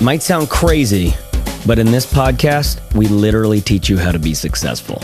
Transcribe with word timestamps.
Might 0.00 0.22
sound 0.22 0.48
crazy, 0.48 1.12
but 1.66 1.80
in 1.80 1.90
this 1.90 2.06
podcast, 2.06 2.94
we 2.94 3.08
literally 3.08 3.60
teach 3.60 3.88
you 3.88 3.98
how 3.98 4.12
to 4.12 4.18
be 4.20 4.32
successful. 4.32 5.02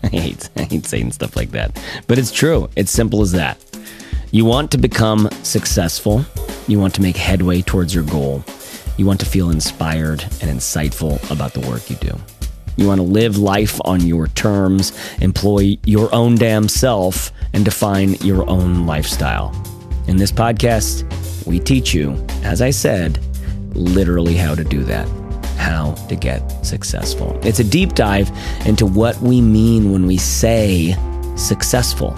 I 0.02 0.08
hate, 0.08 0.50
I 0.54 0.64
hate 0.64 0.84
saying 0.84 1.12
stuff 1.12 1.34
like 1.34 1.50
that, 1.52 1.82
but 2.06 2.18
it's 2.18 2.30
true. 2.30 2.68
It's 2.76 2.90
simple 2.90 3.22
as 3.22 3.32
that. 3.32 3.56
You 4.32 4.44
want 4.44 4.70
to 4.72 4.78
become 4.78 5.30
successful, 5.42 6.26
you 6.68 6.78
want 6.78 6.94
to 6.96 7.00
make 7.00 7.16
headway 7.16 7.62
towards 7.62 7.94
your 7.94 8.04
goal, 8.04 8.44
you 8.98 9.06
want 9.06 9.18
to 9.20 9.26
feel 9.26 9.48
inspired 9.48 10.22
and 10.42 10.50
insightful 10.50 11.18
about 11.30 11.54
the 11.54 11.66
work 11.66 11.88
you 11.88 11.96
do. 11.96 12.14
You 12.76 12.88
want 12.88 12.98
to 12.98 13.06
live 13.06 13.38
life 13.38 13.80
on 13.86 14.06
your 14.06 14.26
terms, 14.28 14.92
employ 15.22 15.78
your 15.84 16.14
own 16.14 16.34
damn 16.34 16.68
self, 16.68 17.32
and 17.54 17.64
define 17.64 18.12
your 18.16 18.46
own 18.46 18.84
lifestyle. 18.84 19.54
In 20.06 20.18
this 20.18 20.32
podcast, 20.32 21.02
we 21.46 21.58
teach 21.58 21.94
you, 21.94 22.22
as 22.42 22.60
I 22.60 22.68
said, 22.68 23.18
literally 23.76 24.34
how 24.34 24.54
to 24.54 24.64
do 24.64 24.82
that, 24.84 25.08
how 25.56 25.92
to 26.08 26.16
get 26.16 26.40
successful. 26.64 27.38
It's 27.42 27.60
a 27.60 27.64
deep 27.64 27.94
dive 27.94 28.30
into 28.66 28.86
what 28.86 29.16
we 29.20 29.40
mean 29.40 29.92
when 29.92 30.06
we 30.06 30.16
say 30.16 30.96
successful, 31.36 32.12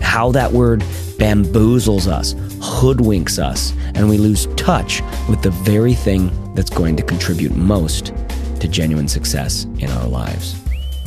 how 0.00 0.32
that 0.32 0.52
word 0.52 0.80
bamboozles 1.18 2.06
us, 2.06 2.34
hoodwinks 2.58 3.38
us, 3.38 3.72
and 3.94 4.08
we 4.08 4.18
lose 4.18 4.46
touch 4.56 5.02
with 5.28 5.42
the 5.42 5.50
very 5.50 5.94
thing 5.94 6.30
that's 6.54 6.70
going 6.70 6.96
to 6.96 7.02
contribute 7.02 7.54
most 7.54 8.12
to 8.60 8.68
genuine 8.68 9.08
success 9.08 9.64
in 9.78 9.90
our 9.90 10.06
lives. 10.06 10.56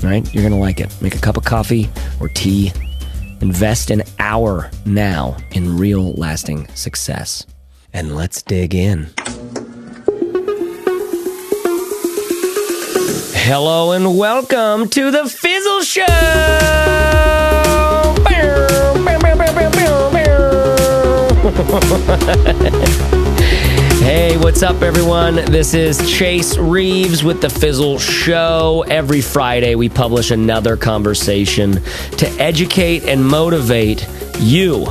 Right? 0.03 0.31
You're 0.33 0.43
going 0.43 0.53
to 0.53 0.59
like 0.59 0.79
it. 0.79 0.93
Make 1.01 1.15
a 1.15 1.19
cup 1.19 1.37
of 1.37 1.45
coffee 1.45 1.89
or 2.19 2.29
tea. 2.29 2.71
Invest 3.41 3.91
an 3.91 4.03
hour 4.19 4.69
now 4.85 5.37
in 5.51 5.77
real 5.77 6.13
lasting 6.13 6.67
success. 6.75 7.45
And 7.93 8.15
let's 8.15 8.41
dig 8.41 8.75
in. 8.75 9.09
Hello 13.47 13.91
and 13.91 14.17
welcome 14.17 14.89
to 14.89 15.11
the 15.11 15.29
Fizzle 15.29 15.83
Show. 15.83 16.05
Hey, 24.05 24.37
what's 24.37 24.61
up, 24.61 24.83
everyone? 24.83 25.35
This 25.35 25.73
is 25.73 26.11
Chase 26.11 26.57
Reeves 26.57 27.23
with 27.23 27.41
The 27.41 27.49
Fizzle 27.49 27.97
Show. 27.97 28.85
Every 28.87 29.19
Friday, 29.19 29.73
we 29.73 29.89
publish 29.89 30.29
another 30.29 30.77
conversation 30.77 31.81
to 32.17 32.27
educate 32.39 33.05
and 33.05 33.25
motivate 33.25 34.07
you, 34.39 34.85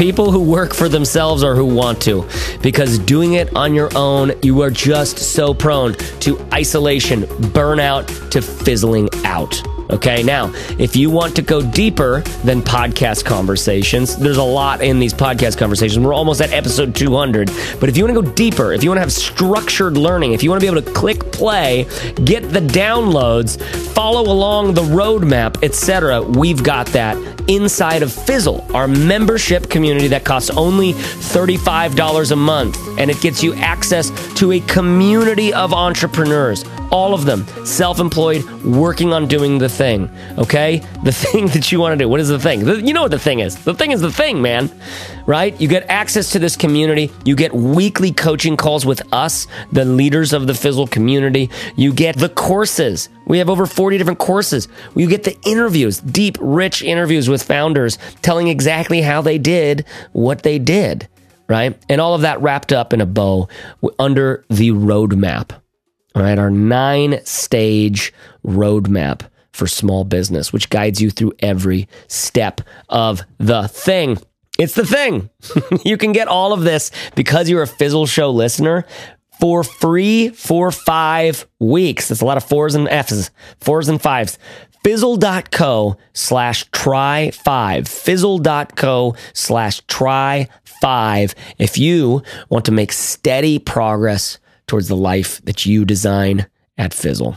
people 0.00 0.30
who 0.30 0.42
work 0.42 0.72
for 0.72 0.88
themselves 0.88 1.44
or 1.44 1.54
who 1.54 1.66
want 1.66 2.00
to, 2.00 2.26
because 2.62 2.98
doing 3.00 3.34
it 3.34 3.54
on 3.54 3.74
your 3.74 3.90
own, 3.94 4.32
you 4.42 4.62
are 4.62 4.70
just 4.70 5.18
so 5.18 5.52
prone 5.52 5.92
to 6.20 6.40
isolation, 6.54 7.24
burnout, 7.52 8.30
to 8.30 8.40
fizzling 8.40 9.10
out. 9.26 9.62
Okay, 9.90 10.22
now, 10.22 10.52
if 10.78 10.94
you 10.94 11.10
want 11.10 11.34
to 11.34 11.42
go 11.42 11.60
deeper 11.60 12.20
than 12.44 12.62
podcast 12.62 13.24
conversations, 13.24 14.16
there's 14.16 14.36
a 14.36 14.42
lot 14.42 14.82
in 14.82 15.00
these 15.00 15.12
podcast 15.12 15.58
conversations. 15.58 16.04
We're 16.04 16.14
almost 16.14 16.40
at 16.40 16.52
episode 16.52 16.94
200. 16.94 17.50
But 17.80 17.88
if 17.88 17.96
you 17.96 18.04
want 18.04 18.14
to 18.14 18.22
go 18.22 18.32
deeper, 18.36 18.72
if 18.72 18.84
you 18.84 18.90
want 18.90 18.98
to 18.98 19.02
have 19.02 19.12
structured 19.12 19.96
learning, 19.96 20.32
if 20.32 20.44
you 20.44 20.50
want 20.50 20.60
to 20.60 20.64
be 20.64 20.70
able 20.70 20.86
to 20.86 20.92
click 20.92 21.32
play, 21.32 21.88
get 22.24 22.50
the 22.50 22.60
downloads, 22.60 23.60
follow 23.92 24.30
along 24.30 24.74
the 24.74 24.82
roadmap, 24.82 25.60
etc., 25.64 26.22
we've 26.22 26.62
got 26.62 26.86
that 26.88 27.16
inside 27.48 28.04
of 28.04 28.12
Fizzle, 28.12 28.64
our 28.72 28.86
membership 28.86 29.68
community 29.68 30.06
that 30.06 30.24
costs 30.24 30.50
only 30.50 30.92
$35 30.92 32.30
a 32.30 32.36
month. 32.36 32.78
And 32.96 33.10
it 33.10 33.20
gets 33.20 33.42
you 33.42 33.54
access 33.54 34.10
to 34.36 34.52
a 34.52 34.60
community 34.60 35.52
of 35.52 35.72
entrepreneurs 35.72 36.64
all 36.90 37.14
of 37.14 37.24
them 37.24 37.46
self 37.64 38.00
employed, 38.00 38.44
working 38.64 39.12
on 39.12 39.26
doing 39.26 39.58
the 39.58 39.68
thing. 39.68 40.10
Okay? 40.38 40.82
The 41.02 41.12
thing 41.12 41.46
that 41.48 41.72
you 41.72 41.80
want 41.80 41.98
to 41.98 42.04
do. 42.04 42.08
What 42.10 42.20
is 42.20 42.28
the 42.28 42.38
thing? 42.38 42.64
The, 42.64 42.82
you 42.82 42.92
know 42.92 43.02
what 43.02 43.10
the 43.10 43.18
thing 43.18 43.40
is. 43.40 43.56
The 43.64 43.72
thing 43.72 43.92
is 43.92 44.02
the 44.02 44.12
thing, 44.12 44.42
man. 44.42 44.70
Right? 45.24 45.58
You 45.58 45.66
get 45.66 45.88
access 45.88 46.32
to 46.32 46.38
this 46.38 46.56
community. 46.56 47.10
You 47.24 47.34
get 47.36 47.54
weekly 47.54 48.12
coaching 48.12 48.56
calls 48.58 48.84
with 48.84 49.02
us, 49.12 49.46
the 49.72 49.86
leaders 49.86 50.34
of 50.34 50.46
the 50.46 50.52
Fizzle 50.52 50.86
community. 50.86 51.48
You 51.74 51.94
get 51.94 52.16
the 52.16 52.28
courses. 52.28 53.08
We 53.26 53.38
have 53.38 53.48
over 53.48 53.64
40 53.64 53.96
different 53.96 54.18
courses. 54.18 54.68
You 54.94 55.08
get 55.08 55.24
the 55.24 55.38
interviews, 55.46 56.00
deep, 56.00 56.36
rich 56.38 56.82
interviews 56.82 57.30
with 57.30 57.42
founders 57.42 57.96
telling 58.20 58.48
exactly 58.48 59.00
how 59.00 59.22
they 59.22 59.38
did 59.38 59.86
what 60.12 60.42
they 60.42 60.58
did. 60.58 61.08
Right? 61.48 61.80
And 61.88 62.00
all 62.00 62.14
of 62.14 62.20
that 62.22 62.42
wrapped 62.42 62.72
up 62.72 62.92
in 62.92 63.00
a 63.00 63.06
bow 63.06 63.48
under 63.98 64.44
the 64.50 64.70
roadmap. 64.70 65.52
All 66.14 66.22
right, 66.22 66.38
our 66.38 66.50
nine 66.50 67.24
stage 67.24 68.12
roadmap 68.44 69.22
for 69.52 69.66
small 69.66 70.04
business, 70.04 70.52
which 70.52 70.70
guides 70.70 71.00
you 71.00 71.10
through 71.10 71.32
every 71.38 71.88
step 72.08 72.60
of 72.88 73.22
the 73.38 73.68
thing. 73.68 74.18
It's 74.58 74.74
the 74.74 74.86
thing. 74.86 75.30
you 75.84 75.96
can 75.96 76.12
get 76.12 76.28
all 76.28 76.52
of 76.52 76.62
this 76.62 76.90
because 77.14 77.48
you're 77.48 77.62
a 77.62 77.66
Fizzle 77.66 78.06
Show 78.06 78.30
listener 78.30 78.84
for 79.40 79.64
free 79.64 80.30
for 80.30 80.70
five 80.70 81.46
weeks. 81.58 82.08
That's 82.08 82.20
a 82.20 82.26
lot 82.26 82.36
of 82.36 82.44
fours 82.44 82.74
and 82.74 82.88
F's, 82.88 83.30
fours 83.60 83.88
and 83.88 84.00
fives. 84.00 84.38
Fizzle.co 84.82 85.96
slash 86.12 86.64
try 86.72 87.30
five. 87.30 87.86
Fizzle.co 87.86 89.14
slash 89.32 89.80
try 89.86 90.48
five. 90.64 91.34
If 91.58 91.78
you 91.78 92.22
want 92.48 92.64
to 92.64 92.72
make 92.72 92.92
steady 92.92 93.58
progress 93.58 94.38
towards 94.70 94.86
the 94.86 94.96
life 94.96 95.44
that 95.44 95.66
you 95.66 95.84
design 95.84 96.46
at 96.78 96.94
Fizzle. 96.94 97.36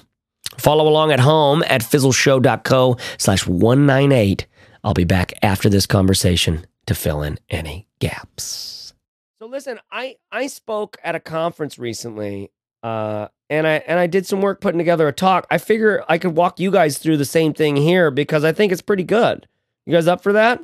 Follow 0.58 0.88
along 0.88 1.12
at 1.12 1.20
home 1.20 1.64
at 1.64 1.82
fizzleshow.co 1.82 2.98
slash 3.18 3.48
198. 3.48 4.46
I'll 4.84 4.94
be 4.94 5.04
back 5.04 5.34
after 5.42 5.68
this 5.68 5.88
conversation 5.88 6.68
to 6.86 6.94
fill 6.94 7.24
in 7.24 7.40
any 7.50 7.88
gaps. 7.98 8.94
So 9.40 9.48
listen, 9.48 9.80
I, 9.92 10.18
I 10.32 10.46
spoke 10.46 10.98
at 11.04 11.16
a 11.16 11.20
conference 11.20 11.80
recently 11.80 12.52
uh, 12.84 13.30
and 13.50 13.66
I 13.66 13.76
and 13.88 14.00
I 14.00 14.06
did 14.06 14.28
some 14.28 14.42
work 14.42 14.62
putting 14.62 14.78
together 14.78 15.08
a 15.08 15.14
talk. 15.14 15.48
I 15.50 15.58
figure 15.58 16.04
I 16.08 16.20
could 16.20 16.36
walk 16.36 16.60
you 16.60 16.70
guys 16.70 17.00
through 17.00 17.18
the 17.18 17.26
same 17.26 17.54
thing 17.54 17.76
here 17.76 18.12
because 18.12 18.44
I 18.44 18.52
think 18.52 18.72
it's 18.72 18.82
pretty 18.82 19.04
good. 19.04 19.48
You 19.88 19.94
guys 19.94 20.06
up 20.08 20.22
for 20.22 20.34
that? 20.34 20.64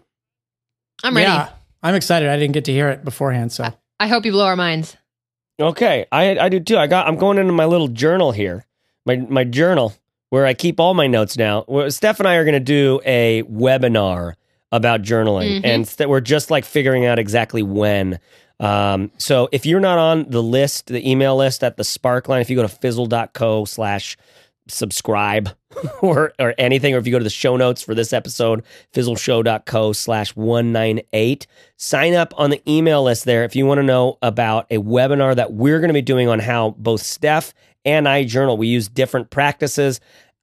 I'm 1.03 1.15
ready. 1.15 1.27
Yeah, 1.27 1.49
I'm 1.81 1.95
excited. 1.95 2.29
I 2.29 2.37
didn't 2.37 2.53
get 2.53 2.65
to 2.65 2.71
hear 2.73 2.89
it 2.89 3.03
beforehand, 3.03 3.51
so 3.51 3.73
I 3.99 4.07
hope 4.07 4.25
you 4.25 4.33
blow 4.33 4.45
our 4.45 4.55
minds. 4.55 4.97
Okay, 5.59 6.05
I 6.11 6.37
I 6.39 6.49
do 6.49 6.59
too. 6.59 6.77
I 6.77 6.87
got 6.87 7.07
I'm 7.07 7.17
going 7.17 7.37
into 7.37 7.51
my 7.53 7.65
little 7.65 7.87
journal 7.89 8.31
here, 8.31 8.65
my 9.05 9.17
my 9.17 9.43
journal 9.43 9.93
where 10.29 10.45
I 10.45 10.53
keep 10.53 10.79
all 10.79 10.93
my 10.93 11.07
notes 11.07 11.37
now. 11.37 11.65
Well, 11.67 11.89
Steph 11.91 12.19
and 12.19 12.27
I 12.27 12.35
are 12.35 12.43
going 12.45 12.53
to 12.53 12.59
do 12.59 13.01
a 13.03 13.41
webinar 13.43 14.35
about 14.71 15.01
journaling, 15.01 15.59
Mhm. 15.61 15.65
and 15.65 15.87
st- 15.87 16.07
we're 16.07 16.21
just 16.21 16.51
like 16.51 16.63
figuring 16.65 17.05
out 17.05 17.17
exactly 17.17 17.63
when. 17.63 18.19
Um, 18.59 19.09
so 19.17 19.49
if 19.51 19.65
you're 19.65 19.79
not 19.79 19.97
on 19.97 20.25
the 20.29 20.43
list, 20.43 20.87
the 20.87 21.09
email 21.09 21.35
list 21.35 21.63
at 21.63 21.77
the 21.77 21.83
Sparkline, 21.83 22.41
if 22.41 22.49
you 22.49 22.55
go 22.55 22.61
to 22.61 22.67
fizzle.co 22.67 23.65
slash 23.65 24.17
subscribe 24.69 25.49
or 26.01 26.33
or 26.39 26.53
anything, 26.57 26.93
or 26.93 26.97
if 26.97 27.05
you 27.05 27.11
go 27.11 27.19
to 27.19 27.23
the 27.23 27.29
show 27.29 27.57
notes 27.57 27.81
for 27.81 27.93
this 27.93 28.13
episode, 28.13 28.63
fizzleshow.co 28.93 29.93
slash 29.93 30.35
198, 30.35 31.47
sign 31.77 32.13
up 32.13 32.33
on 32.37 32.49
the 32.49 32.61
email 32.71 33.03
list 33.03 33.25
there 33.25 33.43
if 33.43 33.55
you 33.55 33.65
want 33.65 33.79
to 33.79 33.83
know 33.83 34.17
about 34.21 34.67
a 34.71 34.77
webinar 34.77 35.35
that 35.35 35.53
we're 35.53 35.79
going 35.79 35.89
to 35.89 35.93
be 35.93 36.01
doing 36.01 36.27
on 36.27 36.39
how 36.39 36.71
both 36.77 37.01
Steph 37.01 37.53
and 37.85 38.07
I 38.07 38.23
journal. 38.23 38.57
We 38.57 38.67
use 38.67 38.87
different 38.87 39.29
practices. 39.29 39.99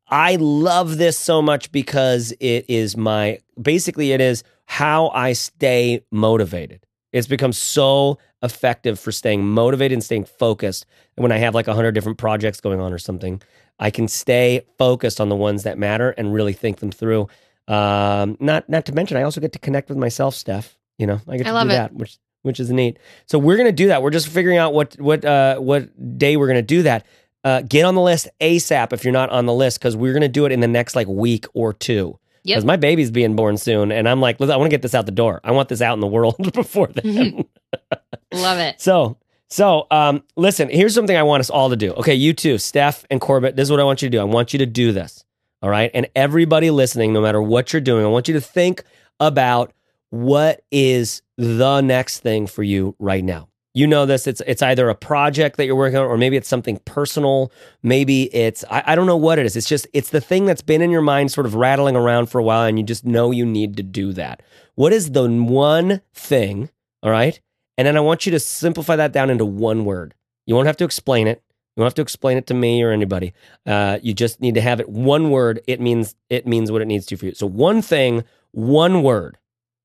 I 0.09 0.37
love 0.37 0.99
this 0.99 1.19
so 1.19 1.43
much 1.43 1.73
because 1.73 2.33
it 2.39 2.65
is 2.69 2.97
my 2.97 3.41
basically 3.61 4.13
it 4.13 4.21
is 4.21 4.45
how 4.67 5.09
I 5.09 5.33
stay 5.33 6.05
motivated. 6.11 6.87
It's 7.13 7.27
become 7.27 7.53
so 7.53 8.19
effective 8.43 9.01
for 9.01 9.11
staying 9.11 9.47
motivated 9.47 9.95
and 9.95 10.05
staying 10.05 10.27
focused. 10.27 10.87
When 11.17 11.33
I 11.33 11.39
have 11.39 11.55
like 11.55 11.67
a 11.67 11.75
hundred 11.75 11.93
different 11.93 12.19
projects 12.19 12.61
going 12.61 12.81
on 12.81 12.93
or 12.93 12.99
something, 12.99 13.41
I 13.79 13.91
can 13.91 14.09
stay 14.09 14.63
focused 14.79 15.21
on 15.21 15.29
the 15.29 15.37
ones 15.37 15.65
that 15.65 15.79
matter 15.79 16.11
and 16.11 16.33
really 16.33 16.53
think 16.53 16.79
them 16.79 16.91
through. 16.91 17.29
Um, 17.69 18.37
not 18.41 18.69
not 18.69 18.87
to 18.87 18.93
mention, 18.93 19.17
I 19.17 19.23
also 19.23 19.41
get 19.41 19.53
to 19.53 19.59
connect 19.59 19.89
with 19.89 19.99
myself, 19.99 20.35
Steph. 20.35 20.77
You 20.99 21.07
know, 21.07 21.21
I 21.29 21.37
get 21.37 21.47
I 21.47 21.51
to 21.51 21.55
love 21.55 21.69
do 21.69 21.75
it. 21.75 21.77
that, 21.77 21.93
which 21.95 22.19
which 22.43 22.61
is 22.61 22.71
neat. 22.71 22.99
So 23.27 23.39
we're 23.39 23.57
gonna 23.57 23.73
do 23.73 23.89
that. 23.89 24.03
We're 24.03 24.11
just 24.11 24.29
figuring 24.29 24.57
out 24.59 24.73
what 24.73 24.95
what 25.01 25.25
uh, 25.25 25.57
what 25.59 26.19
day 26.19 26.37
we're 26.37 26.47
gonna 26.47 26.63
do 26.63 26.83
that. 26.85 27.05
Uh, 27.45 27.63
get 27.63 27.85
on 27.85 27.95
the 27.95 28.01
list 28.01 28.29
ASAP 28.41 28.93
if 28.93 29.05
you're 29.05 29.13
not 29.13 29.31
on 29.31 29.47
the 29.47 29.53
list 29.53 29.79
because 29.79 29.97
we're 29.97 30.13
gonna 30.13 30.29
do 30.29 30.47
it 30.47 30.53
in 30.53 30.61
the 30.61 30.69
next 30.69 30.97
like 30.97 31.07
week 31.09 31.47
or 31.55 31.73
two. 31.73 32.19
Yep. 32.45 32.55
Because 32.57 32.65
my 32.65 32.77
baby's 32.77 33.11
being 33.11 33.35
born 33.35 33.57
soon, 33.57 33.91
and 33.91 34.09
I'm 34.09 34.21
like, 34.21 34.41
I 34.41 34.45
want 34.57 34.67
to 34.67 34.69
get 34.69 34.81
this 34.83 34.95
out 34.95 35.05
the 35.05 35.11
door. 35.13 35.41
I 35.43 35.51
want 35.51 35.69
this 35.69 35.83
out 35.83 35.95
in 35.95 36.01
the 36.01 36.07
world 36.07 36.37
before 36.55 36.87
then. 36.87 37.45
Love 38.33 38.59
it. 38.59 38.81
So, 38.81 39.17
so 39.49 39.87
um, 39.91 40.23
listen, 40.37 40.69
here's 40.69 40.95
something 40.95 41.17
I 41.17 41.23
want 41.23 41.41
us 41.41 41.51
all 41.51 41.71
to 41.71 41.77
do. 41.77 41.93
Okay, 41.93 42.15
you 42.15 42.33
too, 42.33 42.59
Steph 42.59 43.05
and 43.11 43.21
Corbett. 43.21 43.57
This 43.57 43.65
is 43.65 43.71
what 43.71 43.81
I 43.81 43.85
want 43.85 44.03
you 44.03 44.09
to 44.09 44.17
do. 44.17 44.21
I 44.21 44.25
want 44.25 44.53
you 44.53 44.59
to 44.61 44.67
do 44.67 44.93
this. 44.93 45.25
All 45.63 45.71
right. 45.71 45.91
And 45.95 46.09
everybody 46.15 46.71
listening, 46.71 47.13
no 47.13 47.21
matter 47.21 47.41
what 47.41 47.73
you're 47.73 47.81
doing, 47.81 48.05
I 48.05 48.09
want 48.09 48.29
you 48.29 48.35
to 48.35 48.41
think 48.41 48.85
about 49.19 49.73
what 50.11 50.63
is 50.71 51.23
the 51.37 51.81
next 51.81 52.21
thing 52.21 52.47
for 52.47 52.63
you 52.63 52.95
right 52.99 53.25
now. 53.25 53.49
You 53.75 53.87
know 53.87 54.07
this. 54.07 54.27
It's 54.27 54.41
it's 54.47 54.63
either 54.63 54.89
a 54.89 54.95
project 54.95 55.59
that 55.59 55.67
you're 55.67 55.77
working 55.77 55.99
on, 55.99 56.07
or 56.07 56.17
maybe 56.17 56.37
it's 56.37 56.49
something 56.49 56.79
personal. 56.87 57.53
Maybe 57.83 58.35
it's 58.35 58.65
I, 58.71 58.83
I 58.87 58.95
don't 58.95 59.07
know 59.07 59.19
what 59.19 59.39
it 59.39 59.45
is. 59.45 59.55
It's 59.55 59.69
just 59.69 59.87
it's 59.93 60.09
the 60.09 60.21
thing 60.21 60.47
that's 60.47 60.63
been 60.63 60.81
in 60.81 60.91
your 60.91 61.03
mind, 61.03 61.31
sort 61.31 61.47
of 61.47 61.55
rattling 61.55 61.95
around 61.95 62.27
for 62.27 62.39
a 62.39 62.43
while, 62.43 62.65
and 62.67 62.79
you 62.79 62.85
just 62.85 63.05
know 63.05 63.33
you 63.33 63.45
need 63.45 63.77
to 63.77 63.83
do 63.83 64.15
that. 64.15 64.43
What 64.77 64.95
is 64.95 65.11
the 65.11 65.29
one 65.29 66.01
thing? 66.15 66.71
All 67.03 67.11
right, 67.11 67.39
and 67.79 67.87
then 67.87 67.97
I 67.97 68.01
want 68.01 68.27
you 68.27 68.33
to 68.33 68.41
simplify 68.41 68.97
that 68.97 69.13
down 69.13 69.31
into 69.31 69.45
one 69.45 69.85
word. 69.85 70.15
You 70.47 70.55
won't 70.55 70.67
have 70.67 70.77
to 70.79 70.85
explain 70.85 71.27
it. 71.27 71.43
You 71.77 71.81
don't 71.83 71.87
have 71.87 71.95
to 71.95 72.03
explain 72.03 72.39
it 72.39 72.47
to 72.47 72.55
me 72.55 72.83
or 72.83 72.91
anybody. 72.91 73.35
Uh, 73.67 73.99
you 74.03 74.15
just 74.15 74.41
need 74.41 74.55
to 74.55 74.61
have 74.63 74.81
it 74.81 74.89
one 74.89 75.31
word. 75.31 75.61
It 75.67 75.81
means 75.81 76.15
it 76.31 76.47
means 76.47 76.73
what 76.73 76.81
it 76.83 76.87
needs 76.87 77.05
to 77.07 77.17
for 77.17 77.27
you. 77.27 77.35
So 77.35 77.47
one 77.47 77.83
thing, 77.83 78.25
one 78.53 79.03
word. 79.03 79.37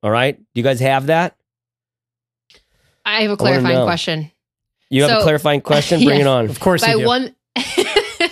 All 0.04 0.12
right. 0.12 0.38
Do 0.38 0.46
you 0.54 0.64
guys 0.64 0.80
have 0.80 1.08
that? 1.08 1.36
I 3.06 3.24
have 3.24 3.32
a 3.32 3.38
clarifying 3.38 3.84
question. 3.84 4.32
You 4.90 5.04
have 5.04 5.20
a 5.20 5.22
clarifying 5.24 5.62
question? 5.72 6.00
Bring 6.04 6.20
Yes. 6.20 6.22
it 6.22 6.28
on. 6.30 6.46
Of 6.50 6.60
course 6.60 6.82
by 6.82 6.92
you 6.94 7.00
do. 7.00 7.06
one 7.06 7.36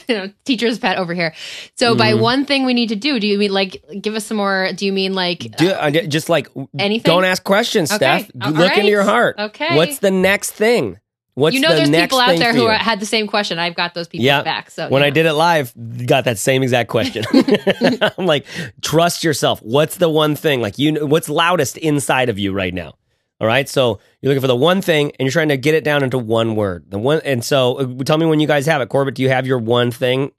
you 0.10 0.16
know, 0.18 0.34
teacher's 0.44 0.80
pet 0.80 0.98
over 0.98 1.14
here. 1.14 1.34
So 1.76 1.96
by 1.96 2.14
Mhm. 2.14 2.20
one 2.20 2.46
thing 2.46 2.66
we 2.66 2.74
need 2.74 2.90
to 2.90 2.96
do, 2.96 3.20
do 3.20 3.28
you 3.28 3.38
mean 3.38 3.54
like 3.54 3.84
give 4.02 4.16
us 4.16 4.26
some 4.26 4.38
more? 4.38 4.70
Do 4.76 4.86
you 4.86 4.92
mean 4.94 5.14
like 5.14 5.56
Do, 5.58 5.70
uh, 5.70 5.90
just 6.08 6.28
like 6.30 6.48
anything? 6.78 7.10
don't 7.10 7.24
ask 7.26 7.44
questions, 7.44 7.92
Okay. 7.92 8.24
Steph. 8.24 8.32
All 8.42 8.52
Look 8.52 8.70
right. 8.70 8.78
into 8.80 8.90
your 8.90 9.04
heart. 9.04 9.36
Okay. 9.40 9.76
What's 9.78 10.00
the 10.00 10.12
next 10.12 10.52
thing? 10.52 10.98
What's 11.36 11.54
you 11.56 11.62
know, 11.62 11.70
the 11.70 11.76
there's 11.78 11.90
next 11.90 12.04
people 12.08 12.20
out 12.20 12.38
there 12.38 12.54
who 12.54 12.66
are, 12.66 12.74
had 12.74 13.00
the 13.00 13.06
same 13.06 13.26
question. 13.26 13.60
I've 13.60 13.76
got 13.76 13.94
those 13.94 14.10
people 14.10 14.26
Yeah. 14.26 14.42
back. 14.42 14.70
So 14.72 14.90
when 14.90 15.02
you 15.02 15.08
I 15.08 15.10
did 15.10 15.26
it 15.26 15.34
live, 15.34 15.72
got 16.06 16.26
that 16.26 16.38
same 16.38 16.64
exact 16.64 16.90
question. 16.90 17.24
I'm 18.18 18.26
like, 18.26 18.46
trust 18.82 19.24
yourself. 19.24 19.60
What's 19.62 19.96
the 19.98 20.10
one 20.10 20.36
thing? 20.36 20.62
Like 20.62 20.78
you, 20.78 20.92
know, 20.92 21.06
what's 21.06 21.30
loudest 21.30 21.78
inside 21.78 22.28
of 22.28 22.38
you 22.38 22.52
right 22.52 22.74
now? 22.74 22.96
All 23.40 23.48
right. 23.48 23.68
So 23.70 24.00
you're 24.22 24.30
looking 24.32 24.42
for 24.42 24.48
the 24.48 24.56
one 24.56 24.82
thing, 24.82 25.12
and 25.18 25.26
you're 25.26 25.32
trying 25.32 25.50
to 25.50 25.58
get 25.58 25.76
it 25.76 25.84
down 25.84 26.04
into 26.04 26.18
one 26.18 26.56
word. 26.56 26.90
The 26.90 27.00
one, 27.00 27.22
and 27.24 27.44
so 27.44 27.78
uh, 27.78 28.04
tell 28.04 28.18
me 28.18 28.26
when 28.26 28.40
you 28.40 28.48
guys 28.48 28.66
have 28.66 28.82
it. 28.82 28.90
Corbett, 28.90 29.16
do 29.16 29.22
you 29.22 29.30
have 29.30 29.48
your 29.48 29.60
one 29.60 29.92
thing? 29.92 30.32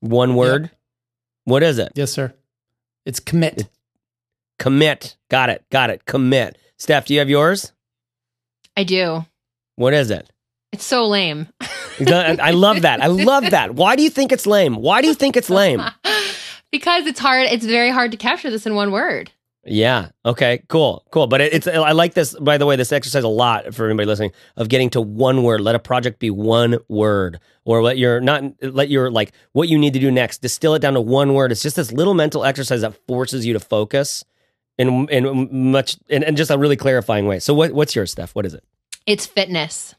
One 0.00 0.34
word. 0.34 0.70
What 1.44 1.62
is 1.62 1.78
it? 1.78 1.92
Yes, 1.94 2.12
sir. 2.12 2.32
It's 3.04 3.20
commit. 3.20 3.68
Commit. 4.58 5.16
Got 5.28 5.50
it. 5.50 5.64
Got 5.70 5.90
it. 5.90 6.04
Commit. 6.04 6.58
Steph, 6.78 7.06
do 7.06 7.14
you 7.14 7.20
have 7.20 7.28
yours? 7.28 7.72
I 8.76 8.84
do. 8.84 9.24
What 9.76 9.94
is 9.94 10.10
it? 10.10 10.30
It's 10.72 10.84
so 10.84 11.06
lame. 11.06 11.48
I 12.00 12.50
love 12.50 12.82
that. 12.82 13.02
I 13.02 13.06
love 13.06 13.50
that. 13.50 13.74
Why 13.74 13.94
do 13.94 14.02
you 14.02 14.10
think 14.10 14.32
it's 14.32 14.46
lame? 14.46 14.76
Why 14.76 15.00
do 15.00 15.08
you 15.08 15.14
think 15.14 15.36
it's 15.36 15.50
lame? 15.50 15.82
because 16.72 17.06
it's 17.06 17.20
hard. 17.20 17.46
It's 17.50 17.64
very 17.64 17.90
hard 17.90 18.10
to 18.10 18.16
capture 18.16 18.50
this 18.50 18.66
in 18.66 18.74
one 18.74 18.90
word. 18.90 19.30
Yeah. 19.66 20.10
Okay. 20.26 20.62
Cool. 20.68 21.04
Cool. 21.10 21.26
But 21.26 21.40
it, 21.40 21.54
it's 21.54 21.66
I 21.66 21.92
like 21.92 22.14
this. 22.14 22.38
By 22.38 22.58
the 22.58 22.66
way, 22.66 22.76
this 22.76 22.92
exercise 22.92 23.24
a 23.24 23.28
lot 23.28 23.74
for 23.74 23.86
anybody 23.86 24.06
listening 24.06 24.32
of 24.56 24.68
getting 24.68 24.90
to 24.90 25.00
one 25.00 25.42
word. 25.42 25.60
Let 25.60 25.74
a 25.74 25.78
project 25.78 26.18
be 26.18 26.30
one 26.30 26.78
word, 26.88 27.40
or 27.64 27.82
let 27.82 27.96
your 27.96 28.20
not 28.20 28.44
let 28.62 28.88
your 28.88 29.10
like 29.10 29.32
what 29.52 29.68
you 29.68 29.78
need 29.78 29.94
to 29.94 29.98
do 29.98 30.10
next. 30.10 30.42
Distill 30.42 30.74
it 30.74 30.80
down 30.80 30.94
to 30.94 31.00
one 31.00 31.34
word. 31.34 31.50
It's 31.50 31.62
just 31.62 31.76
this 31.76 31.92
little 31.92 32.14
mental 32.14 32.44
exercise 32.44 32.82
that 32.82 32.94
forces 33.06 33.46
you 33.46 33.52
to 33.54 33.60
focus 33.60 34.24
in 34.76 35.08
in 35.08 35.70
much 35.70 35.96
in, 36.08 36.22
in 36.22 36.36
just 36.36 36.50
a 36.50 36.58
really 36.58 36.76
clarifying 36.76 37.26
way. 37.26 37.38
So 37.38 37.54
what 37.54 37.72
what's 37.72 37.94
yours, 37.94 38.12
Steph? 38.12 38.34
What 38.34 38.46
is 38.46 38.54
it? 38.54 38.64
It's 39.06 39.26
fitness. 39.26 39.94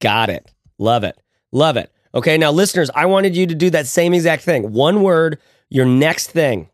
Got 0.00 0.30
it. 0.30 0.50
Love 0.78 1.04
it. 1.04 1.20
Love 1.52 1.76
it. 1.76 1.90
Okay, 2.14 2.38
now 2.38 2.52
listeners, 2.52 2.90
I 2.94 3.06
wanted 3.06 3.36
you 3.36 3.46
to 3.46 3.54
do 3.54 3.70
that 3.70 3.86
same 3.86 4.14
exact 4.14 4.42
thing. 4.44 4.72
One 4.72 5.02
word, 5.02 5.40
your 5.68 5.84
next 5.84 6.30
thing. 6.30 6.68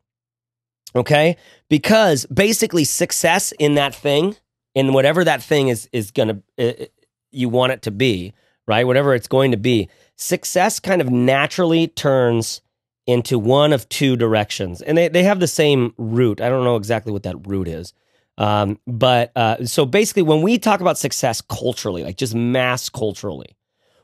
Okay? 0.94 1.36
Because 1.70 2.26
basically 2.26 2.84
success 2.84 3.52
in 3.58 3.76
that 3.76 3.94
thing, 3.94 4.36
in 4.74 4.92
whatever 4.92 5.24
that 5.24 5.42
thing 5.42 5.68
is 5.68 5.88
is 5.92 6.10
going 6.10 6.42
to 6.58 6.90
you 7.32 7.48
want 7.48 7.72
it 7.72 7.82
to 7.82 7.90
be, 7.90 8.34
right? 8.66 8.86
Whatever 8.86 9.14
it's 9.14 9.28
going 9.28 9.52
to 9.52 9.56
be. 9.56 9.88
Success 10.16 10.80
kind 10.80 11.00
of 11.00 11.10
naturally 11.10 11.88
turns 11.88 12.60
into 13.06 13.38
one 13.38 13.72
of 13.72 13.88
two 13.88 14.16
directions. 14.16 14.82
And 14.82 14.98
they, 14.98 15.08
they 15.08 15.22
have 15.22 15.40
the 15.40 15.46
same 15.46 15.94
root. 15.96 16.40
I 16.40 16.48
don't 16.48 16.64
know 16.64 16.76
exactly 16.76 17.12
what 17.12 17.22
that 17.22 17.46
root 17.46 17.68
is. 17.68 17.94
Um, 18.38 18.78
but 18.86 19.32
uh, 19.36 19.64
so 19.64 19.84
basically, 19.84 20.22
when 20.22 20.42
we 20.42 20.58
talk 20.58 20.80
about 20.80 20.98
success 20.98 21.40
culturally, 21.40 22.02
like 22.02 22.16
just 22.16 22.34
mass 22.34 22.88
culturally, 22.88 23.56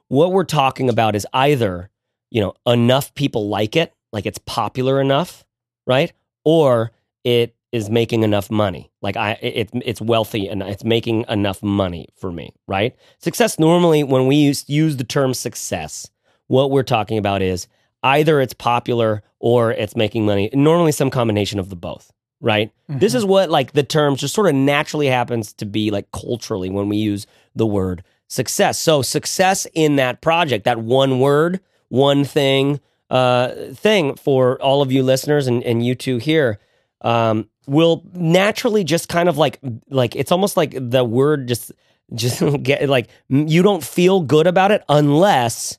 what 0.09 0.33
we're 0.33 0.45
talking 0.45 0.89
about 0.89 1.17
is 1.17 1.27
either 1.33 1.91
you 2.31 2.43
know 2.43 2.55
enough 2.67 3.15
people 3.15 3.49
like 3.49 3.77
it, 3.77 3.95
like 4.13 4.27
it's 4.27 4.39
popular 4.39 5.01
enough, 5.01 5.45
right, 5.87 6.13
or 6.45 6.93
it 7.25 7.56
is 7.73 7.91
making 7.91 8.23
enough 8.23 8.51
money, 8.51 8.91
like 9.03 9.17
I 9.17 9.33
it, 9.43 9.71
it's 9.73 10.01
wealthy 10.01 10.49
and 10.49 10.63
it's 10.63 10.85
making 10.85 11.25
enough 11.29 11.63
money 11.63 12.09
for 12.17 12.33
me, 12.33 12.55
right? 12.67 12.97
Success 13.19 13.59
normally, 13.59 14.05
when 14.05 14.27
we 14.27 14.37
use 14.37 14.69
use 14.69 14.97
the 14.97 15.05
term 15.05 15.35
success, 15.35 16.11
what 16.47 16.71
we're 16.71 16.83
talking 16.83 17.19
about 17.19 17.43
is 17.43 17.67
either 18.03 18.41
it's 18.41 18.55
popular 18.55 19.23
or 19.39 19.73
it's 19.73 19.97
making 19.97 20.25
money. 20.25 20.51
Normally, 20.53 20.93
some 20.93 21.11
combination 21.11 21.59
of 21.59 21.69
the 21.71 21.77
both 21.77 22.13
right? 22.41 22.71
This 22.89 23.15
is 23.15 23.25
what 23.25 23.51
like 23.51 23.73
the 23.73 23.83
term 23.83 24.17
just 24.17 24.35
sort 24.35 24.49
of 24.49 24.55
naturally 24.55 25.07
happens 25.07 25.53
to 25.55 25.67
be 25.67 25.91
like 25.91 26.11
culturally 26.13 26.71
when 26.71 26.89
we 26.89 26.97
use 26.97 27.27
the 27.55 27.67
word 27.67 28.05
success. 28.29 28.79
So 28.79 29.03
success 29.03 29.67
in 29.75 29.97
that 29.97 30.21
project, 30.21 30.65
that 30.65 30.79
one 30.79 31.21
word, 31.21 31.61
one 31.89 32.25
thing, 32.25 32.81
uh, 33.11 33.53
thing 33.73 34.17
for 34.17 34.61
all 34.61 34.83
of 34.83 34.91
you 34.91 35.03
listeners 35.03 35.47
and, 35.47 35.63
and 35.63 35.85
you 35.85 35.95
two 35.95 36.19
here, 36.19 36.59
um, 37.03 37.49
will 37.67 38.05
naturally 38.13 38.85
just 38.85 39.09
kind 39.09 39.29
of 39.29 39.39
like 39.39 39.59
like 39.89 40.15
it's 40.17 40.33
almost 40.33 40.57
like 40.57 40.75
the 40.79 41.05
word 41.05 41.49
just 41.49 41.73
just 42.15 42.43
get 42.63 42.89
like 42.89 43.09
you 43.29 43.63
don't 43.63 43.83
feel 43.83 44.21
good 44.21 44.47
about 44.47 44.71
it 44.71 44.83
unless 44.89 45.79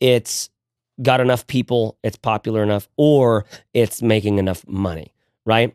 it's 0.00 0.50
got 1.02 1.20
enough 1.20 1.46
people, 1.46 1.98
it's 2.02 2.16
popular 2.16 2.62
enough, 2.62 2.88
or 2.96 3.44
it's 3.72 4.02
making 4.02 4.38
enough 4.38 4.66
money, 4.66 5.12
right? 5.44 5.74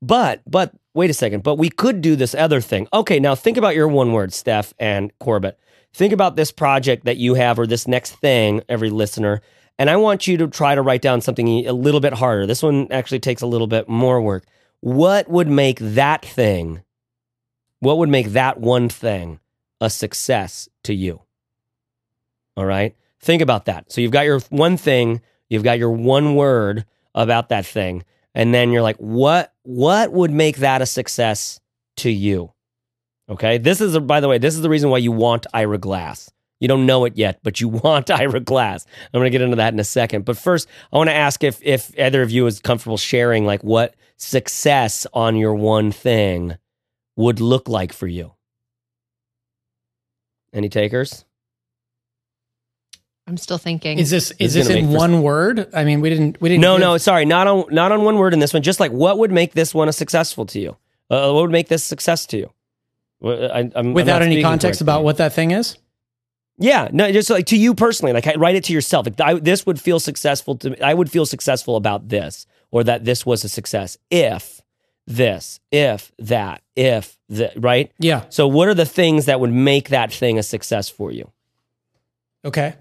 But 0.00 0.42
but 0.46 0.72
wait 0.94 1.10
a 1.10 1.14
second. 1.14 1.42
But 1.42 1.56
we 1.56 1.70
could 1.70 2.00
do 2.00 2.16
this 2.16 2.34
other 2.34 2.60
thing. 2.60 2.88
Okay, 2.92 3.18
now 3.18 3.34
think 3.34 3.56
about 3.56 3.74
your 3.74 3.88
one 3.88 4.12
word, 4.12 4.32
Steph 4.32 4.74
and 4.78 5.16
Corbett. 5.18 5.58
Think 5.92 6.12
about 6.12 6.36
this 6.36 6.52
project 6.52 7.04
that 7.06 7.16
you 7.16 7.34
have 7.34 7.58
or 7.58 7.66
this 7.66 7.88
next 7.88 8.12
thing, 8.16 8.62
every 8.68 8.90
listener. 8.90 9.40
And 9.78 9.88
I 9.88 9.96
want 9.96 10.26
you 10.26 10.36
to 10.38 10.48
try 10.48 10.74
to 10.74 10.82
write 10.82 11.02
down 11.02 11.20
something 11.20 11.66
a 11.66 11.72
little 11.72 12.00
bit 12.00 12.12
harder. 12.12 12.46
This 12.46 12.62
one 12.62 12.88
actually 12.90 13.20
takes 13.20 13.42
a 13.42 13.46
little 13.46 13.66
bit 13.66 13.88
more 13.88 14.20
work. 14.20 14.44
What 14.80 15.28
would 15.28 15.48
make 15.48 15.78
that 15.80 16.24
thing, 16.24 16.82
what 17.80 17.98
would 17.98 18.08
make 18.08 18.28
that 18.28 18.60
one 18.60 18.88
thing 18.88 19.40
a 19.80 19.90
success 19.90 20.68
to 20.84 20.94
you? 20.94 21.22
All 22.56 22.64
right. 22.66 22.96
Think 23.20 23.42
about 23.42 23.64
that. 23.66 23.90
So 23.90 24.00
you've 24.00 24.12
got 24.12 24.24
your 24.24 24.40
one 24.50 24.76
thing, 24.76 25.20
you've 25.48 25.64
got 25.64 25.78
your 25.78 25.90
one 25.90 26.34
word 26.34 26.84
about 27.14 27.48
that 27.48 27.66
thing 27.66 28.04
and 28.38 28.54
then 28.54 28.70
you're 28.70 28.82
like 28.82 28.96
what 28.96 29.52
what 29.62 30.12
would 30.12 30.30
make 30.30 30.58
that 30.58 30.80
a 30.80 30.86
success 30.86 31.60
to 31.96 32.10
you 32.10 32.52
okay 33.28 33.58
this 33.58 33.80
is 33.80 33.98
by 33.98 34.20
the 34.20 34.28
way 34.28 34.38
this 34.38 34.54
is 34.54 34.62
the 34.62 34.70
reason 34.70 34.88
why 34.88 34.98
you 34.98 35.12
want 35.12 35.46
ira 35.52 35.78
glass 35.78 36.30
you 36.60 36.68
don't 36.68 36.86
know 36.86 37.04
it 37.04 37.16
yet 37.16 37.40
but 37.42 37.60
you 37.60 37.68
want 37.84 38.10
ira 38.10 38.40
glass 38.40 38.86
i'm 39.12 39.18
going 39.18 39.24
to 39.24 39.30
get 39.30 39.42
into 39.42 39.56
that 39.56 39.72
in 39.72 39.80
a 39.80 39.84
second 39.84 40.24
but 40.24 40.36
first 40.36 40.68
i 40.92 40.96
want 40.96 41.08
to 41.08 41.14
ask 41.14 41.42
if 41.42 41.60
if 41.62 41.92
either 41.98 42.22
of 42.22 42.30
you 42.30 42.46
is 42.46 42.60
comfortable 42.60 42.96
sharing 42.96 43.44
like 43.44 43.62
what 43.62 43.94
success 44.18 45.06
on 45.14 45.36
your 45.36 45.54
one 45.54 45.90
thing 45.92 46.56
would 47.16 47.40
look 47.40 47.68
like 47.68 47.92
for 47.92 48.06
you 48.06 48.32
any 50.52 50.68
takers 50.68 51.24
I'm 53.26 53.36
still 53.36 53.58
thinking. 53.58 53.98
Is 53.98 54.08
this 54.08 54.30
This 54.30 54.36
is 54.38 54.56
is 54.56 54.66
this 54.66 54.68
in 54.74 54.86
make 54.86 54.92
for- 54.92 54.96
one 54.98 55.20
word? 55.22 55.68
I 55.74 55.84
mean, 55.84 56.00
we 56.00 56.08
didn't 56.08 56.40
we 56.40 56.48
didn't. 56.48 56.62
No, 56.62 56.76
give- 56.76 56.80
no, 56.80 56.96
sorry, 56.96 57.26
not 57.26 57.46
on 57.46 57.64
not 57.70 57.92
on 57.92 58.02
one 58.02 58.16
word 58.16 58.32
in 58.32 58.38
this 58.40 58.54
one. 58.54 58.62
Just 58.62 58.80
like 58.80 58.90
what 58.90 59.18
would 59.18 59.30
make 59.30 59.52
this 59.52 59.74
one 59.74 59.86
a 59.86 59.92
successful 59.92 60.46
to 60.46 60.58
you? 60.58 60.78
Uh, 61.10 61.30
what 61.32 61.42
would 61.42 61.50
make 61.50 61.68
this 61.68 61.84
success 61.84 62.24
to 62.28 62.38
you? 62.38 62.50
I, 63.22 63.28
I'm- 63.28 63.72
I'm 63.74 63.92
Without 63.92 64.22
any 64.22 64.40
context 64.40 64.80
about 64.80 65.04
what 65.04 65.18
that 65.18 65.34
thing 65.34 65.50
is. 65.50 65.76
Yeah, 66.56 66.88
no, 66.90 67.12
just 67.12 67.28
like 67.28 67.44
to 67.46 67.56
you 67.58 67.74
personally. 67.74 68.14
Like 68.14 68.24
write 68.38 68.56
it 68.56 68.64
to 68.64 68.72
yourself. 68.72 69.04
Like 69.06 69.20
I, 69.20 69.34
this 69.34 69.66
would 69.66 69.78
feel 69.78 70.00
successful 70.00 70.56
to 70.56 70.70
me. 70.70 70.80
I 70.80 70.94
would 70.94 71.10
feel 71.10 71.26
successful 71.26 71.76
about 71.76 72.08
this, 72.08 72.46
or 72.70 72.84
that 72.84 73.04
this 73.04 73.24
was 73.24 73.44
a 73.44 73.48
success 73.48 73.96
if 74.10 74.60
this, 75.08 75.58
if 75.72 76.12
that, 76.18 76.62
if 76.76 77.16
the 77.30 77.50
right. 77.56 77.90
Yeah. 77.98 78.24
So, 78.28 78.46
what 78.46 78.68
are 78.68 78.74
the 78.74 78.84
things 78.84 79.24
that 79.24 79.40
would 79.40 79.52
make 79.52 79.88
that 79.88 80.12
thing 80.12 80.38
a 80.38 80.42
success 80.42 80.88
for 80.88 81.10
you? 81.10 81.32
Okay. 82.44 82.74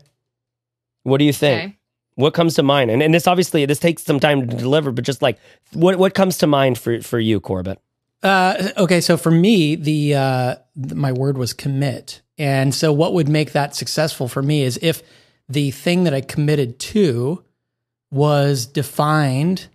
What 1.03 1.20
do 1.20 1.25
you 1.25 1.34
think? 1.34 1.63
okay. 1.63 1.77
What 2.15 2.34
comes 2.34 2.56
to 2.56 2.63
mind? 2.63 2.91
And 2.91 3.01
and 3.01 3.13
this 3.13 3.27
obviously 3.27 3.65
this 3.65 3.79
takes 3.79 4.03
some 4.03 4.20
time 4.20 4.48
to 4.48 4.58
deliver, 4.58 4.91
but 4.91 5.06
just 5.06 5.22
like 5.22 5.39
what 5.74 5.98
what 5.98 6.13
comes 6.13 6.38
to 6.39 6.48
mind 6.48 6.77
for 6.77 7.01
for 7.01 7.20
you, 7.20 7.39
Corbett? 7.39 7.79
Uh, 8.22 8.72
okay. 8.75 9.00
So 9.00 9.15
for 9.15 9.32
me, 9.32 9.75
the 9.75 10.15
uh, 10.15 10.56
th- 10.75 10.96
my 10.96 11.13
word 11.13 11.38
was 11.38 11.53
commit, 11.53 12.22
and 12.38 12.75
so 12.75 12.91
what 12.91 13.13
would 13.13 13.29
make 13.29 13.53
that 13.53 13.75
successful 13.75 14.27
for 14.27 14.41
me 14.41 14.63
is 14.63 14.77
if 14.82 15.01
the 15.48 15.72
thing 15.72 16.03
that 16.03 16.13
I 16.13 16.22
committed 16.22 16.79
to 16.79 17.46
was 18.12 18.65
defined 18.65 19.67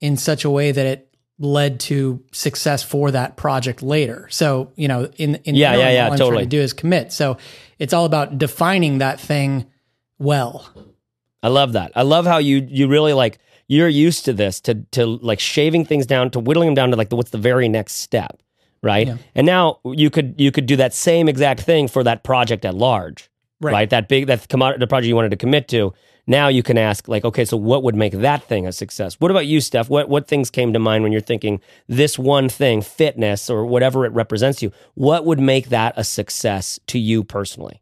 in 0.00 0.16
such 0.16 0.44
a 0.44 0.50
way 0.50 0.72
that 0.72 0.86
it 0.86 1.04
led 1.40 1.78
to 1.78 2.22
success 2.32 2.82
for 2.82 3.10
that 3.12 3.36
project 3.36 3.82
later. 3.82 4.26
So, 4.30 4.72
you 4.76 4.88
know, 4.88 5.08
in 5.16 5.36
in 5.44 5.54
Yeah, 5.54 5.76
yeah, 5.76 5.90
yeah, 5.90 6.04
all 6.06 6.12
I'm 6.12 6.18
totally. 6.18 6.36
trying 6.38 6.44
to 6.50 6.56
do 6.56 6.60
is 6.60 6.72
commit. 6.72 7.12
So, 7.12 7.36
it's 7.78 7.92
all 7.92 8.04
about 8.04 8.38
defining 8.38 8.98
that 8.98 9.20
thing 9.20 9.66
well. 10.18 10.66
I 11.42 11.48
love 11.48 11.72
that. 11.74 11.92
I 11.94 12.02
love 12.02 12.26
how 12.26 12.38
you 12.38 12.66
you 12.68 12.88
really 12.88 13.12
like 13.12 13.38
you're 13.68 13.88
used 13.88 14.24
to 14.24 14.32
this 14.32 14.60
to 14.62 14.74
to 14.92 15.06
like 15.06 15.38
shaving 15.40 15.84
things 15.84 16.06
down 16.06 16.30
to 16.32 16.40
whittling 16.40 16.68
them 16.68 16.74
down 16.74 16.90
to 16.90 16.96
like 16.96 17.10
the, 17.10 17.16
what's 17.16 17.30
the 17.30 17.38
very 17.38 17.68
next 17.68 17.94
step, 17.94 18.42
right? 18.82 19.06
Yeah. 19.06 19.16
And 19.36 19.46
now 19.46 19.78
you 19.84 20.10
could 20.10 20.34
you 20.38 20.50
could 20.50 20.66
do 20.66 20.74
that 20.76 20.92
same 20.94 21.28
exact 21.28 21.60
thing 21.60 21.86
for 21.86 22.02
that 22.02 22.24
project 22.24 22.64
at 22.64 22.74
large, 22.74 23.30
Right. 23.60 23.72
right? 23.72 23.90
That 23.90 24.08
big 24.08 24.26
that 24.26 24.48
commodity 24.48 24.80
the 24.80 24.86
project 24.88 25.06
you 25.08 25.14
wanted 25.14 25.30
to 25.30 25.36
commit 25.36 25.68
to. 25.68 25.92
Now 26.28 26.48
you 26.48 26.62
can 26.62 26.76
ask 26.76 27.08
like, 27.08 27.24
okay, 27.24 27.46
so 27.46 27.56
what 27.56 27.82
would 27.82 27.94
make 27.94 28.12
that 28.12 28.44
thing 28.44 28.66
a 28.66 28.72
success? 28.72 29.14
What 29.18 29.30
about 29.30 29.46
you, 29.46 29.62
Steph? 29.62 29.88
What 29.88 30.10
what 30.10 30.28
things 30.28 30.50
came 30.50 30.74
to 30.74 30.78
mind 30.78 31.02
when 31.02 31.10
you're 31.10 31.22
thinking 31.22 31.60
this 31.88 32.18
one 32.18 32.50
thing, 32.50 32.82
fitness 32.82 33.48
or 33.48 33.64
whatever 33.64 34.04
it 34.04 34.12
represents 34.12 34.60
to 34.60 34.66
you? 34.66 34.72
What 34.94 35.24
would 35.24 35.40
make 35.40 35.70
that 35.70 35.94
a 35.96 36.04
success 36.04 36.78
to 36.88 36.98
you 36.98 37.24
personally? 37.24 37.80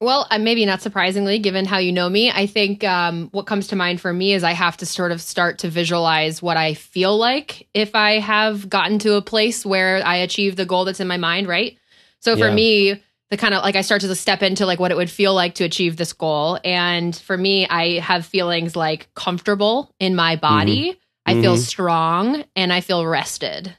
Well, 0.00 0.26
uh, 0.30 0.38
maybe 0.38 0.66
not 0.66 0.82
surprisingly, 0.82 1.38
given 1.38 1.64
how 1.64 1.78
you 1.78 1.90
know 1.90 2.08
me, 2.10 2.30
I 2.30 2.46
think 2.46 2.84
um, 2.84 3.30
what 3.32 3.46
comes 3.46 3.68
to 3.68 3.76
mind 3.76 4.02
for 4.02 4.12
me 4.12 4.34
is 4.34 4.44
I 4.44 4.52
have 4.52 4.76
to 4.76 4.86
sort 4.86 5.10
of 5.10 5.20
start 5.20 5.58
to 5.60 5.70
visualize 5.70 6.40
what 6.42 6.56
I 6.58 6.74
feel 6.74 7.16
like 7.16 7.66
if 7.74 7.94
I 7.94 8.18
have 8.20 8.68
gotten 8.68 8.98
to 9.00 9.14
a 9.14 9.22
place 9.22 9.66
where 9.66 10.06
I 10.06 10.16
achieve 10.16 10.54
the 10.54 10.66
goal 10.66 10.84
that's 10.84 11.00
in 11.00 11.08
my 11.08 11.16
mind, 11.16 11.48
right? 11.48 11.78
So 12.20 12.36
for 12.36 12.48
Yeah. 12.48 12.54
me, 12.54 13.02
the 13.30 13.36
kind 13.36 13.52
of 13.54 13.62
like 13.62 13.76
I 13.76 13.82
start 13.82 14.00
to 14.02 14.14
step 14.14 14.42
into 14.42 14.64
like 14.66 14.78
what 14.80 14.90
it 14.90 14.96
would 14.96 15.10
feel 15.10 15.34
like 15.34 15.54
to 15.56 15.64
achieve 15.64 15.96
this 15.96 16.12
goal. 16.12 16.58
And 16.64 17.14
for 17.14 17.36
me, 17.36 17.66
I 17.68 17.98
have 18.00 18.24
feelings 18.24 18.74
like 18.74 19.12
comfortable 19.14 19.94
in 20.00 20.16
my 20.16 20.36
body, 20.36 20.98
I 21.26 21.34
feel 21.40 21.56
Mhm. 21.56 21.60
strong, 21.60 22.44
and 22.56 22.72
I 22.72 22.80
feel 22.80 23.06
rested. 23.06 23.74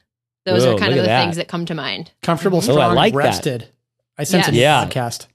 Those 0.46 0.64
Whoa, 0.64 0.74
are 0.74 0.78
kind 0.78 0.92
of 0.92 0.98
the 0.98 1.02
that. 1.06 1.22
things 1.24 1.36
that 1.36 1.48
come 1.48 1.66
to 1.66 1.74
mind. 1.74 2.12
Comfortable, 2.22 2.58
Oh, 2.58 2.60
I 2.60 2.64
strong, 2.64 2.94
like 2.94 3.12
that. 3.12 3.18
rested. 3.18 3.68
I 4.16 4.24
sense 4.24 4.46
a 4.48 4.52
new 4.52 4.60
Yeah. 4.60 4.84
podcast. 4.86 5.26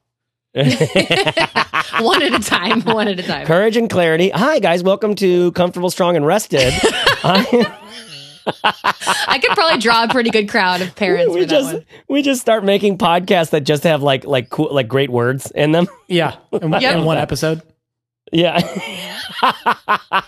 one 2.01 2.22
at 2.24 2.34
a 2.34 2.39
time, 2.39 2.81
one 2.86 3.10
at 3.10 3.19
a 3.19 3.24
time. 3.24 3.45
Courage 3.45 3.75
and 3.75 3.89
clarity. 3.89 4.29
Hi, 4.29 4.60
guys. 4.60 4.81
Welcome 4.84 5.15
to 5.15 5.51
Comfortable, 5.51 5.89
Strong, 5.89 6.15
and 6.15 6.25
Rested. 6.25 6.74
I- 8.63 9.25
I 9.27 9.39
could 9.39 9.51
probably 9.51 9.79
draw 9.79 10.03
a 10.03 10.07
pretty 10.07 10.29
good 10.29 10.47
crowd 10.49 10.81
of 10.81 10.95
parents 10.95 11.33
we 11.33 11.41
for 11.41 11.45
that 11.47 11.49
just 11.55 11.73
one. 11.73 11.85
we 12.09 12.21
just 12.21 12.41
start 12.41 12.63
making 12.63 12.97
podcasts 12.97 13.49
that 13.51 13.61
just 13.61 13.83
have 13.83 14.01
like 14.03 14.23
like 14.25 14.49
cool 14.49 14.73
like 14.73 14.87
great 14.87 15.09
words 15.09 15.51
in 15.51 15.71
them. 15.71 15.87
Yeah, 16.07 16.35
in, 16.51 16.71
Yep. 16.71 16.95
in 16.97 17.05
one 17.05 17.17
episode. 17.17 17.61
Yeah. 18.31 18.59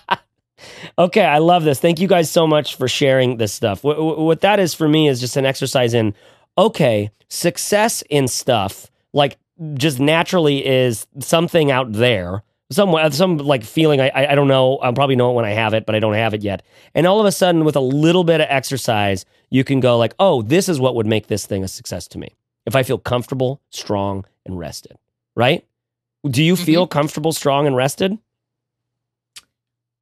okay, 1.00 1.26
I 1.26 1.38
love 1.40 1.64
this. 1.64 1.80
Thank 1.80 2.00
you 2.00 2.08
guys 2.08 2.30
so 2.30 2.48
much 2.48 2.76
for 2.76 2.88
sharing 2.88 3.38
this 3.38 3.54
stuff. 3.54 3.84
What, 3.84 4.00
what 4.20 4.42
that 4.42 4.60
is 4.60 4.74
for 4.74 4.88
me 4.88 5.08
is 5.08 5.20
just 5.20 5.38
an 5.38 5.46
exercise 5.46 5.94
in 5.94 6.14
okay, 6.58 7.12
success 7.30 8.04
in 8.10 8.28
stuff 8.28 8.90
like 9.14 9.38
just 9.76 10.00
naturally 10.00 10.66
is 10.66 11.08
something 11.20 11.72
out 11.72 11.92
there. 11.94 12.44
Some 12.70 12.94
some 13.12 13.38
like 13.38 13.64
feeling 13.64 14.02
I 14.02 14.12
I 14.14 14.36
don't 14.36 14.50
know. 14.50 14.78
I'll 14.80 14.92
probably 14.94 15.16
know 15.16 15.32
it 15.32 15.36
when 15.36 15.46
I 15.46 15.52
have 15.52 15.74
it, 15.74 15.86
but 15.86 15.96
I 15.96 16.00
don't 16.00 16.16
have 16.16 16.34
it 16.34 16.42
yet. 16.42 16.64
And 16.94 17.08
all 17.08 17.20
of 17.22 17.26
a 17.26 17.32
sudden, 17.32 17.64
with 17.64 17.78
a 17.78 17.82
little 17.82 18.26
bit 18.26 18.42
of 18.42 18.48
exercise, 18.50 19.26
you 19.50 19.64
can 19.64 19.80
go 19.80 19.98
like, 19.98 20.14
oh, 20.20 20.42
this 20.42 20.68
is 20.68 20.78
what 20.80 20.94
would 20.96 21.06
make 21.08 21.28
this 21.28 21.46
thing 21.46 21.64
a 21.64 21.68
success 21.70 22.08
to 22.10 22.18
me. 22.18 22.36
If 22.66 22.76
I 22.76 22.84
feel 22.84 22.98
comfortable, 22.98 23.62
strong, 23.70 24.26
and 24.46 24.60
rested, 24.60 24.98
right? 25.36 25.66
Do 26.30 26.44
you 26.44 26.58
feel 26.58 26.88
comfortable, 26.88 27.32
strong, 27.32 27.68
and 27.68 27.76
rested? 27.78 28.18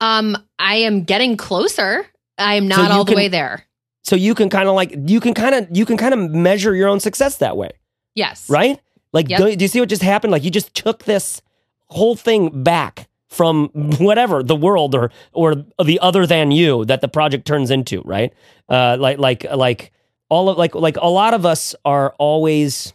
Um, 0.01 0.36
I 0.57 0.77
am 0.77 1.03
getting 1.03 1.38
closer. 1.38 2.05
I 2.38 2.55
am 2.55 2.67
not 2.67 2.89
you 2.89 2.98
all 2.98 3.05
the 3.05 3.15
way 3.15 3.27
there. 3.27 3.63
So 4.03 4.15
you 4.15 4.36
can 4.36 4.50
kind 4.50 4.67
of 4.67 4.75
like 4.75 4.95
you 5.07 5.19
can 5.19 5.34
kind 5.34 5.55
of 5.55 5.67
you 5.75 5.86
can 5.86 5.98
kind 5.98 6.13
of 6.13 6.31
measure 6.31 6.75
your 6.75 6.88
own 6.88 7.00
success 7.00 7.38
that 7.38 7.57
way, 7.57 7.72
Yes. 8.15 8.50
right? 8.50 8.79
Like, 9.13 9.29
Yep. 9.29 9.39
do, 9.39 9.55
do 9.55 9.63
you 9.63 9.67
see 9.69 9.79
what 9.79 9.89
just 9.89 10.01
happened? 10.01 10.31
Like, 10.31 10.43
you 10.43 10.51
just 10.51 10.74
took 10.75 11.05
this 11.05 11.41
whole 11.88 12.15
thing 12.15 12.63
back 12.63 13.08
from 13.27 13.70
whatever 13.74 14.42
the 14.44 14.56
world 14.56 14.96
or 14.96 15.12
or 15.34 15.56
the 15.84 16.00
other 16.00 16.25
than 16.25 16.51
you 16.51 16.86
that 16.86 17.01
the 17.01 17.08
project 17.08 17.46
turns 17.46 17.72
into, 17.72 18.01
right? 18.01 18.34
Uh, 18.70 18.98
like 19.00 19.18
like 19.20 19.46
like 19.54 19.92
all 20.30 20.50
of 20.50 20.58
like 20.58 20.75
like 20.75 20.98
a 20.98 21.08
lot 21.08 21.34
of 21.34 21.46
us 21.46 21.75
are 21.84 22.13
always 22.18 22.94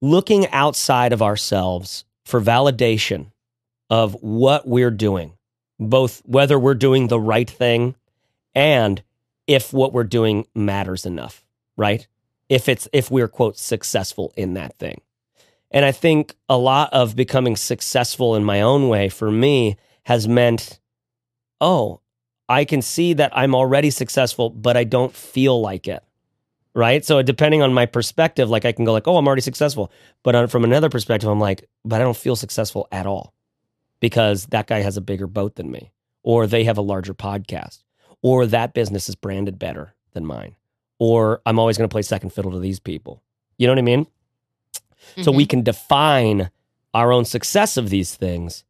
looking 0.00 0.48
outside 0.48 1.12
of 1.12 1.22
ourselves 1.22 2.04
for 2.24 2.40
validation 2.40 3.30
of 3.88 4.14
what 4.20 4.66
we're 4.66 4.90
doing, 4.90 5.34
both 5.78 6.22
whether 6.24 6.58
we're 6.58 6.74
doing 6.74 7.08
the 7.08 7.20
right 7.20 7.48
thing 7.48 7.94
and 8.54 9.02
if 9.46 9.72
what 9.72 9.92
we're 9.92 10.04
doing 10.04 10.46
matters 10.54 11.06
enough, 11.06 11.44
right? 11.76 12.06
If 12.48 12.68
it's 12.68 12.88
if 12.92 13.10
we're 13.10 13.28
quote 13.28 13.58
successful 13.58 14.32
in 14.36 14.54
that 14.54 14.78
thing. 14.78 15.00
And 15.72 15.84
I 15.84 15.92
think 15.92 16.34
a 16.48 16.58
lot 16.58 16.92
of 16.92 17.16
becoming 17.16 17.56
successful 17.56 18.36
in 18.36 18.44
my 18.44 18.60
own 18.60 18.88
way 18.88 19.08
for 19.08 19.30
me 19.30 19.76
has 20.04 20.28
meant 20.28 20.78
oh, 21.60 22.00
I 22.48 22.64
can 22.64 22.82
see 22.82 23.12
that 23.14 23.30
I'm 23.36 23.54
already 23.54 23.90
successful, 23.90 24.50
but 24.50 24.76
I 24.76 24.82
don't 24.82 25.14
feel 25.14 25.60
like 25.60 25.86
it. 25.86 26.02
Right? 26.74 27.04
So 27.04 27.22
depending 27.22 27.62
on 27.62 27.72
my 27.72 27.86
perspective, 27.86 28.50
like 28.50 28.64
I 28.64 28.72
can 28.72 28.84
go 28.84 28.92
like, 28.92 29.06
"Oh, 29.06 29.16
I'm 29.16 29.26
already 29.26 29.42
successful." 29.42 29.92
But 30.22 30.50
from 30.50 30.64
another 30.64 30.88
perspective, 30.88 31.28
I'm 31.28 31.40
like, 31.40 31.68
"But 31.84 32.00
I 32.00 32.04
don't 32.04 32.16
feel 32.16 32.36
successful 32.36 32.88
at 32.90 33.06
all." 33.06 33.34
Because 34.00 34.46
that 34.46 34.66
guy 34.66 34.80
has 34.80 34.96
a 34.96 35.02
bigger 35.02 35.26
boat 35.26 35.54
than 35.56 35.70
me 35.70 35.92
or 36.22 36.46
they 36.46 36.64
have 36.64 36.78
a 36.78 36.82
larger 36.82 37.14
podcast 37.14 37.82
or 38.22 38.46
that 38.46 38.74
business 38.74 39.08
is 39.08 39.14
branded 39.14 39.58
better 39.58 39.94
than 40.12 40.24
mine, 40.24 40.56
or 40.98 41.42
I'm 41.44 41.58
always 41.58 41.76
going 41.76 41.88
to 41.88 41.92
play 41.92 42.02
second 42.02 42.30
fiddle 42.30 42.52
to 42.52 42.60
these 42.60 42.80
people. 42.80 43.22
You 43.58 43.66
know 43.66 43.72
what 43.72 43.78
I 43.78 43.82
mean? 43.82 44.06
So 45.22 45.32
Mhm. 45.32 45.36
we 45.36 45.46
can 45.46 45.62
define 45.62 46.50
our 46.94 47.12
own 47.12 47.24
success 47.24 47.76
of 47.76 47.90
these 47.90 48.14
things. 48.14 48.64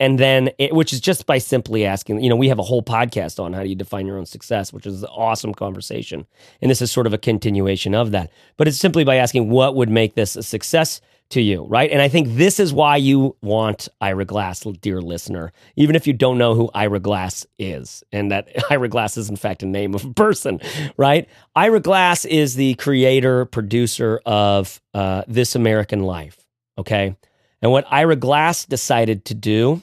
And 0.00 0.16
then, 0.18 0.50
it, 0.58 0.72
which 0.74 0.92
is 0.92 1.00
just 1.00 1.26
by 1.26 1.38
simply 1.38 1.84
asking, 1.84 2.22
you 2.22 2.28
know, 2.28 2.36
we 2.36 2.48
have 2.48 2.60
a 2.60 2.62
whole 2.62 2.82
podcast 2.82 3.42
on 3.42 3.52
how 3.52 3.64
do 3.64 3.68
you 3.68 3.74
define 3.74 4.06
your 4.06 4.16
own 4.16 4.26
success, 4.26 4.72
which 4.72 4.86
is 4.86 5.02
an 5.02 5.08
awesome 5.10 5.52
conversation. 5.52 6.24
And 6.62 6.70
this 6.70 6.80
is 6.80 6.92
sort 6.92 7.08
of 7.08 7.12
a 7.12 7.18
continuation 7.18 7.96
of 7.96 8.12
that. 8.12 8.30
But 8.56 8.68
it's 8.68 8.76
simply 8.78 9.02
by 9.02 9.16
asking, 9.16 9.50
what 9.50 9.74
would 9.74 9.88
make 9.88 10.14
this 10.14 10.36
a 10.36 10.42
success 10.44 11.00
to 11.30 11.42
you, 11.42 11.64
right? 11.64 11.90
And 11.90 12.00
I 12.00 12.08
think 12.08 12.36
this 12.36 12.58
is 12.58 12.72
why 12.72 12.96
you 12.96 13.36
want 13.42 13.88
Ira 14.00 14.24
Glass, 14.24 14.60
dear 14.80 15.00
listener, 15.00 15.52
even 15.76 15.94
if 15.94 16.06
you 16.06 16.12
don't 16.12 16.38
know 16.38 16.54
who 16.54 16.70
Ira 16.74 17.00
Glass 17.00 17.46
is, 17.58 18.02
and 18.12 18.30
that 18.30 18.48
Ira 18.70 18.88
Glass 18.88 19.16
is 19.16 19.28
in 19.28 19.36
fact 19.36 19.62
a 19.62 19.66
name 19.66 19.94
of 19.94 20.04
a 20.04 20.14
person, 20.14 20.60
right? 20.96 21.28
Ira 21.54 21.80
Glass 21.80 22.24
is 22.24 22.54
the 22.54 22.74
creator, 22.74 23.44
producer 23.44 24.20
of 24.24 24.80
uh, 24.94 25.22
This 25.28 25.54
American 25.54 26.02
Life, 26.02 26.38
okay? 26.78 27.14
And 27.60 27.72
what 27.72 27.86
Ira 27.90 28.16
Glass 28.16 28.64
decided 28.64 29.26
to 29.26 29.34
do 29.34 29.82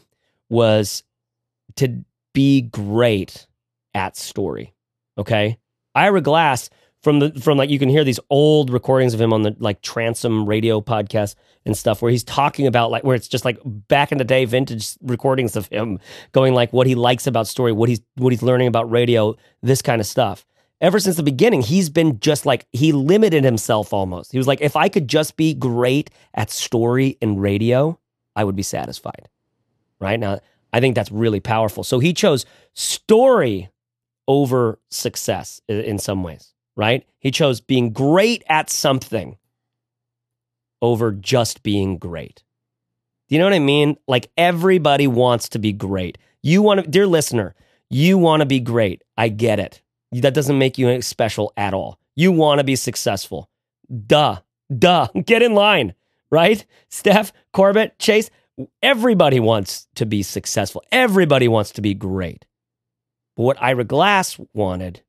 was 0.49 1.03
to 1.75 2.03
be 2.33 2.61
great 2.61 3.45
at 3.93 4.17
story, 4.17 4.73
okay? 5.17 5.59
Ira 5.93 6.21
Glass 6.21 6.69
from 7.05 7.19
the 7.19 7.31
from 7.39 7.55
like 7.55 7.69
you 7.69 7.77
can 7.77 7.87
hear 7.87 8.03
these 8.03 8.19
old 8.31 8.71
recordings 8.71 9.13
of 9.13 9.21
him 9.21 9.31
on 9.31 9.43
the 9.43 9.55
like 9.59 9.83
Transom 9.83 10.49
radio 10.49 10.81
podcast 10.81 11.35
and 11.63 11.77
stuff 11.77 12.01
where 12.01 12.09
he's 12.09 12.23
talking 12.23 12.65
about 12.65 12.89
like 12.89 13.03
where 13.03 13.15
it's 13.15 13.27
just 13.27 13.45
like 13.45 13.59
back 13.63 14.11
in 14.11 14.17
the 14.17 14.23
day 14.23 14.43
vintage 14.43 14.97
recordings 15.03 15.55
of 15.55 15.67
him 15.67 15.99
going 16.31 16.55
like 16.55 16.73
what 16.73 16.87
he 16.87 16.95
likes 16.95 17.27
about 17.27 17.45
story, 17.45 17.71
what 17.71 17.89
he's 17.89 18.01
what 18.15 18.33
he's 18.33 18.41
learning 18.41 18.67
about 18.67 18.89
radio, 18.89 19.35
this 19.61 19.83
kind 19.83 20.01
of 20.01 20.07
stuff. 20.07 20.47
Ever 20.81 20.99
since 20.99 21.15
the 21.15 21.21
beginning, 21.21 21.61
he's 21.61 21.91
been 21.91 22.19
just 22.19 22.43
like 22.47 22.65
he 22.71 22.91
limited 22.91 23.43
himself 23.43 23.93
almost. 23.93 24.31
He 24.31 24.39
was 24.39 24.47
like 24.47 24.61
if 24.61 24.75
I 24.75 24.89
could 24.89 25.07
just 25.07 25.37
be 25.37 25.53
great 25.53 26.09
at 26.33 26.49
story 26.49 27.19
and 27.21 27.39
radio, 27.39 27.99
I 28.35 28.43
would 28.43 28.55
be 28.55 28.63
satisfied. 28.63 29.29
Right? 29.99 30.19
Now, 30.19 30.39
I 30.73 30.79
think 30.79 30.95
that's 30.95 31.11
really 31.11 31.39
powerful. 31.39 31.83
So 31.83 31.99
he 31.99 32.15
chose 32.15 32.47
story 32.73 33.69
over 34.27 34.79
success 34.89 35.61
in 35.69 35.99
some 35.99 36.23
ways, 36.23 36.54
right? 36.75 37.05
He 37.19 37.31
chose 37.31 37.61
being 37.61 37.91
great 37.93 38.43
at 38.47 38.69
something 38.69 39.37
over 40.81 41.11
just 41.11 41.63
being 41.63 41.97
great. 41.97 42.43
Do 43.27 43.35
you 43.35 43.39
know 43.39 43.45
what 43.45 43.53
I 43.53 43.59
mean? 43.59 43.97
Like 44.07 44.29
everybody 44.37 45.07
wants 45.07 45.49
to 45.49 45.59
be 45.59 45.73
great. 45.73 46.17
You 46.43 46.61
want 46.61 46.83
to, 46.83 46.87
dear 46.89 47.07
listener, 47.07 47.55
you 47.89 48.17
want 48.17 48.41
to 48.41 48.45
be 48.45 48.59
great. 48.59 49.03
I 49.17 49.29
get 49.29 49.59
it. 49.59 49.81
That 50.11 50.33
doesn't 50.33 50.59
make 50.59 50.77
you 50.77 51.01
special 51.01 51.51
at 51.57 51.73
all. 51.73 51.99
You 52.15 52.31
want 52.31 52.59
to 52.59 52.63
be 52.63 52.75
successful. 52.75 53.49
Duh. 54.05 54.39
Duh. 54.77 55.07
Get 55.25 55.41
in 55.41 55.53
line, 55.53 55.93
right? 56.29 56.63
Steph, 56.89 57.33
Corbett, 57.51 57.97
Chase, 57.99 58.29
everybody 58.81 59.39
wants 59.39 59.87
to 59.95 60.05
be 60.05 60.23
successful. 60.23 60.83
Everybody 60.91 61.47
wants 61.47 61.71
to 61.71 61.81
be 61.81 61.93
great. 61.93 62.45
But 63.35 63.43
what 63.43 63.61
Ira 63.61 63.83
Glass 63.83 64.39
wanted 64.53 65.01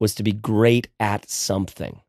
was 0.00 0.14
to 0.16 0.22
be 0.22 0.32
great 0.32 0.88
at 0.98 1.28
something. 1.30 2.00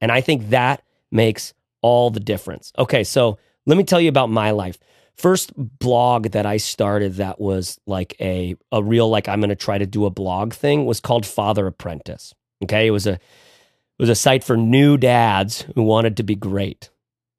And 0.00 0.12
I 0.12 0.20
think 0.20 0.50
that 0.50 0.82
makes 1.10 1.54
all 1.82 2.10
the 2.10 2.20
difference. 2.20 2.72
Okay, 2.78 3.04
so 3.04 3.38
let 3.66 3.76
me 3.76 3.84
tell 3.84 4.00
you 4.00 4.08
about 4.08 4.30
my 4.30 4.50
life. 4.50 4.78
first 5.16 5.52
blog 5.56 6.30
that 6.30 6.46
I 6.46 6.56
started 6.58 7.14
that 7.14 7.40
was 7.40 7.78
like 7.86 8.14
a 8.20 8.56
a 8.70 8.82
real 8.82 9.10
like 9.10 9.28
I'm 9.28 9.40
going 9.40 9.50
to 9.50 9.56
try 9.56 9.76
to 9.76 9.86
do 9.86 10.06
a 10.06 10.10
blog 10.10 10.54
thing 10.54 10.86
was 10.86 11.00
called 11.00 11.26
Father 11.26 11.66
Apprentice. 11.66 12.34
Okay, 12.62 12.86
it 12.86 12.90
was 12.90 13.06
a 13.06 13.14
it 13.14 13.20
was 13.98 14.08
a 14.08 14.14
site 14.14 14.44
for 14.44 14.56
new 14.56 14.96
dads 14.96 15.62
who 15.74 15.82
wanted 15.82 16.16
to 16.18 16.22
be 16.22 16.36
great. 16.36 16.90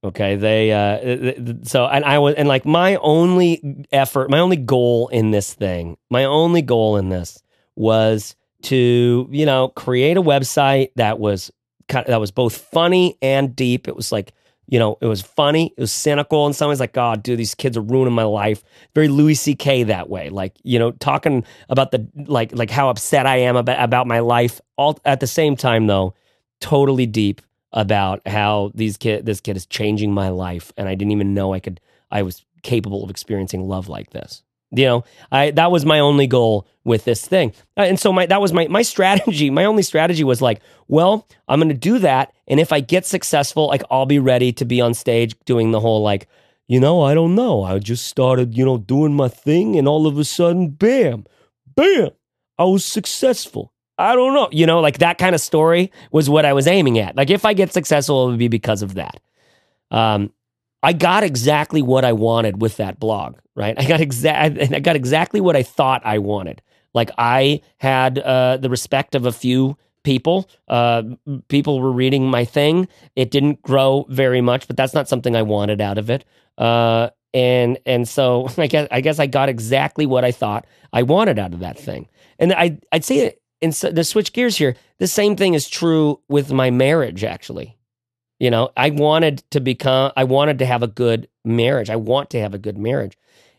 Okay, 0.03 0.36
they 0.36 0.72
uh 0.72 1.63
so 1.63 1.86
and 1.88 2.05
I 2.05 2.19
was 2.19 2.36
and 2.36 2.48
like 2.48 2.65
my 2.65 2.96
only 2.98 3.86
effort, 3.91 4.29
my 4.29 4.39
only 4.39 4.58
goal 4.58 5.08
in 5.08 5.31
this 5.31 5.53
thing, 5.53 5.98
my 6.10 6.25
only 6.25 6.62
goal 6.62 6.98
in 6.98 7.10
this 7.10 7.41
was 7.75 8.36
to, 8.63 9.28
you 9.32 9.46
know, 9.46 9.70
create 9.70 10.18
a 10.18 10.22
website 10.22 10.92
that 10.96 11.20
was 11.20 11.51
that 11.89 12.20
was 12.20 12.32
both 12.32 12.56
funny 12.56 13.18
and 13.22 13.56
deep. 13.56 13.88
It 13.88 13.96
was 13.96 14.12
like 14.12 14.34
you 14.70 14.78
know, 14.78 15.00
it 15.01 15.08
was 15.08 15.22
funny, 15.22 15.74
it 15.75 15.82
was 15.82 15.92
cynical, 15.92 16.46
and 16.46 16.56
some 16.56 16.70
ways 16.70 16.80
like, 16.80 16.94
God, 16.94 17.24
dude, 17.24 17.39
these 17.39 17.56
kids 17.56 17.75
are 17.75 17.82
ruining 17.82 18.13
my 18.13 18.24
life. 18.24 18.63
Very 18.94 19.08
Louis 19.08 19.34
C.K. 19.34 19.84
that 19.84 20.10
way, 20.10 20.30
like 20.30 20.56
you 20.63 20.78
know, 20.78 20.92
talking 20.92 21.44
about 21.70 21.89
the 21.92 22.08
like 22.28 22.56
like 22.56 22.70
how 22.70 22.89
upset 22.89 23.25
I 23.25 23.38
am 23.38 23.56
about 23.56 23.84
about 23.84 24.06
my 24.06 24.20
life. 24.20 24.62
All 24.78 25.00
at 25.06 25.22
the 25.22 25.28
same 25.28 25.56
time, 25.56 25.88
though, 25.88 26.13
totally 26.62 27.08
deep 27.08 27.42
about 27.74 28.25
how 28.28 28.72
these 28.75 28.96
kid 28.96 29.25
this 29.25 29.42
kid 29.42 29.58
is 29.58 29.66
changing 29.66 30.13
my 30.13 30.30
life, 30.30 30.72
and 30.78 30.88
I 30.88 30.94
didn't 30.94 31.13
even 31.13 31.34
know 31.34 31.54
I 31.54 31.60
could 31.60 31.82
I 32.12 32.22
was 32.22 32.46
capable 32.62 33.04
of 33.04 33.10
experiencing 33.10 33.68
love 33.68 33.89
like 33.89 34.12
this. 34.12 34.44
You 34.72 34.86
know, 34.86 35.04
I 35.32 35.52
that 35.52 35.72
was 35.72 35.86
my 35.86 36.00
only 36.00 36.28
goal 36.28 36.68
with 36.84 37.06
this 37.06 37.26
thing. 37.26 37.54
Uh, 37.78 37.82
and 37.82 38.00
so 38.00 38.14
my 38.14 38.26
that 38.28 38.42
was 38.42 38.54
my 38.54 38.68
my 38.68 38.82
strategy. 38.94 39.50
My 39.50 39.66
only 39.66 39.84
strategy 39.84 40.24
was 40.24 40.42
like, 40.42 40.62
well, 40.88 41.28
I'm 41.48 41.60
going 41.60 41.70
to 41.70 41.76
do 41.76 42.00
that 42.00 42.34
and 42.50 42.60
if 42.60 42.74
I 42.74 42.80
get 42.80 43.06
successful, 43.06 43.68
like 43.68 43.84
I'll 43.92 44.08
be 44.08 44.20
ready 44.20 44.52
to 44.54 44.66
be 44.66 44.82
on 44.82 44.94
stage 44.94 45.36
doing 45.46 45.72
the 45.72 45.80
whole 45.80 46.02
like, 46.02 46.28
you 46.68 46.80
know, 46.80 47.04
I 47.04 47.14
don't 47.14 47.36
know. 47.36 47.64
I 47.64 47.78
just 47.80 48.08
started, 48.08 48.58
you 48.58 48.66
know, 48.66 48.78
doing 48.78 49.14
my 49.14 49.28
thing 49.28 49.78
and 49.78 49.88
all 49.88 50.08
of 50.08 50.18
a 50.18 50.26
sudden, 50.26 50.70
bam, 50.70 51.26
bam, 51.76 52.10
I 52.58 52.64
was 52.64 52.84
successful. 52.84 53.72
I 53.98 54.16
don't 54.16 54.34
know. 54.34 54.50
You 54.52 54.66
know, 54.66 54.80
like 54.80 54.98
that 55.00 55.18
kind 55.20 55.36
of 55.36 55.42
story 55.42 55.92
was 56.12 56.30
what 56.30 56.46
I 56.46 56.54
was 56.54 56.68
aiming 56.68 56.98
at. 56.98 57.16
Like 57.16 57.30
if 57.30 57.46
I 57.46 57.54
get 57.54 57.72
successful, 57.72 58.28
it 58.28 58.32
would 58.32 58.40
be 58.40 58.48
because 58.48 58.82
of 58.82 58.96
that. 58.96 59.20
Um, 59.92 60.32
I 60.81 60.93
got 60.93 61.24
exactly 61.24 61.81
what 61.81 62.05
I 62.05 62.13
wanted 62.13 62.62
with 62.62 62.77
that 62.77 63.00
blog, 63.00 63.38
right? 63.55 63.77
I 63.77 63.86
got 63.86 64.01
exact 64.01 64.59
I 64.74 64.79
got 64.79 64.95
exactly 64.95 65.41
what 65.41 65.55
I 65.55 65.63
thought 65.63 66.01
I 66.05 66.19
wanted. 66.19 66.62
Like 66.93 67.12
I 67.17 67.62
had 67.77 68.19
uh, 68.19 68.57
the 68.57 68.69
respect 68.69 69.15
of 69.15 69.25
a 69.25 69.31
few 69.31 69.77
people. 70.03 70.50
Uh, 70.67 71.03
people 71.50 71.79
were 71.79 71.91
reading 71.91 72.29
my 72.29 72.45
thing. 72.45 72.88
It 73.15 73.31
didn't 73.31 73.62
grow 73.62 74.05
very 74.09 74.41
much, 74.41 74.67
but 74.67 74.77
that's 74.77 74.93
not 74.93 75.07
something 75.07 75.36
I 75.36 75.41
wanted 75.41 75.81
out 75.81 75.98
of 75.98 76.09
it. 76.09 76.25
Uh, 76.57 77.09
and 77.33 77.77
and 77.86 78.07
so 78.07 78.48
I 78.57 78.67
guess 78.67 78.88
I 78.91 79.01
guess 79.01 79.19
I 79.19 79.27
got 79.27 79.50
exactly 79.50 80.05
what 80.05 80.24
I 80.24 80.31
thought 80.31 80.65
I 80.93 81.03
wanted 81.03 81.39
out 81.39 81.53
of 81.53 81.59
that 81.59 81.77
thing. 81.77 82.07
And 82.39 82.53
I 82.53 82.79
I'd 82.91 83.05
say 83.05 83.19
it 83.19 83.41
in 83.62 83.71
the 83.71 84.03
switch 84.03 84.33
gears 84.33 84.57
here. 84.57 84.75
The 84.98 85.07
same 85.07 85.36
thing 85.36 85.53
is 85.53 85.69
true 85.69 86.21
with 86.29 86.51
my 86.51 86.71
marriage. 86.71 87.24
Actually, 87.24 87.77
you 88.39 88.50
know, 88.50 88.72
I 88.77 88.89
wanted 88.89 89.43
to 89.51 89.60
become, 89.60 90.12
I 90.15 90.24
wanted 90.24 90.60
to 90.60 90.65
have 90.65 90.81
a 90.81 90.88
good 90.88 91.27
marriage. 91.43 91.89
I 91.89 91.98
want 91.98 92.29
to 92.31 92.39
have 92.39 92.53
a 92.53 92.58
good 92.58 92.77
marriage. 92.77 93.17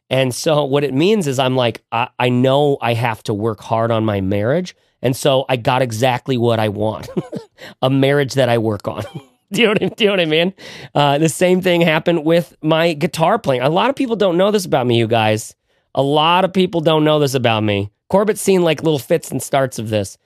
And 0.09 0.35
so 0.35 0.65
what 0.65 0.83
it 0.83 0.93
means 0.93 1.27
is 1.27 1.39
I'm 1.39 1.55
like, 1.55 1.83
I, 1.93 2.09
I 2.19 2.29
know 2.31 2.79
I 2.81 2.95
have 2.95 3.23
to 3.25 3.35
work 3.35 3.61
hard 3.61 3.91
on 3.91 4.05
my 4.05 4.21
marriage. 4.21 4.75
And 5.03 5.17
so 5.17 5.45
I 5.49 5.57
got 5.57 5.83
exactly 5.83 6.37
what 6.37 6.59
I 6.59 6.69
want 6.69 7.09
a 7.83 7.89
marriage 7.91 8.35
that 8.35 8.49
I 8.49 8.59
work 8.59 8.89
on. 8.89 9.05
do, 9.53 9.61
you 9.61 9.67
know 9.67 9.73
what 9.73 9.83
I, 9.83 9.89
do 9.89 10.05
you 10.05 10.09
know 10.09 10.15
what 10.15 10.21
I 10.21 10.25
mean? 10.25 10.55
Uh, 10.95 11.19
the 11.19 11.29
same 11.29 11.61
thing 11.61 11.81
happened 11.81 12.25
with 12.25 12.57
my 12.63 12.95
guitar 12.95 13.39
playing. 13.39 13.63
A 13.63 13.71
lot 13.71 13.91
of 13.91 13.97
people 13.97 14.17
don't 14.17 14.37
know 14.37 14.51
this 14.51 14.65
about 14.65 14.87
me, 14.87 14.99
you 14.99 15.07
guys. 15.07 15.55
A 15.95 16.03
lot 16.03 16.45
of 16.45 16.53
people 16.53 16.81
don't 16.81 17.05
know 17.05 17.19
this 17.19 17.35
about 17.35 17.63
me. 17.63 17.91
Corbett's 18.09 18.41
seen 18.41 18.63
like 18.63 18.83
little 18.83 18.99
fits 18.99 19.31
and 19.31 19.43
starts 19.43 19.79
of 19.79 19.91
this. 19.91 20.19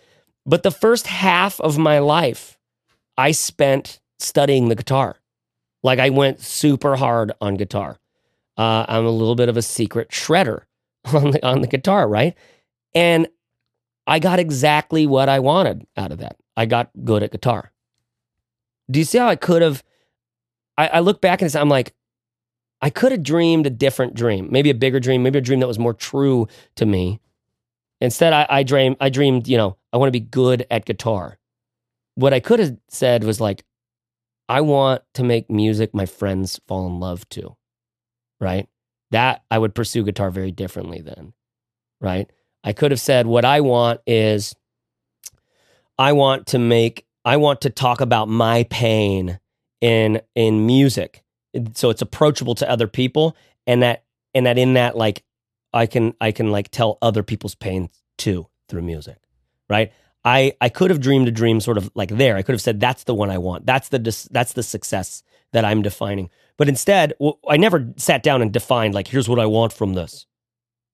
But 0.46 0.62
the 0.62 0.70
first 0.70 1.06
half 1.06 1.60
of 1.60 1.78
my 1.78 2.00
life, 2.00 2.58
I 3.16 3.32
spent 3.32 4.00
studying 4.18 4.68
the 4.68 4.74
guitar. 4.74 5.16
Like 5.82 5.98
I 5.98 6.10
went 6.10 6.40
super 6.40 6.96
hard 6.96 7.32
on 7.40 7.56
guitar. 7.56 7.98
Uh, 8.56 8.86
I'm 8.88 9.04
a 9.04 9.10
little 9.10 9.34
bit 9.34 9.48
of 9.48 9.56
a 9.56 9.62
secret 9.62 10.10
shredder 10.10 10.62
on 11.12 11.32
the 11.32 11.46
on 11.46 11.60
the 11.60 11.66
guitar, 11.66 12.08
right? 12.08 12.34
And 12.94 13.28
I 14.06 14.18
got 14.18 14.38
exactly 14.38 15.06
what 15.06 15.28
I 15.28 15.40
wanted 15.40 15.86
out 15.96 16.12
of 16.12 16.18
that. 16.18 16.36
I 16.56 16.66
got 16.66 16.90
good 17.04 17.22
at 17.22 17.32
guitar. 17.32 17.72
Do 18.90 18.98
you 18.98 19.04
see 19.04 19.18
how 19.18 19.28
I 19.28 19.36
could 19.36 19.62
have? 19.62 19.82
I, 20.76 20.88
I 20.88 21.00
look 21.00 21.20
back 21.20 21.42
and 21.42 21.54
I'm 21.56 21.68
like, 21.68 21.94
I 22.80 22.90
could 22.90 23.12
have 23.12 23.22
dreamed 23.22 23.66
a 23.66 23.70
different 23.70 24.14
dream, 24.14 24.48
maybe 24.50 24.70
a 24.70 24.74
bigger 24.74 25.00
dream, 25.00 25.22
maybe 25.22 25.38
a 25.38 25.42
dream 25.42 25.60
that 25.60 25.66
was 25.66 25.78
more 25.78 25.94
true 25.94 26.48
to 26.76 26.84
me. 26.84 27.20
Instead, 28.00 28.32
I, 28.32 28.46
I 28.50 28.62
dream, 28.62 28.96
I 29.00 29.08
dreamed, 29.08 29.48
you 29.48 29.56
know, 29.56 29.78
I 29.92 29.96
want 29.96 30.08
to 30.08 30.12
be 30.12 30.20
good 30.20 30.66
at 30.70 30.84
guitar. 30.84 31.38
What 32.16 32.34
I 32.34 32.40
could 32.40 32.60
have 32.60 32.76
said 32.88 33.24
was 33.24 33.40
like, 33.40 33.64
I 34.48 34.60
want 34.60 35.02
to 35.14 35.24
make 35.24 35.50
music 35.50 35.94
my 35.94 36.06
friends 36.06 36.60
fall 36.66 36.86
in 36.86 37.00
love 37.00 37.28
to, 37.30 37.56
right? 38.40 38.68
That 39.10 39.42
I 39.50 39.58
would 39.58 39.74
pursue 39.74 40.04
guitar 40.04 40.30
very 40.30 40.50
differently 40.50 41.00
then, 41.00 41.32
right? 42.00 42.30
I 42.62 42.72
could 42.72 42.90
have 42.90 43.00
said, 43.00 43.26
what 43.26 43.44
I 43.44 43.60
want 43.60 44.00
is 44.06 44.54
I 45.98 46.12
want 46.12 46.48
to 46.48 46.58
make, 46.58 47.06
I 47.24 47.36
want 47.36 47.62
to 47.62 47.70
talk 47.70 48.00
about 48.00 48.28
my 48.28 48.64
pain 48.64 49.38
in 49.84 50.20
in 50.34 50.64
music 50.64 51.22
so 51.74 51.90
it's 51.90 52.00
approachable 52.00 52.54
to 52.54 52.68
other 52.68 52.88
people 52.88 53.36
and 53.66 53.82
that 53.82 54.04
and 54.34 54.46
that 54.46 54.56
in 54.56 54.74
that 54.74 54.96
like 54.96 55.22
i 55.74 55.84
can 55.84 56.14
i 56.22 56.32
can 56.32 56.50
like 56.50 56.70
tell 56.70 56.96
other 57.02 57.22
people's 57.22 57.54
pain 57.54 57.90
too 58.16 58.46
through 58.68 58.80
music 58.80 59.18
right 59.68 59.92
I 60.24 60.54
I 60.60 60.68
could 60.68 60.90
have 60.90 61.00
dreamed 61.00 61.28
a 61.28 61.32
dream 61.32 61.60
sort 61.60 61.76
of 61.76 61.90
like 61.94 62.10
there. 62.10 62.36
I 62.36 62.42
could 62.42 62.54
have 62.54 62.62
said 62.62 62.80
that's 62.80 63.04
the 63.04 63.14
one 63.14 63.30
I 63.30 63.38
want. 63.38 63.66
That's 63.66 63.88
the 63.90 63.98
that's 64.30 64.54
the 64.54 64.62
success 64.62 65.22
that 65.52 65.64
I'm 65.64 65.82
defining. 65.82 66.30
But 66.56 66.68
instead, 66.68 67.14
well, 67.18 67.38
I 67.48 67.56
never 67.56 67.92
sat 67.96 68.22
down 68.22 68.42
and 68.42 68.52
defined 68.52 68.94
like 68.94 69.08
here's 69.08 69.28
what 69.28 69.38
I 69.40 69.46
want 69.46 69.72
from 69.72 69.94
this. 69.94 70.26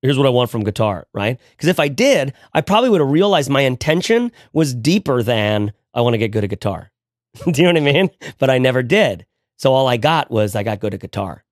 Here's 0.03 0.17
what 0.17 0.27
I 0.27 0.31
want 0.31 0.51
from 0.51 0.65
guitar, 0.65 1.07
right? 1.13 1.39
Because 1.51 1.69
if 1.69 1.79
I 1.79 1.89
did, 1.89 2.33
I 2.55 2.63
probably 2.63 2.89
would 2.89 3.03
have 3.03 3.11
realized 3.11 3.51
my 3.51 3.61
intention 3.61 4.33
was 4.53 4.75
deeper 4.75 5.23
than 5.23 5.73
I 5.93 6.01
want 6.01 6.15
to 6.15 6.19
get 6.19 6.33
good 6.33 6.45
at 6.45 6.51
guitar. 6.51 6.91
Do 7.45 7.63
you 7.63 7.71
know 7.71 7.81
what 7.81 7.89
I 7.89 7.93
mean? 7.93 8.11
But 8.39 8.49
I 8.51 8.59
never 8.59 8.83
did. 8.83 9.27
So 9.59 9.75
all 9.75 9.87
I 9.87 9.99
got 9.99 10.31
was 10.31 10.57
I 10.57 10.63
got 10.63 10.81
good 10.81 10.95
at 10.95 11.01
guitar. 11.01 11.45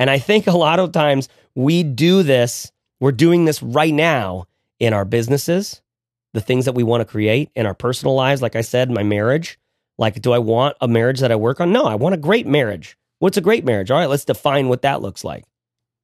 And 0.00 0.10
I 0.10 0.18
think 0.18 0.46
a 0.46 0.56
lot 0.56 0.80
of 0.80 0.90
times 0.90 1.28
we 1.54 1.84
do 1.84 2.24
this, 2.24 2.72
we're 3.00 3.12
doing 3.12 3.44
this 3.44 3.62
right 3.62 3.94
now 3.94 4.46
in 4.80 4.92
our 4.92 5.04
businesses 5.04 5.80
the 6.34 6.40
things 6.40 6.64
that 6.64 6.74
we 6.74 6.82
want 6.82 7.00
to 7.00 7.04
create 7.04 7.50
in 7.54 7.66
our 7.66 7.74
personal 7.74 8.14
lives. 8.14 8.42
Like 8.42 8.56
I 8.56 8.60
said, 8.60 8.90
my 8.90 9.02
marriage. 9.02 9.58
Like, 9.98 10.20
do 10.22 10.32
I 10.32 10.38
want 10.38 10.76
a 10.80 10.88
marriage 10.88 11.20
that 11.20 11.32
I 11.32 11.36
work 11.36 11.60
on? 11.60 11.72
No, 11.72 11.84
I 11.84 11.96
want 11.96 12.14
a 12.14 12.18
great 12.18 12.46
marriage. 12.46 12.96
What's 13.18 13.36
a 13.36 13.40
great 13.40 13.64
marriage? 13.64 13.90
All 13.90 13.98
right, 13.98 14.08
let's 14.08 14.24
define 14.24 14.68
what 14.68 14.82
that 14.82 15.02
looks 15.02 15.24
like 15.24 15.44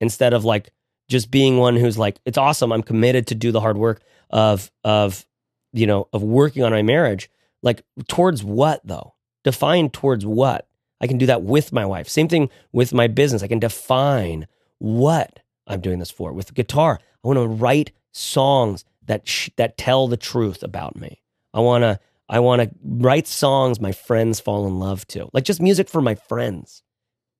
instead 0.00 0.32
of 0.32 0.44
like 0.44 0.70
just 1.08 1.30
being 1.30 1.58
one 1.58 1.76
who's 1.76 1.96
like, 1.96 2.18
it's 2.24 2.38
awesome. 2.38 2.72
I'm 2.72 2.82
committed 2.82 3.28
to 3.28 3.34
do 3.34 3.52
the 3.52 3.60
hard 3.60 3.76
work 3.76 4.00
of, 4.30 4.70
of, 4.82 5.24
you 5.72 5.86
know, 5.86 6.08
of 6.12 6.22
working 6.22 6.64
on 6.64 6.72
my 6.72 6.82
marriage. 6.82 7.30
Like, 7.62 7.82
towards 8.08 8.42
what 8.42 8.80
though? 8.84 9.14
Define 9.44 9.90
towards 9.90 10.26
what? 10.26 10.66
I 11.00 11.06
can 11.06 11.18
do 11.18 11.26
that 11.26 11.42
with 11.42 11.72
my 11.72 11.84
wife. 11.84 12.08
Same 12.08 12.28
thing 12.28 12.50
with 12.72 12.94
my 12.94 13.06
business. 13.06 13.42
I 13.42 13.48
can 13.48 13.58
define 13.58 14.46
what 14.78 15.40
I'm 15.66 15.80
doing 15.80 15.98
this 15.98 16.10
for. 16.10 16.32
With 16.32 16.54
guitar, 16.54 16.98
I 17.24 17.28
want 17.28 17.38
to 17.38 17.46
write 17.46 17.92
songs 18.12 18.84
that 19.06 19.28
sh- 19.28 19.50
that 19.56 19.76
tell 19.76 20.08
the 20.08 20.16
truth 20.16 20.62
about 20.62 20.96
me. 20.96 21.20
I 21.52 21.60
want 21.60 21.82
to 21.82 21.98
I 22.28 22.40
want 22.40 22.62
to 22.62 22.70
write 22.82 23.26
songs 23.26 23.80
my 23.80 23.92
friends 23.92 24.40
fall 24.40 24.66
in 24.66 24.78
love 24.78 25.06
to. 25.08 25.28
Like 25.32 25.44
just 25.44 25.60
music 25.60 25.88
for 25.88 26.00
my 26.00 26.14
friends 26.14 26.82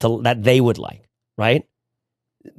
to 0.01 0.21
that 0.23 0.43
they 0.43 0.61
would 0.61 0.79
like, 0.79 1.09
right? 1.39 1.65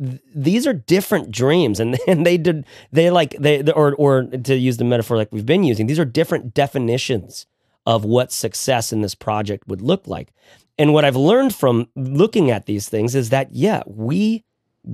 Th- 0.03 0.21
these 0.35 0.65
are 0.65 0.73
different 0.73 1.31
dreams 1.31 1.79
and, 1.79 1.97
and 2.07 2.25
they 2.25 2.37
did 2.37 2.65
they 2.91 3.09
like 3.09 3.35
they 3.39 3.63
or 3.71 3.93
or 3.95 4.23
to 4.23 4.55
use 4.55 4.77
the 4.77 4.83
metaphor 4.83 5.17
like 5.17 5.31
we've 5.31 5.45
been 5.45 5.63
using, 5.63 5.87
these 5.87 5.99
are 5.99 6.05
different 6.05 6.53
definitions 6.53 7.45
of 7.85 8.03
what 8.03 8.31
success 8.31 8.91
in 8.91 9.01
this 9.01 9.15
project 9.15 9.67
would 9.67 9.81
look 9.81 10.07
like. 10.07 10.33
And 10.77 10.93
what 10.93 11.05
I've 11.05 11.15
learned 11.15 11.55
from 11.55 11.87
looking 11.95 12.51
at 12.51 12.65
these 12.65 12.89
things 12.89 13.15
is 13.15 13.29
that 13.29 13.51
yeah, 13.51 13.83
we 13.85 14.43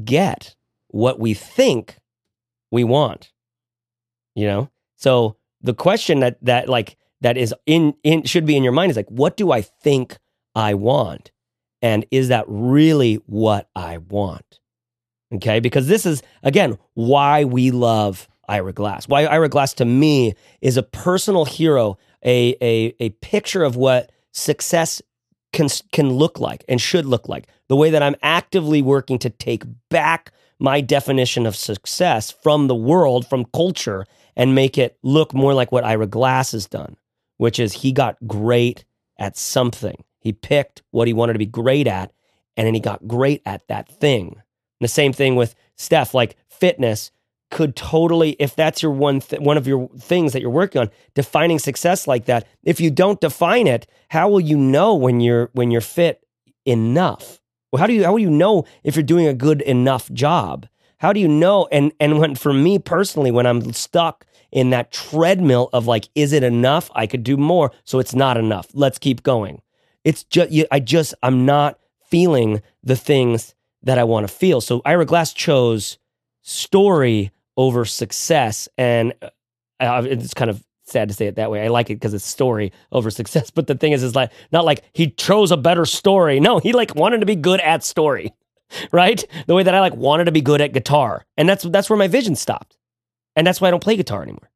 get 0.03 0.55
what 0.89 1.19
we 1.19 1.33
think 1.33 1.97
we 2.69 2.83
want 2.83 3.30
you 4.35 4.45
know? 4.45 4.69
So 4.95 5.37
the 5.61 5.73
question 5.73 6.19
that 6.19 6.37
that 6.43 6.69
like 6.69 6.97
that 7.21 7.37
is 7.37 7.53
in 7.65 7.93
in 8.03 8.23
should 8.23 8.45
be 8.45 8.57
in 8.57 8.63
your 8.63 8.73
mind 8.73 8.91
is 8.91 8.97
like 8.97 9.09
what 9.09 9.37
do 9.37 9.51
i 9.51 9.61
think 9.61 10.17
i 10.55 10.73
want? 10.73 11.31
And 11.81 12.05
is 12.11 12.27
that 12.27 12.45
really 12.47 13.15
what 13.25 13.69
i 13.75 13.97
want? 13.97 14.59
Okay? 15.33 15.59
Because 15.59 15.87
this 15.87 16.05
is 16.05 16.21
again 16.43 16.77
why 16.93 17.43
we 17.43 17.71
love 17.71 18.27
ira 18.47 18.73
glass. 18.73 19.07
Why 19.07 19.25
ira 19.25 19.49
glass 19.49 19.73
to 19.75 19.85
me 19.85 20.33
is 20.61 20.77
a 20.77 20.83
personal 20.83 21.45
hero 21.45 21.97
a 22.25 22.55
a, 22.61 22.95
a 22.99 23.09
picture 23.21 23.63
of 23.63 23.75
what 23.75 24.11
success 24.31 25.01
can 25.53 25.67
can 25.91 26.11
look 26.11 26.39
like 26.39 26.63
and 26.67 26.79
should 26.79 27.05
look 27.05 27.27
like. 27.27 27.47
The 27.69 27.75
way 27.75 27.89
that 27.89 28.03
I'm 28.03 28.15
actively 28.21 28.81
working 28.81 29.17
to 29.19 29.29
take 29.29 29.63
back 29.89 30.31
my 30.59 30.79
definition 30.79 31.45
of 31.45 31.55
success 31.55 32.29
from 32.29 32.67
the 32.67 32.75
world, 32.75 33.27
from 33.27 33.45
culture, 33.45 34.05
and 34.35 34.55
make 34.55 34.77
it 34.77 34.97
look 35.03 35.33
more 35.33 35.53
like 35.53 35.71
what 35.71 35.83
Ira 35.83 36.07
Glass 36.07 36.51
has 36.51 36.67
done, 36.67 36.97
which 37.37 37.59
is 37.59 37.73
he 37.73 37.91
got 37.91 38.17
great 38.27 38.85
at 39.17 39.37
something. 39.37 40.03
He 40.19 40.33
picked 40.33 40.83
what 40.91 41.07
he 41.07 41.13
wanted 41.13 41.33
to 41.33 41.39
be 41.39 41.45
great 41.45 41.87
at, 41.87 42.11
and 42.55 42.67
then 42.67 42.73
he 42.73 42.79
got 42.79 43.07
great 43.07 43.41
at 43.45 43.67
that 43.67 43.89
thing. 43.89 44.27
And 44.29 44.41
the 44.81 44.87
same 44.87 45.13
thing 45.13 45.35
with 45.35 45.55
Steph, 45.75 46.13
like 46.13 46.35
fitness 46.49 47.11
could 47.49 47.75
totally, 47.75 48.31
if 48.39 48.55
that's 48.55 48.81
your 48.81 48.91
one 48.91 49.19
th- 49.19 49.41
one 49.41 49.57
of 49.57 49.67
your 49.67 49.89
things 49.99 50.33
that 50.33 50.41
you're 50.41 50.49
working 50.49 50.81
on, 50.81 50.89
defining 51.13 51.59
success 51.59 52.07
like 52.07 52.25
that. 52.25 52.47
If 52.63 52.79
you 52.79 52.89
don't 52.89 53.19
define 53.19 53.67
it, 53.67 53.85
how 54.09 54.29
will 54.29 54.39
you 54.39 54.57
know 54.57 54.95
when 54.95 55.19
you're 55.19 55.49
when 55.53 55.69
you're 55.69 55.81
fit 55.81 56.25
enough? 56.65 57.39
Well, 57.71 57.79
how 57.79 57.87
do 57.87 57.93
you 57.93 58.03
how 58.03 58.13
will 58.13 58.19
you 58.19 58.29
know 58.29 58.65
if 58.83 58.95
you're 58.95 59.03
doing 59.03 59.27
a 59.27 59.33
good 59.33 59.61
enough 59.61 60.11
job? 60.11 60.67
How 61.01 61.11
do 61.13 61.19
you 61.19 61.27
know? 61.27 61.67
And 61.71 61.91
and 61.99 62.19
when 62.19 62.35
for 62.35 62.53
me 62.53 62.79
personally, 62.79 63.31
when 63.31 63.45
I'm 63.45 63.73
stuck 63.73 64.25
in 64.51 64.69
that 64.69 64.91
treadmill 64.91 65.69
of 65.73 65.87
like, 65.87 66.07
is 66.15 66.31
it 66.31 66.43
enough? 66.43 66.89
I 66.93 67.07
could 67.07 67.23
do 67.23 67.37
more, 67.37 67.71
so 67.83 67.99
it's 67.99 68.13
not 68.13 68.37
enough. 68.37 68.67
Let's 68.73 68.99
keep 68.99 69.23
going. 69.23 69.61
It's 70.03 70.23
just 70.23 70.51
I 70.71 70.79
just 70.79 71.13
I'm 71.23 71.45
not 71.45 71.79
feeling 72.09 72.61
the 72.83 72.95
things 72.95 73.55
that 73.83 73.97
I 73.97 74.03
want 74.03 74.27
to 74.27 74.33
feel. 74.33 74.61
So 74.61 74.81
Ira 74.85 75.05
Glass 75.05 75.33
chose 75.33 75.97
story 76.41 77.31
over 77.57 77.85
success. 77.85 78.69
And 78.77 79.13
uh, 79.79 80.03
it's 80.05 80.33
kind 80.33 80.49
of 80.49 80.63
sad 80.83 81.07
to 81.07 81.13
say 81.13 81.27
it 81.27 81.35
that 81.35 81.51
way. 81.51 81.63
I 81.63 81.69
like 81.69 81.89
it 81.89 81.95
because 81.95 82.13
it's 82.13 82.25
story 82.25 82.71
over 82.91 83.09
success. 83.09 83.49
But 83.55 83.67
the 83.67 83.75
thing 83.75 83.91
is, 83.93 84.03
is 84.03 84.15
like 84.15 84.31
not 84.51 84.65
like 84.65 84.83
he 84.93 85.09
chose 85.09 85.51
a 85.51 85.57
better 85.57 85.85
story. 85.85 86.39
No, 86.39 86.59
he 86.59 86.73
like 86.73 86.95
wanted 86.95 87.19
to 87.21 87.25
be 87.25 87.35
good 87.35 87.59
at 87.61 87.83
story, 87.83 88.33
right? 88.91 89.23
The 89.47 89.55
way 89.55 89.63
that 89.63 89.73
I 89.73 89.79
like 89.79 89.95
wanted 89.95 90.25
to 90.25 90.31
be 90.31 90.41
good 90.41 90.61
at 90.61 90.73
guitar, 90.73 91.25
and 91.37 91.47
that's 91.47 91.63
that's 91.63 91.89
where 91.89 91.97
my 91.97 92.07
vision 92.07 92.35
stopped, 92.35 92.77
and 93.35 93.45
that's 93.45 93.61
why 93.61 93.67
I 93.67 93.71
don't 93.71 93.83
play 93.83 93.95
guitar 93.95 94.23
anymore. 94.23 94.49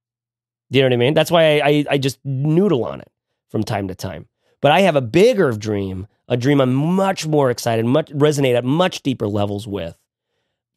Do 0.72 0.80
you 0.80 0.84
know 0.84 0.88
what 0.90 0.94
I 0.94 0.98
mean? 0.98 1.14
That's 1.14 1.32
why 1.32 1.60
I, 1.60 1.68
I, 1.68 1.86
I 1.92 1.98
just 1.98 2.20
noodle 2.26 2.86
on 2.86 3.02
it 3.02 3.12
from 3.50 3.64
time 3.64 3.88
to 3.88 3.96
time. 3.96 4.28
But 4.62 4.72
I 4.72 4.82
have 4.82 4.96
a 4.96 5.02
bigger 5.02 5.52
dream, 5.52 6.08
a 6.28 6.38
dream 6.38 6.60
I'm 6.60 6.74
much 6.74 7.28
more 7.28 7.52
excited, 7.52 7.86
much 7.86 8.10
resonate 8.12 8.56
at 8.56 8.66
much 8.66 9.04
deeper 9.04 9.28
levels 9.28 9.68
with 9.68 9.98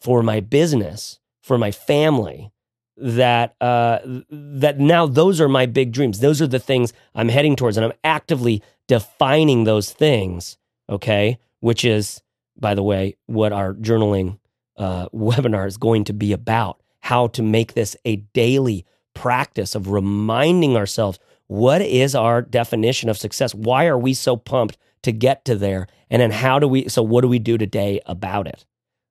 for 0.01 0.23
my 0.23 0.41
business 0.41 1.19
for 1.43 1.59
my 1.59 1.71
family 1.71 2.53
that 2.97 3.55
uh, 3.61 3.99
that 4.31 4.79
now 4.79 5.07
those 5.07 5.41
are 5.41 5.49
my 5.49 5.67
big 5.67 5.93
dreams. 5.93 6.21
Those 6.21 6.43
are 6.43 6.47
the 6.47 6.59
things 6.59 6.93
I'm 7.15 7.29
heading 7.29 7.57
towards, 7.57 7.77
and 7.77 7.87
I'm 7.87 7.93
actively 8.05 8.63
defining 8.87 9.65
those 9.65 9.93
things. 9.93 10.59
Okay, 10.91 11.39
which 11.61 11.85
is, 11.85 12.23
by 12.59 12.75
the 12.75 12.83
way, 12.83 13.17
what 13.27 13.53
our 13.53 13.75
journaling 13.75 14.39
uh, 14.77 15.09
webinar 15.15 15.67
is 15.67 15.77
going 15.77 16.05
to 16.05 16.13
be 16.13 16.33
about. 16.33 16.81
How 17.01 17.29
to 17.29 17.43
make 17.43 17.75
this 17.75 17.97
a 18.05 18.17
daily 18.17 18.85
practice 19.15 19.75
of 19.75 19.89
reminding 19.89 20.77
ourselves 20.77 21.19
what 21.47 21.81
is 21.81 22.15
our 22.15 22.43
definition 22.43 23.09
of 23.09 23.17
success. 23.19 23.55
Why 23.55 23.87
are 23.87 23.99
we 23.99 24.15
so 24.15 24.37
pumped 24.37 24.77
to 25.03 25.13
get 25.13 25.45
to 25.47 25.57
there? 25.57 25.87
And 26.11 26.21
then 26.21 26.31
how 26.31 26.59
do 26.59 26.69
we? 26.69 26.89
So 26.89 27.03
what 27.03 27.23
do 27.23 27.29
we 27.29 27.39
do 27.39 27.57
today 27.57 28.01
about 28.07 28.47
it? 28.47 28.65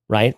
Right. 0.08 0.36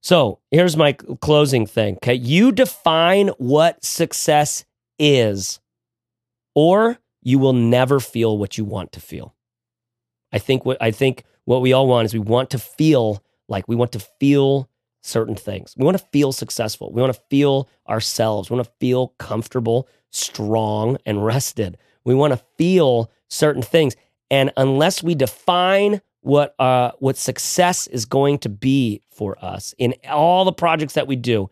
So 0.00 0.38
here's 0.50 0.76
my 0.76 0.92
closing 0.92 1.66
thing. 1.66 1.96
Okay. 1.96 2.14
You 2.14 2.52
define 2.52 3.28
what 3.38 3.84
success 3.84 4.64
is, 4.98 5.60
or 6.54 6.98
you 7.22 7.38
will 7.38 7.52
never 7.52 8.00
feel 8.00 8.38
what 8.38 8.56
you 8.56 8.64
want 8.64 8.92
to 8.92 9.00
feel. 9.00 9.34
I 10.32 10.38
think 10.38 10.64
what 10.64 10.78
I 10.80 10.90
think 10.90 11.24
what 11.44 11.62
we 11.62 11.72
all 11.72 11.86
want 11.86 12.06
is 12.06 12.12
we 12.12 12.20
want 12.20 12.50
to 12.50 12.58
feel 12.58 13.22
like 13.48 13.66
we 13.66 13.76
want 13.76 13.92
to 13.92 14.00
feel 14.00 14.68
certain 15.02 15.34
things. 15.34 15.74
We 15.76 15.84
want 15.84 15.98
to 15.98 16.04
feel 16.12 16.32
successful. 16.32 16.92
We 16.92 17.00
want 17.00 17.14
to 17.14 17.20
feel 17.30 17.68
ourselves. 17.88 18.50
We 18.50 18.56
want 18.56 18.66
to 18.66 18.74
feel 18.78 19.08
comfortable, 19.18 19.88
strong, 20.10 20.98
and 21.06 21.24
rested. 21.24 21.78
We 22.04 22.14
want 22.14 22.32
to 22.32 22.44
feel 22.56 23.10
certain 23.28 23.62
things. 23.62 23.96
And 24.30 24.52
unless 24.56 25.02
we 25.02 25.14
define 25.14 26.00
what 26.22 26.54
uh, 26.58 26.92
what 26.98 27.16
success 27.16 27.86
is 27.86 28.04
going 28.04 28.38
to 28.38 28.48
be 28.48 29.02
for 29.10 29.42
us 29.44 29.74
in 29.78 29.94
all 30.08 30.44
the 30.44 30.52
projects 30.52 30.94
that 30.94 31.06
we 31.06 31.16
do. 31.16 31.50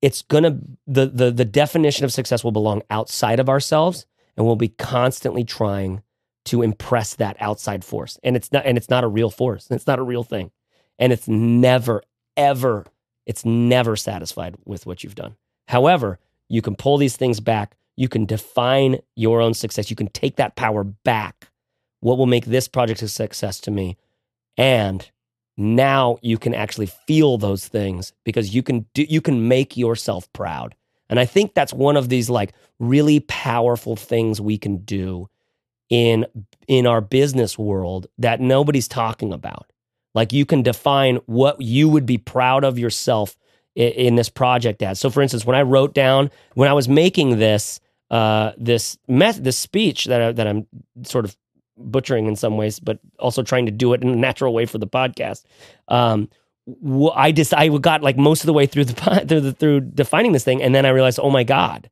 It's 0.00 0.22
gonna 0.22 0.58
the 0.86 1.06
the 1.06 1.30
the 1.30 1.44
definition 1.44 2.04
of 2.04 2.12
success 2.12 2.42
will 2.42 2.52
belong 2.52 2.82
outside 2.90 3.38
of 3.38 3.48
ourselves, 3.48 4.06
and 4.36 4.44
we'll 4.44 4.56
be 4.56 4.68
constantly 4.68 5.44
trying 5.44 6.02
to 6.46 6.62
impress 6.62 7.14
that 7.14 7.36
outside 7.40 7.84
force. 7.84 8.18
And 8.22 8.36
it's 8.36 8.52
not 8.52 8.66
and 8.66 8.76
it's 8.76 8.90
not 8.90 9.04
a 9.04 9.08
real 9.08 9.30
force. 9.30 9.68
It's 9.70 9.86
not 9.86 9.98
a 9.98 10.04
real 10.04 10.24
thing, 10.24 10.50
and 10.98 11.12
it's 11.12 11.28
never 11.28 12.02
ever 12.36 12.86
it's 13.26 13.44
never 13.44 13.96
satisfied 13.96 14.56
with 14.64 14.86
what 14.86 15.04
you've 15.04 15.14
done. 15.14 15.36
However, 15.68 16.18
you 16.48 16.62
can 16.62 16.74
pull 16.74 16.98
these 16.98 17.16
things 17.16 17.40
back. 17.40 17.76
You 17.96 18.08
can 18.08 18.26
define 18.26 18.98
your 19.14 19.40
own 19.40 19.54
success. 19.54 19.90
You 19.90 19.96
can 19.96 20.08
take 20.08 20.36
that 20.36 20.56
power 20.56 20.82
back 20.82 21.52
what 22.02 22.18
will 22.18 22.26
make 22.26 22.44
this 22.44 22.66
project 22.66 23.00
a 23.02 23.08
success 23.08 23.60
to 23.60 23.70
me? 23.70 23.96
And 24.58 25.08
now 25.56 26.18
you 26.20 26.36
can 26.36 26.52
actually 26.52 26.86
feel 26.86 27.38
those 27.38 27.66
things 27.68 28.12
because 28.24 28.54
you 28.54 28.62
can 28.62 28.86
do, 28.92 29.06
you 29.08 29.20
can 29.20 29.46
make 29.48 29.76
yourself 29.76 30.30
proud. 30.32 30.74
And 31.08 31.20
I 31.20 31.24
think 31.24 31.54
that's 31.54 31.72
one 31.72 31.96
of 31.96 32.08
these 32.08 32.28
like 32.28 32.54
really 32.80 33.20
powerful 33.20 33.94
things 33.94 34.40
we 34.40 34.58
can 34.58 34.78
do 34.78 35.28
in 35.88 36.26
in 36.68 36.86
our 36.86 37.00
business 37.00 37.58
world 37.58 38.06
that 38.18 38.40
nobody's 38.40 38.88
talking 38.88 39.32
about. 39.32 39.72
Like 40.14 40.32
you 40.32 40.44
can 40.44 40.62
define 40.62 41.16
what 41.26 41.60
you 41.60 41.88
would 41.88 42.06
be 42.06 42.18
proud 42.18 42.64
of 42.64 42.78
yourself 42.78 43.36
in, 43.74 43.92
in 43.92 44.14
this 44.16 44.28
project 44.28 44.82
as. 44.82 45.00
So 45.00 45.10
for 45.10 45.22
instance, 45.22 45.44
when 45.44 45.56
I 45.56 45.62
wrote 45.62 45.94
down 45.94 46.30
when 46.54 46.68
I 46.68 46.72
was 46.72 46.88
making 46.88 47.38
this 47.38 47.80
uh, 48.10 48.52
this 48.58 48.98
meth- 49.08 49.42
this 49.42 49.56
speech 49.56 50.04
that 50.04 50.20
I, 50.20 50.32
that 50.32 50.46
I'm 50.46 50.66
sort 51.02 51.24
of 51.24 51.36
butchering 51.78 52.26
in 52.26 52.36
some 52.36 52.58
ways, 52.58 52.78
but 52.78 52.98
also 53.18 53.42
trying 53.42 53.66
to 53.66 53.72
do 53.72 53.94
it 53.94 54.02
in 54.02 54.10
a 54.10 54.16
natural 54.16 54.52
way 54.52 54.66
for 54.66 54.76
the 54.78 54.86
podcast. 54.86 55.44
Um, 55.88 56.28
I 57.14 57.32
just 57.32 57.54
I 57.54 57.68
got 57.68 58.02
like 58.02 58.16
most 58.16 58.42
of 58.42 58.46
the 58.46 58.52
way 58.52 58.66
through 58.66 58.84
the 58.84 59.24
through 59.26 59.40
the, 59.40 59.52
through 59.52 59.80
defining 59.80 60.32
this 60.32 60.44
thing, 60.44 60.62
and 60.62 60.74
then 60.74 60.86
I 60.86 60.90
realized, 60.90 61.18
oh 61.22 61.30
my 61.30 61.42
god, 61.42 61.90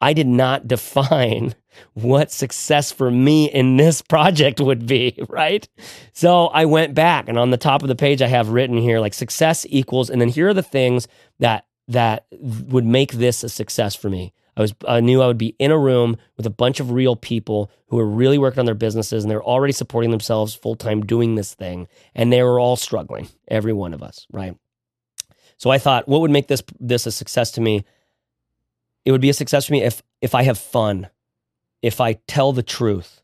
I 0.00 0.14
did 0.14 0.26
not 0.26 0.66
define 0.68 1.54
what 1.94 2.30
success 2.30 2.92
for 2.92 3.10
me 3.10 3.50
in 3.50 3.76
this 3.76 4.02
project 4.08 4.60
would 4.60 4.86
be, 4.86 5.18
right? 5.28 5.68
So 6.12 6.46
I 6.46 6.64
went 6.64 6.94
back, 6.94 7.28
and 7.28 7.38
on 7.38 7.50
the 7.50 7.56
top 7.56 7.82
of 7.82 7.88
the 7.88 7.96
page, 7.96 8.22
I 8.22 8.28
have 8.28 8.48
written 8.48 8.76
here 8.76 9.00
like 9.00 9.14
success 9.14 9.66
equals, 9.68 10.10
and 10.10 10.20
then 10.20 10.28
here 10.28 10.48
are 10.48 10.54
the 10.54 10.62
things 10.62 11.08
that 11.38 11.66
that 11.88 12.26
would 12.30 12.86
make 12.86 13.12
this 13.12 13.42
a 13.42 13.48
success 13.48 13.96
for 13.96 14.08
me. 14.08 14.32
I 14.56 14.60
was 14.60 14.74
I 14.86 15.00
knew 15.00 15.22
I 15.22 15.26
would 15.26 15.38
be 15.38 15.56
in 15.58 15.70
a 15.70 15.78
room 15.78 16.16
with 16.36 16.46
a 16.46 16.50
bunch 16.50 16.80
of 16.80 16.90
real 16.90 17.16
people 17.16 17.70
who 17.88 17.96
were 17.96 18.06
really 18.06 18.38
working 18.38 18.60
on 18.60 18.66
their 18.66 18.74
businesses 18.74 19.24
and 19.24 19.30
they're 19.30 19.42
already 19.42 19.72
supporting 19.72 20.10
themselves 20.10 20.54
full 20.54 20.76
time 20.76 21.00
doing 21.00 21.34
this 21.34 21.54
thing 21.54 21.88
and 22.14 22.32
they 22.32 22.42
were 22.42 22.60
all 22.60 22.76
struggling, 22.76 23.28
every 23.48 23.72
one 23.72 23.94
of 23.94 24.02
us, 24.02 24.26
right? 24.30 24.56
So 25.56 25.70
I 25.70 25.78
thought 25.78 26.08
what 26.08 26.20
would 26.20 26.30
make 26.30 26.48
this 26.48 26.62
this 26.78 27.06
a 27.06 27.12
success 27.12 27.50
to 27.52 27.60
me? 27.60 27.84
It 29.04 29.12
would 29.12 29.20
be 29.20 29.30
a 29.30 29.34
success 29.34 29.66
for 29.66 29.72
me 29.72 29.82
if 29.82 30.02
if 30.20 30.34
I 30.34 30.42
have 30.42 30.58
fun, 30.58 31.08
if 31.82 32.00
I 32.00 32.14
tell 32.28 32.52
the 32.52 32.62
truth, 32.62 33.22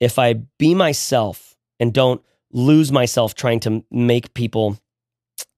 if 0.00 0.18
I 0.18 0.34
be 0.58 0.74
myself 0.74 1.56
and 1.78 1.92
don't 1.92 2.22
lose 2.52 2.90
myself 2.90 3.34
trying 3.34 3.60
to 3.60 3.84
make 3.90 4.34
people 4.34 4.78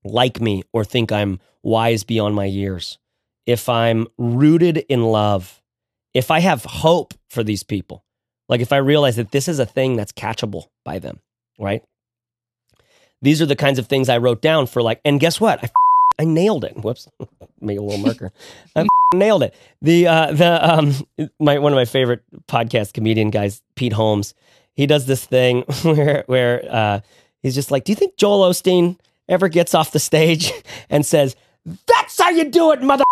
like 0.05 0.41
me 0.41 0.63
or 0.73 0.85
think 0.85 1.13
I'm 1.13 1.41
wise 1.63 2.05
beyond 2.05 2.35
my 2.35 2.45
years 2.45 2.99
if 3.47 3.69
I'm 3.69 4.07
rooted 4.19 4.79
in 4.89 5.03
love, 5.03 5.61
if 6.15 6.31
I 6.31 6.41
have 6.41 6.65
hope 6.65 7.15
for 7.31 7.43
these 7.43 7.63
people, 7.63 8.05
like 8.49 8.61
if 8.61 8.73
I 8.73 8.79
realize 8.79 9.17
that 9.17 9.31
this 9.31 9.49
is 9.49 9.59
a 9.59 9.67
thing 9.67 9.97
that's 9.97 10.13
catchable 10.13 10.67
by 10.85 10.99
them, 10.99 11.21
right? 11.59 11.83
These 13.21 13.41
are 13.41 13.47
the 13.47 13.57
kinds 13.57 13.79
of 13.79 13.87
things 13.87 14.09
I 14.09 14.19
wrote 14.19 14.43
down 14.43 14.67
for 14.67 14.83
like, 14.83 15.01
and 15.05 15.21
guess 15.21 15.41
what? 15.41 15.63
I, 15.65 15.71
I 16.19 16.25
nailed 16.25 16.65
it. 16.65 16.77
Whoops, 16.77 17.09
make 17.63 17.79
a 17.79 17.83
little 17.83 17.99
marker. 17.99 18.33
I 18.77 18.87
nailed 19.15 19.43
it. 19.43 19.55
The 19.81 20.07
uh, 20.07 20.33
the 20.33 20.73
um 20.73 20.95
my 21.39 21.59
one 21.59 21.73
of 21.73 21.77
my 21.77 21.85
favorite 21.85 22.23
podcast 22.47 22.93
comedian 22.93 23.31
guys, 23.31 23.63
Pete 23.77 23.93
Holmes. 23.93 24.35
He 24.75 24.87
does 24.87 25.07
this 25.07 25.25
thing 25.25 25.63
where 25.83 26.25
where 26.27 26.65
uh, 26.71 27.01
he's 27.43 27.55
just 27.55 27.71
like, 27.71 27.85
"Do 27.85 27.93
you 27.93 27.97
think 27.97 28.17
Joel 28.17 28.49
Osteen 28.49 28.99
ever 29.29 29.49
gets 29.49 29.75
off 29.75 29.93
the 29.93 30.01
stage 30.01 30.53
and 30.91 31.05
says?" 31.05 31.37
That's 31.87 32.21
how 32.21 32.31
you 32.31 32.51
do 32.51 32.73
it, 32.73 32.83
mother 32.83 33.05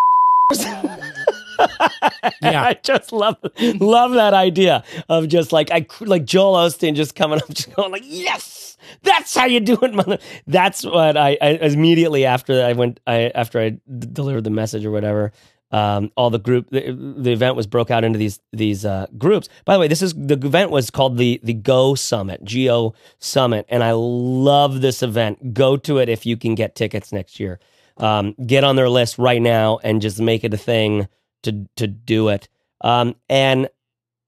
yeah, 2.42 2.62
I 2.64 2.78
just 2.82 3.12
love 3.12 3.36
love 3.80 4.12
that 4.12 4.34
idea 4.34 4.82
of 5.08 5.28
just 5.28 5.52
like 5.52 5.70
I 5.70 5.86
like 6.00 6.24
Joel 6.24 6.54
Osteen 6.54 6.94
just 6.94 7.14
coming 7.14 7.40
up, 7.40 7.48
just 7.48 7.74
going 7.74 7.92
like, 7.92 8.02
yes, 8.04 8.59
that's 9.03 9.35
how 9.35 9.46
you 9.46 9.61
do 9.61 9.79
it, 9.83 9.94
mother. 9.94 10.18
That's 10.46 10.85
what 10.85 11.16
I, 11.16 11.37
I 11.40 11.48
immediately 11.62 12.24
after 12.26 12.64
I 12.64 12.72
went, 12.74 13.00
I 13.07 13.31
after 13.35 13.61
I 13.61 13.70
d- 13.70 13.81
delivered 14.12 14.44
the 14.44 14.50
message 14.50 14.85
or 14.85 14.90
whatever. 14.90 15.33
um, 15.72 16.11
all 16.16 16.31
the 16.31 16.38
group 16.38 16.68
the, 16.70 16.90
the 17.18 17.31
event 17.33 17.55
was 17.55 17.66
broke 17.66 17.90
out 17.90 18.03
into 18.05 18.18
these 18.18 18.40
these 18.53 18.85
uh, 18.85 19.07
groups 19.16 19.48
by 19.64 19.74
the 19.74 19.81
way 19.81 19.87
this 19.88 20.03
is 20.03 20.14
the 20.14 20.35
event 20.35 20.70
was 20.70 20.90
called 20.90 21.16
the 21.16 21.40
the 21.44 21.55
go 21.55 21.94
summit 21.94 22.40
go 22.44 22.92
summit 23.20 23.66
and 23.68 23.85
i 23.85 23.92
love 23.92 24.81
this 24.81 25.00
event 25.03 25.55
go 25.55 25.76
to 25.76 25.98
it 25.98 26.09
if 26.09 26.26
you 26.26 26.37
can 26.37 26.57
get 26.57 26.74
tickets 26.74 27.12
next 27.12 27.38
year 27.38 27.61
um, 27.98 28.35
get 28.46 28.64
on 28.64 28.74
their 28.76 28.88
list 28.88 29.16
right 29.18 29.40
now 29.42 29.79
and 29.85 30.03
just 30.03 30.18
make 30.20 30.42
it 30.42 30.53
a 30.53 30.57
thing 30.59 31.07
to 31.44 31.68
to 31.76 31.87
do 31.87 32.29
it 32.29 32.48
um, 32.81 33.14
and 33.29 33.68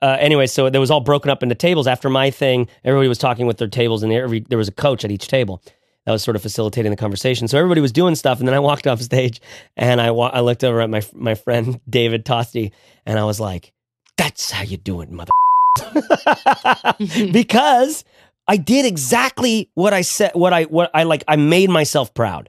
uh, 0.03 0.17
anyway, 0.19 0.49
so 0.49 0.69
there 0.69 0.81
was 0.81 0.91
all 0.91 1.01
broken 1.01 1.31
up 1.31 1.43
into 1.45 1.55
tables. 1.55 1.87
After 1.87 2.11
my 2.11 2.31
thing, 2.31 2.69
everybody 2.85 3.09
was 3.09 3.19
talking 3.19 3.47
with 3.47 3.59
their 3.59 3.69
tables, 3.69 4.03
and 4.03 4.13
every, 4.13 4.41
there 4.41 4.59
was 4.59 4.67
a 4.69 4.73
coach 4.73 5.05
at 5.05 5.13
each 5.13 5.29
table 5.29 5.63
that 6.05 6.13
was 6.13 6.25
sort 6.25 6.35
of 6.35 6.43
facilitating 6.43 6.91
the 6.91 6.97
conversation. 6.97 7.47
So 7.47 7.57
everybody 7.57 7.81
was 7.81 7.93
doing 7.93 8.17
stuff, 8.17 8.41
and 8.41 8.49
then 8.49 8.55
I 8.55 8.59
walked 8.59 8.87
off 8.89 9.01
stage, 9.01 9.41
and 9.77 10.01
I 10.01 10.11
wa- 10.11 10.31
I 10.35 10.41
looked 10.41 10.65
over 10.65 10.81
at 10.81 10.91
my 10.91 11.03
my 11.15 11.37
friend 11.37 11.81
David 11.89 12.25
Tosti, 12.25 12.73
and 13.07 13.19
I 13.19 13.25
was 13.25 13.39
like, 13.39 13.73
"That's 14.17 14.51
how 14.51 14.65
you 14.65 14.77
do 14.77 15.01
it, 15.03 15.11
mother," 15.11 15.31
because 17.33 18.05
I 18.49 18.57
did 18.57 18.85
exactly 18.85 19.71
what 19.75 19.95
I 19.95 20.03
said. 20.03 20.33
What 20.35 20.53
I 20.53 20.65
what 20.65 20.91
I 20.95 21.05
like. 21.05 21.23
I 21.29 21.37
made 21.37 21.71
myself 21.71 22.13
proud. 22.13 22.49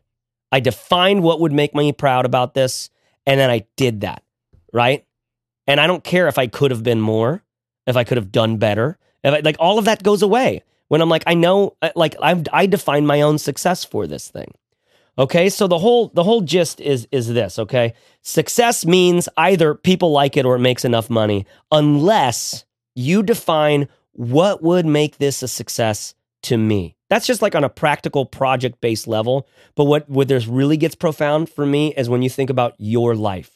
I 0.51 0.59
defined 0.59 1.21
what 1.21 1.39
would 1.39 1.51
make 1.51 1.75
me 1.75 1.91
proud 1.93 2.25
about 2.25 2.55
this, 2.55 2.89
and 3.27 3.39
then 3.39 3.51
I 3.51 3.67
did 3.77 4.01
that. 4.01 4.23
Right. 4.73 5.05
And 5.67 5.80
I 5.80 5.88
don't 5.88 6.04
care 6.04 6.28
if 6.28 6.38
I 6.38 6.47
could 6.47 6.71
have 6.71 6.84
been 6.84 7.02
more, 7.02 7.43
if 7.88 7.95
I 7.95 8.04
could 8.04 8.17
have 8.17 8.32
done 8.32 8.58
better. 8.58 8.97
I, 9.23 9.39
like 9.39 9.56
all 9.60 9.80
of 9.80 9.86
that 9.86 10.04
goes 10.04 10.21
away 10.21 10.63
when 10.89 11.02
I'm 11.02 11.10
like, 11.10 11.23
I 11.26 11.34
know, 11.34 11.76
uh, 11.82 11.91
like 11.95 12.15
I've 12.21 12.43
I 12.52 12.65
define 12.65 13.06
my 13.06 13.21
own 13.21 13.38
success 13.38 13.84
for 13.84 14.06
this 14.06 14.28
thing. 14.28 14.54
Okay, 15.17 15.49
so 15.49 15.67
the 15.67 15.78
whole 15.78 16.10
the 16.10 16.23
whole 16.23 16.41
gist 16.41 16.82
is 16.82 17.08
is 17.12 17.34
this. 17.34 17.60
Okay, 17.60 17.93
success 18.21 18.86
means 18.86 19.30
either 19.38 19.76
people 19.76 20.12
like 20.12 20.36
it 20.38 20.45
or 20.45 20.56
it 20.56 20.60
makes 20.60 20.84
enough 20.84 21.10
money, 21.10 21.45
unless 21.71 22.65
you 22.95 23.23
define 23.23 23.88
what 24.12 24.62
would 24.62 24.86
make 24.86 25.17
this 25.17 25.41
a 25.41 25.47
success 25.47 26.15
to 26.43 26.58
me. 26.58 26.95
That's 27.10 27.28
just 27.28 27.41
like 27.41 27.56
on 27.56 27.63
a 27.63 27.69
practical 27.69 28.26
project 28.26 28.82
based 28.82 29.08
level. 29.08 29.47
But 29.76 29.86
what 29.86 30.10
what 30.10 30.28
there's 30.28 30.47
really 30.47 30.78
gets 30.78 30.95
profound 30.95 31.49
for 31.49 31.65
me 31.65 31.93
is 31.95 32.10
when 32.10 32.21
you 32.23 32.30
think 32.30 32.49
about 32.49 32.73
your 32.78 33.15
life. 33.15 33.52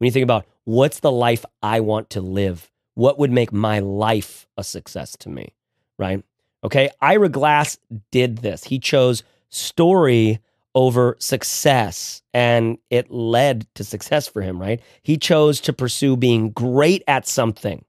When 0.00 0.06
you 0.06 0.12
think 0.12 0.24
about 0.24 0.46
what's 0.64 1.00
the 1.00 1.12
life 1.12 1.44
I 1.62 1.80
want 1.80 2.08
to 2.10 2.22
live? 2.22 2.70
What 2.94 3.18
would 3.18 3.30
make 3.30 3.52
my 3.52 3.80
life 3.80 4.48
a 4.56 4.64
success 4.64 5.14
to 5.18 5.28
me? 5.28 5.52
Right? 5.98 6.24
Okay. 6.64 6.88
Ira 7.02 7.28
Glass 7.28 7.76
did 8.10 8.38
this. 8.38 8.64
He 8.64 8.78
chose 8.78 9.22
story 9.50 10.40
over 10.74 11.16
success 11.18 12.22
and 12.32 12.78
it 12.88 13.10
led 13.10 13.66
to 13.74 13.84
success 13.84 14.26
for 14.26 14.40
him, 14.40 14.58
right? 14.58 14.80
He 15.02 15.18
chose 15.18 15.60
to 15.62 15.72
pursue 15.74 16.16
being 16.16 16.50
great 16.50 17.02
at 17.06 17.26
something 17.26 17.84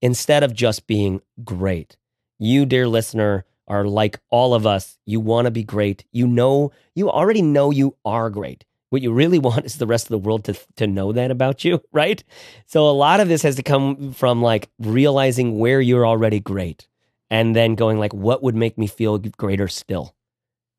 instead 0.00 0.44
of 0.44 0.54
just 0.54 0.86
being 0.86 1.20
great. 1.42 1.96
You, 2.38 2.64
dear 2.64 2.86
listener, 2.86 3.44
are 3.66 3.84
like 3.84 4.20
all 4.30 4.54
of 4.54 4.66
us. 4.66 4.98
You 5.04 5.18
want 5.18 5.46
to 5.46 5.50
be 5.50 5.64
great. 5.64 6.04
You 6.12 6.28
know, 6.28 6.70
you 6.94 7.10
already 7.10 7.42
know 7.42 7.72
you 7.72 7.96
are 8.04 8.30
great. 8.30 8.64
What 8.90 9.02
you 9.02 9.12
really 9.12 9.38
want 9.48 9.64
is 9.64 9.76
the 9.76 9.86
rest 9.86 10.06
of 10.06 10.10
the 10.10 10.18
world 10.18 10.44
to 10.44 10.54
to 10.76 10.86
know 10.86 11.12
that 11.12 11.30
about 11.30 11.64
you, 11.64 11.82
right? 11.92 12.22
So 12.66 12.88
a 12.88 12.92
lot 12.92 13.20
of 13.20 13.28
this 13.28 13.42
has 13.42 13.56
to 13.56 13.62
come 13.62 14.12
from 14.12 14.42
like 14.42 14.68
realizing 14.78 15.58
where 15.58 15.80
you're 15.80 16.06
already 16.06 16.40
great 16.40 16.86
and 17.30 17.56
then 17.56 17.74
going 17.74 17.98
like 17.98 18.12
what 18.12 18.42
would 18.42 18.54
make 18.54 18.76
me 18.76 18.86
feel 18.86 19.18
greater 19.18 19.68
still. 19.68 20.14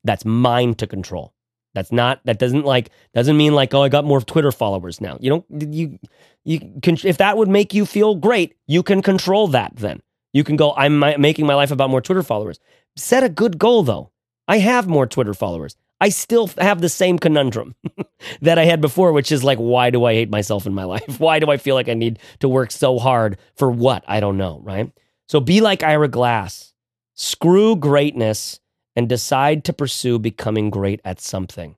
That's 0.04 0.24
mine 0.24 0.74
to 0.74 0.86
control. 0.86 1.34
That's 1.74 1.90
not 1.90 2.20
that 2.24 2.38
doesn't 2.38 2.64
like 2.64 2.90
doesn't 3.14 3.36
mean 3.36 3.54
like 3.54 3.72
oh 3.72 3.82
I 3.82 3.88
got 3.88 4.04
more 4.04 4.20
Twitter 4.20 4.52
followers 4.52 5.00
now. 5.00 5.16
You 5.20 5.30
don't 5.30 5.74
you 5.74 5.98
you 6.44 6.60
can 6.82 6.98
if 7.04 7.16
that 7.18 7.36
would 7.38 7.48
make 7.48 7.72
you 7.72 7.86
feel 7.86 8.14
great, 8.14 8.56
you 8.66 8.82
can 8.82 9.00
control 9.00 9.48
that 9.48 9.72
then. 9.76 10.02
You 10.34 10.44
can 10.44 10.56
go 10.56 10.74
I'm 10.76 10.98
making 10.98 11.46
my 11.46 11.54
life 11.54 11.70
about 11.70 11.90
more 11.90 12.02
Twitter 12.02 12.22
followers. 12.22 12.60
Set 12.96 13.24
a 13.24 13.28
good 13.30 13.58
goal 13.58 13.82
though. 13.82 14.10
I 14.46 14.58
have 14.58 14.86
more 14.86 15.06
Twitter 15.06 15.34
followers. 15.34 15.76
I 16.02 16.08
still 16.08 16.48
have 16.58 16.80
the 16.80 16.88
same 16.88 17.16
conundrum 17.16 17.76
that 18.42 18.58
I 18.58 18.64
had 18.64 18.80
before, 18.80 19.12
which 19.12 19.30
is 19.30 19.44
like, 19.44 19.58
why 19.58 19.90
do 19.90 20.04
I 20.04 20.14
hate 20.14 20.30
myself 20.30 20.66
in 20.66 20.74
my 20.74 20.82
life? 20.96 21.20
Why 21.20 21.38
do 21.38 21.48
I 21.48 21.58
feel 21.58 21.76
like 21.76 21.88
I 21.88 21.94
need 21.94 22.18
to 22.40 22.48
work 22.48 22.72
so 22.72 22.98
hard 22.98 23.38
for 23.54 23.70
what? 23.70 24.02
I 24.08 24.18
don't 24.18 24.36
know, 24.36 24.60
right? 24.64 24.90
So 25.28 25.38
be 25.38 25.60
like 25.60 25.84
Ira 25.84 26.08
Glass. 26.08 26.74
Screw 27.14 27.76
greatness 27.76 28.58
and 28.96 29.08
decide 29.08 29.62
to 29.66 29.72
pursue 29.72 30.18
becoming 30.18 30.70
great 30.70 31.00
at 31.04 31.20
something. 31.20 31.76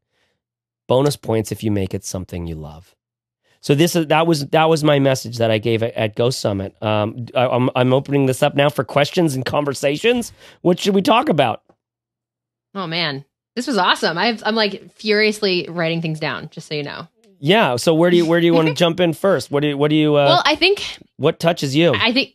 Bonus 0.89 1.17
points 1.17 1.53
if 1.53 1.63
you 1.63 1.71
make 1.71 1.93
it 1.93 2.03
something 2.03 2.47
you 2.47 2.55
love. 2.55 2.97
So 3.61 3.75
this 3.75 3.95
is 3.95 4.07
that 4.07 4.27
was 4.27 4.47
that 4.49 4.71
was 4.71 4.83
my 4.83 4.99
message 5.01 5.37
that 5.37 5.51
I 5.51 5.59
gave 5.59 5.83
at, 5.83 5.93
at 5.95 6.17
Go 6.17 6.31
Summit. 6.31 6.83
Um, 6.83 7.27
I, 7.35 7.47
I'm 7.47 7.69
I'm 7.77 7.93
opening 7.93 8.25
this 8.25 8.43
up 8.43 8.55
now 8.55 8.71
for 8.71 8.85
questions 8.85 9.35
and 9.35 9.45
conversations. 9.45 10.33
What 10.63 10.81
should 10.81 10.95
we 10.95 11.03
talk 11.03 11.29
about? 11.29 11.63
Oh 12.75 12.87
man, 12.87 13.25
this 13.55 13.67
was 13.67 13.79
awesome. 13.79 14.19
i 14.19 14.37
am 14.45 14.55
like 14.55 14.93
furiously 14.95 15.67
writing 15.69 16.03
things 16.03 16.21
down, 16.21 16.49
just 16.51 16.69
so 16.69 16.75
you 16.75 16.83
know. 16.83 17.09
Yeah. 17.39 17.77
So 17.77 17.95
where 17.95 18.11
do 18.11 18.17
you 18.17 18.27
where 18.27 18.41
do 18.41 18.47
you 18.47 18.55
want 18.55 18.69
to 18.69 18.75
jump 18.85 19.01
in 19.01 19.13
first? 19.13 19.51
What 19.51 19.61
do 19.61 19.69
you, 19.69 19.77
what 19.77 19.89
do 19.89 19.97
you? 19.97 20.17
Uh, 20.17 20.25
well, 20.27 20.43
I 20.45 20.57
think 20.57 20.99
what 21.17 21.39
touches 21.39 21.77
you. 21.77 21.93
I 21.95 22.13
think 22.13 22.35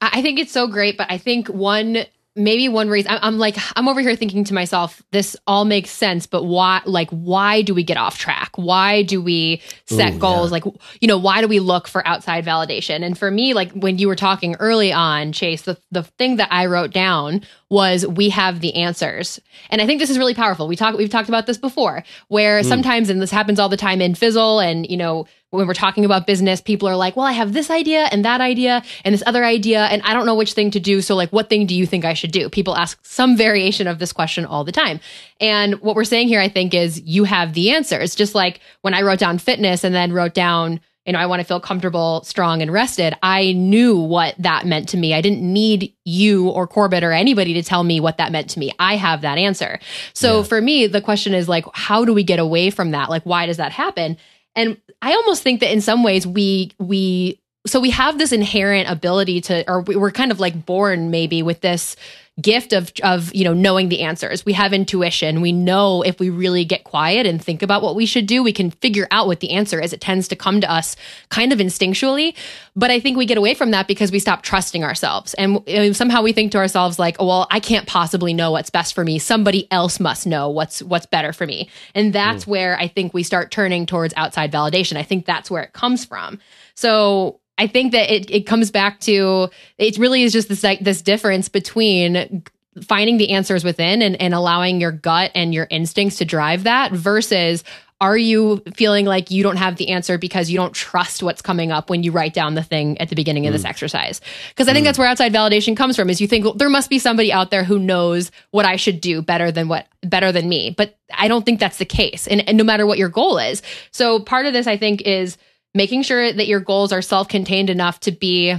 I 0.00 0.22
think 0.22 0.38
it's 0.38 0.52
so 0.52 0.66
great, 0.66 0.96
but 0.96 1.10
I 1.10 1.18
think 1.18 1.48
one 1.48 2.04
maybe 2.40 2.68
one 2.68 2.88
reason 2.88 3.12
I'm 3.22 3.38
like 3.38 3.56
I'm 3.76 3.88
over 3.88 4.00
here 4.00 4.16
thinking 4.16 4.44
to 4.44 4.54
myself, 4.54 5.02
this 5.12 5.36
all 5.46 5.64
makes 5.64 5.90
sense, 5.90 6.26
but 6.26 6.44
why? 6.44 6.80
Like, 6.84 7.10
why 7.10 7.62
do 7.62 7.74
we 7.74 7.84
get 7.84 7.96
off 7.96 8.18
track? 8.18 8.50
Why 8.56 9.02
do 9.02 9.22
we 9.22 9.60
set 9.86 10.14
Ooh, 10.14 10.18
goals? 10.18 10.50
Yeah. 10.50 10.58
Like, 10.60 10.64
you 11.00 11.08
know, 11.08 11.18
why 11.18 11.40
do 11.40 11.48
we 11.48 11.60
look 11.60 11.86
for 11.86 12.06
outside 12.06 12.44
validation? 12.44 13.04
And 13.04 13.16
for 13.16 13.30
me, 13.30 13.54
like 13.54 13.72
when 13.72 13.98
you 13.98 14.08
were 14.08 14.16
talking 14.16 14.56
early 14.56 14.92
on, 14.92 15.32
Chase, 15.32 15.62
the 15.62 15.78
the 15.90 16.02
thing 16.02 16.36
that 16.36 16.48
I 16.50 16.66
wrote 16.66 16.92
down 16.92 17.42
was 17.68 18.06
we 18.06 18.30
have 18.30 18.60
the 18.60 18.74
answers, 18.74 19.38
and 19.70 19.80
I 19.80 19.86
think 19.86 20.00
this 20.00 20.10
is 20.10 20.18
really 20.18 20.34
powerful. 20.34 20.66
We 20.66 20.76
talk 20.76 20.96
we've 20.96 21.10
talked 21.10 21.28
about 21.28 21.46
this 21.46 21.58
before, 21.58 22.02
where 22.28 22.62
mm. 22.62 22.64
sometimes 22.64 23.10
and 23.10 23.22
this 23.22 23.30
happens 23.30 23.60
all 23.60 23.68
the 23.68 23.76
time 23.76 24.00
in 24.00 24.14
Fizzle, 24.14 24.60
and 24.60 24.88
you 24.88 24.96
know 24.96 25.26
when 25.50 25.66
we're 25.66 25.74
talking 25.74 26.04
about 26.04 26.26
business, 26.26 26.60
people 26.60 26.88
are 26.88 26.96
like, 26.96 27.16
well, 27.16 27.26
I 27.26 27.32
have 27.32 27.52
this 27.52 27.70
idea 27.70 28.08
and 28.12 28.24
that 28.24 28.40
idea 28.40 28.82
and 29.04 29.12
this 29.12 29.22
other 29.26 29.44
idea, 29.44 29.84
and 29.86 30.00
I 30.02 30.14
don't 30.14 30.26
know 30.26 30.34
which 30.34 30.52
thing 30.52 30.70
to 30.72 30.80
do. 30.80 31.02
So, 31.02 31.16
like, 31.16 31.30
what 31.30 31.48
thing 31.48 31.66
do 31.66 31.74
you 31.74 31.86
think 31.86 32.04
I 32.04 32.14
should 32.14 32.32
do? 32.32 32.48
People 32.48 32.76
ask 32.76 32.98
some 33.02 33.36
variation 33.36 33.86
of 33.86 33.98
this 33.98 34.12
question 34.12 34.44
all 34.44 34.64
the 34.64 34.72
time. 34.72 35.00
And 35.40 35.80
what 35.80 35.96
we're 35.96 36.04
saying 36.04 36.28
here, 36.28 36.40
I 36.40 36.48
think, 36.48 36.74
is 36.74 37.00
you 37.00 37.24
have 37.24 37.54
the 37.54 37.70
answer. 37.72 37.98
It's 37.98 38.14
Just 38.14 38.34
like 38.34 38.60
when 38.82 38.94
I 38.94 39.02
wrote 39.02 39.18
down 39.18 39.38
fitness 39.38 39.82
and 39.82 39.94
then 39.94 40.12
wrote 40.12 40.34
down, 40.34 40.80
you 41.06 41.14
know, 41.14 41.18
I 41.18 41.26
want 41.26 41.40
to 41.40 41.44
feel 41.44 41.60
comfortable, 41.60 42.22
strong, 42.24 42.60
and 42.60 42.70
rested. 42.72 43.14
I 43.22 43.52
knew 43.52 43.96
what 43.96 44.34
that 44.38 44.66
meant 44.66 44.90
to 44.90 44.96
me. 44.96 45.14
I 45.14 45.20
didn't 45.20 45.40
need 45.40 45.94
you 46.04 46.50
or 46.50 46.66
Corbett 46.66 47.02
or 47.02 47.12
anybody 47.12 47.54
to 47.54 47.62
tell 47.62 47.82
me 47.82 48.00
what 48.00 48.18
that 48.18 48.30
meant 48.30 48.50
to 48.50 48.58
me. 48.58 48.70
I 48.78 48.96
have 48.96 49.22
that 49.22 49.38
answer. 49.38 49.80
So 50.12 50.38
yeah. 50.38 50.42
for 50.44 50.60
me, 50.60 50.86
the 50.86 51.00
question 51.00 51.32
is 51.32 51.48
like, 51.48 51.64
how 51.72 52.04
do 52.04 52.12
we 52.12 52.22
get 52.22 52.38
away 52.38 52.70
from 52.70 52.90
that? 52.90 53.08
Like, 53.08 53.24
why 53.24 53.46
does 53.46 53.56
that 53.56 53.72
happen? 53.72 54.18
And 54.56 54.76
I 55.00 55.12
almost 55.14 55.42
think 55.42 55.60
that 55.60 55.72
in 55.72 55.80
some 55.80 56.02
ways 56.02 56.26
we 56.26 56.72
we 56.78 57.40
so 57.66 57.78
we 57.78 57.90
have 57.90 58.18
this 58.18 58.32
inherent 58.32 58.88
ability 58.88 59.40
to 59.42 59.70
or 59.70 59.82
we're 59.82 60.10
kind 60.10 60.30
of 60.30 60.40
like 60.40 60.66
born 60.66 61.10
maybe 61.10 61.42
with 61.42 61.60
this 61.60 61.96
gift 62.40 62.72
of 62.72 62.92
of 63.02 63.34
you 63.34 63.44
know 63.44 63.54
knowing 63.54 63.88
the 63.88 64.00
answers. 64.00 64.44
We 64.44 64.52
have 64.54 64.72
intuition. 64.72 65.40
We 65.40 65.52
know 65.52 66.02
if 66.02 66.18
we 66.20 66.30
really 66.30 66.64
get 66.64 66.84
quiet 66.84 67.26
and 67.26 67.42
think 67.42 67.62
about 67.62 67.82
what 67.82 67.94
we 67.94 68.06
should 68.06 68.26
do 68.26 68.42
we 68.42 68.52
can 68.52 68.70
figure 68.70 69.08
out 69.10 69.26
what 69.26 69.40
the 69.40 69.50
answer 69.50 69.80
is. 69.80 69.92
It 69.92 70.00
tends 70.00 70.28
to 70.28 70.36
come 70.36 70.60
to 70.60 70.70
us 70.70 70.96
kind 71.28 71.52
of 71.52 71.58
instinctually 71.58 72.34
but 72.76 72.90
i 72.90 73.00
think 73.00 73.16
we 73.16 73.26
get 73.26 73.38
away 73.38 73.54
from 73.54 73.72
that 73.72 73.88
because 73.88 74.12
we 74.12 74.18
stop 74.18 74.42
trusting 74.42 74.84
ourselves. 74.84 75.34
And, 75.34 75.60
somehow 75.96 76.22
we 76.22 76.32
think 76.32 76.52
to 76.52 76.58
ourselves 76.58 76.98
like 76.98 77.16
oh, 77.18 77.26
well 77.26 77.46
i 77.50 77.60
can't 77.60 77.86
possibly 77.86 78.32
know 78.32 78.50
what's 78.52 78.70
best 78.70 78.94
for 78.94 79.04
me. 79.04 79.18
Somebody 79.18 79.70
else 79.70 80.00
must 80.00 80.26
know 80.26 80.48
what's 80.48 80.82
what's 80.82 81.06
better 81.06 81.32
for 81.32 81.46
me. 81.46 81.68
And 81.94 82.12
that's 82.12 82.44
mm. 82.44 82.48
where 82.48 82.78
i 82.78 82.88
think 82.88 83.12
we 83.14 83.22
start 83.22 83.50
turning 83.50 83.86
towards 83.86 84.14
outside 84.16 84.52
validation. 84.52 84.96
I 84.96 85.02
think 85.02 85.26
that's 85.26 85.50
where 85.50 85.62
it 85.62 85.72
comes 85.72 86.04
from. 86.04 86.38
So 86.74 87.39
I 87.60 87.66
think 87.66 87.92
that 87.92 88.10
it, 88.10 88.30
it 88.30 88.46
comes 88.46 88.70
back 88.70 89.00
to 89.00 89.50
it 89.76 89.98
really 89.98 90.22
is 90.22 90.32
just 90.32 90.48
this 90.48 90.64
like 90.64 90.80
this 90.80 91.02
difference 91.02 91.50
between 91.50 92.42
finding 92.82 93.18
the 93.18 93.30
answers 93.30 93.64
within 93.64 94.00
and, 94.00 94.20
and 94.20 94.32
allowing 94.32 94.80
your 94.80 94.92
gut 94.92 95.30
and 95.34 95.52
your 95.52 95.66
instincts 95.68 96.16
to 96.18 96.24
drive 96.24 96.64
that 96.64 96.92
versus 96.92 97.62
are 98.00 98.16
you 98.16 98.62
feeling 98.74 99.04
like 99.04 99.30
you 99.30 99.42
don't 99.42 99.58
have 99.58 99.76
the 99.76 99.90
answer 99.90 100.16
because 100.16 100.48
you 100.48 100.56
don't 100.56 100.72
trust 100.72 101.22
what's 101.22 101.42
coming 101.42 101.70
up 101.70 101.90
when 101.90 102.02
you 102.02 102.12
write 102.12 102.32
down 102.32 102.54
the 102.54 102.62
thing 102.62 102.96
at 102.96 103.10
the 103.10 103.14
beginning 103.14 103.46
of 103.46 103.50
mm. 103.50 103.56
this 103.56 103.66
exercise 103.66 104.22
because 104.48 104.66
i 104.66 104.72
think 104.72 104.84
mm. 104.84 104.86
that's 104.86 104.98
where 104.98 105.08
outside 105.08 105.30
validation 105.30 105.76
comes 105.76 105.96
from 105.96 106.08
is 106.08 106.18
you 106.18 106.26
think 106.26 106.46
well, 106.46 106.54
there 106.54 106.70
must 106.70 106.88
be 106.88 106.98
somebody 106.98 107.30
out 107.30 107.50
there 107.50 107.64
who 107.64 107.78
knows 107.78 108.30
what 108.52 108.64
i 108.64 108.76
should 108.76 109.02
do 109.02 109.20
better 109.20 109.52
than 109.52 109.68
what 109.68 109.86
better 110.02 110.32
than 110.32 110.48
me 110.48 110.74
but 110.78 110.96
i 111.12 111.28
don't 111.28 111.44
think 111.44 111.60
that's 111.60 111.76
the 111.76 111.84
case 111.84 112.26
and, 112.26 112.48
and 112.48 112.56
no 112.56 112.64
matter 112.64 112.86
what 112.86 112.96
your 112.96 113.10
goal 113.10 113.36
is 113.36 113.60
so 113.90 114.18
part 114.18 114.46
of 114.46 114.54
this 114.54 114.66
i 114.66 114.78
think 114.78 115.02
is 115.02 115.36
making 115.74 116.02
sure 116.02 116.32
that 116.32 116.46
your 116.46 116.60
goals 116.60 116.92
are 116.92 117.02
self-contained 117.02 117.70
enough 117.70 118.00
to 118.00 118.12
be 118.12 118.54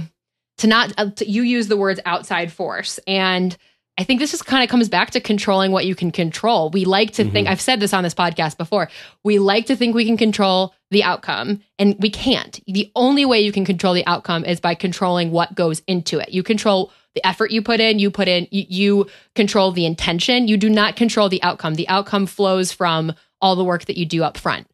to 0.58 0.66
not 0.66 0.92
uh, 0.98 1.10
to, 1.10 1.28
you 1.28 1.42
use 1.42 1.68
the 1.68 1.76
words 1.76 2.00
outside 2.04 2.52
force 2.52 2.98
and 3.06 3.56
I 3.98 4.04
think 4.04 4.20
this 4.20 4.30
just 4.30 4.46
kind 4.46 4.64
of 4.64 4.70
comes 4.70 4.88
back 4.88 5.10
to 5.10 5.20
controlling 5.20 5.70
what 5.70 5.84
you 5.84 5.94
can 5.94 6.10
control. 6.10 6.70
We 6.70 6.86
like 6.86 7.10
to 7.12 7.28
think, 7.30 7.46
Mhm. 7.46 7.50
I've 7.50 7.60
said 7.60 7.78
this 7.78 7.92
on 7.92 8.02
this 8.02 8.14
podcast 8.14 8.56
before, 8.56 8.88
we 9.22 9.38
like 9.38 9.66
to 9.66 9.76
think 9.76 9.94
we 9.94 10.06
can 10.06 10.16
control 10.16 10.72
the 10.90 11.04
outcome, 11.04 11.60
and 11.78 11.94
we 11.98 12.08
can't. 12.08 12.58
The 12.66 12.90
only 12.96 13.26
way 13.26 13.42
you 13.42 13.52
can 13.52 13.66
control 13.66 13.92
the 13.92 14.06
outcome 14.06 14.46
is 14.46 14.60
by 14.60 14.74
controlling 14.74 15.30
what 15.30 15.54
goes 15.54 15.82
into 15.86 16.18
it. 16.20 16.30
You 16.30 16.42
control 16.42 16.90
the 17.14 17.24
effort 17.26 17.50
you 17.50 17.60
put 17.60 17.80
in, 17.80 17.98
you 17.98 18.10
put 18.10 18.28
in, 18.28 18.48
you, 18.50 18.64
you 18.66 19.06
control 19.34 19.72
the 19.72 19.84
intention. 19.84 20.48
You 20.48 20.56
do 20.56 20.70
not 20.70 20.96
control 20.96 21.28
the 21.28 21.42
outcome. 21.42 21.74
The 21.74 21.88
outcome 21.90 22.24
flows 22.24 22.72
from 22.72 23.12
all 23.42 23.56
the 23.56 23.64
work 23.64 23.84
that 23.84 23.98
you 23.98 24.06
do 24.06 24.22
up 24.24 24.38
front. 24.38 24.66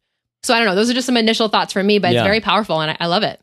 So 0.43 0.53
I 0.53 0.57
don't 0.59 0.67
know. 0.67 0.75
Those 0.75 0.89
are 0.89 0.93
just 0.93 1.05
some 1.05 1.17
initial 1.17 1.49
thoughts 1.49 1.73
from 1.73 1.85
me, 1.87 1.99
but 1.99 2.11
Yeah. 2.13 2.19
it's 2.21 2.25
very 2.25 2.39
powerful 2.41 2.79
and 2.81 2.91
I, 2.91 2.97
I 2.99 3.07
love 3.07 3.23
it. 3.23 3.39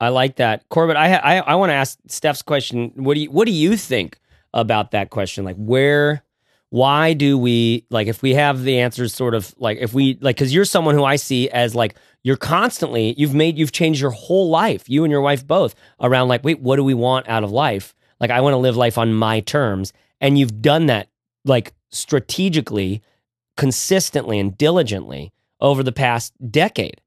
I 0.00 0.10
like 0.10 0.36
that, 0.36 0.68
Corbett. 0.68 0.96
I 0.96 1.08
ha- 1.10 1.20
I, 1.24 1.38
I 1.38 1.54
want 1.54 1.70
to 1.70 1.74
ask 1.74 1.98
Steph's 2.06 2.42
question. 2.42 2.92
What 2.96 3.14
do 3.14 3.20
you 3.20 3.30
What 3.30 3.46
do 3.46 3.52
you 3.52 3.76
think 3.76 4.18
about 4.52 4.90
that 4.90 5.08
question? 5.10 5.44
Like, 5.44 5.56
where, 5.56 6.22
why 6.70 7.14
do 7.14 7.38
we 7.38 7.86
like 7.90 8.06
if 8.06 8.20
we 8.22 8.34
have 8.34 8.62
the 8.62 8.78
answers? 8.80 9.14
Sort 9.14 9.34
of 9.34 9.54
like 9.58 9.78
if 9.80 9.94
we 9.94 10.18
like 10.20 10.36
because 10.36 10.52
you're 10.54 10.66
someone 10.66 10.94
who 10.94 11.04
I 11.04 11.16
see 11.16 11.48
as 11.48 11.74
like 11.74 11.96
you're 12.22 12.36
constantly 12.36 13.14
you've 13.16 13.34
made 13.34 13.56
you've 13.56 13.72
changed 13.72 14.00
your 14.02 14.10
whole 14.10 14.50
life, 14.50 14.86
you 14.88 15.02
and 15.04 15.10
your 15.10 15.22
wife 15.22 15.46
both 15.46 15.74
around 16.00 16.28
like 16.28 16.44
wait, 16.44 16.60
what 16.60 16.76
do 16.76 16.84
we 16.84 16.92
want 16.94 17.26
out 17.28 17.42
of 17.42 17.50
life? 17.50 17.94
Like 18.20 18.30
I 18.30 18.40
want 18.42 18.52
to 18.52 18.58
live 18.58 18.76
life 18.76 18.98
on 18.98 19.14
my 19.14 19.40
terms, 19.40 19.94
and 20.20 20.38
you've 20.38 20.60
done 20.60 20.86
that 20.86 21.08
like 21.46 21.72
strategically, 21.90 23.00
consistently, 23.56 24.38
and 24.38 24.56
diligently 24.58 25.32
over 25.60 25.82
the 25.82 25.92
past 25.92 26.32
decade, 26.50 27.00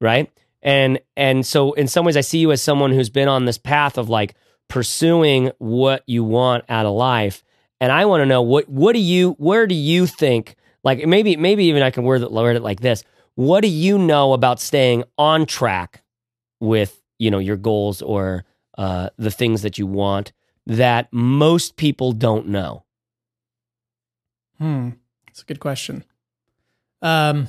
right? 0.00 0.30
and 0.64 0.98
and 1.14 1.46
so 1.46 1.74
in 1.74 1.86
some 1.86 2.04
ways 2.04 2.16
i 2.16 2.22
see 2.22 2.38
you 2.38 2.50
as 2.50 2.60
someone 2.62 2.90
who's 2.90 3.10
been 3.10 3.28
on 3.28 3.44
this 3.44 3.58
path 3.58 3.98
of 3.98 4.08
like 4.08 4.34
pursuing 4.66 5.50
what 5.58 6.02
you 6.06 6.24
want 6.24 6.64
out 6.70 6.86
of 6.86 6.94
life 6.94 7.44
and 7.80 7.92
i 7.92 8.06
want 8.06 8.22
to 8.22 8.26
know 8.26 8.40
what 8.40 8.66
what 8.68 8.94
do 8.94 8.98
you 8.98 9.32
where 9.32 9.66
do 9.66 9.74
you 9.74 10.06
think 10.06 10.56
like 10.82 11.06
maybe 11.06 11.36
maybe 11.36 11.66
even 11.66 11.82
i 11.82 11.90
can 11.90 12.02
word 12.02 12.22
it, 12.22 12.32
word 12.32 12.56
it 12.56 12.62
like 12.62 12.80
this 12.80 13.04
what 13.34 13.60
do 13.60 13.68
you 13.68 13.98
know 13.98 14.32
about 14.32 14.58
staying 14.58 15.04
on 15.18 15.44
track 15.44 16.02
with 16.60 17.02
you 17.18 17.30
know 17.30 17.38
your 17.38 17.56
goals 17.56 18.00
or 18.00 18.44
uh, 18.78 19.10
the 19.18 19.30
things 19.30 19.62
that 19.62 19.76
you 19.76 19.86
want 19.86 20.32
that 20.66 21.08
most 21.12 21.76
people 21.76 22.10
don't 22.10 22.48
know 22.48 22.84
Hmm. 24.58 24.90
That's 25.26 25.42
a 25.42 25.46
good 25.46 25.58
question. 25.58 26.04
Um, 27.02 27.48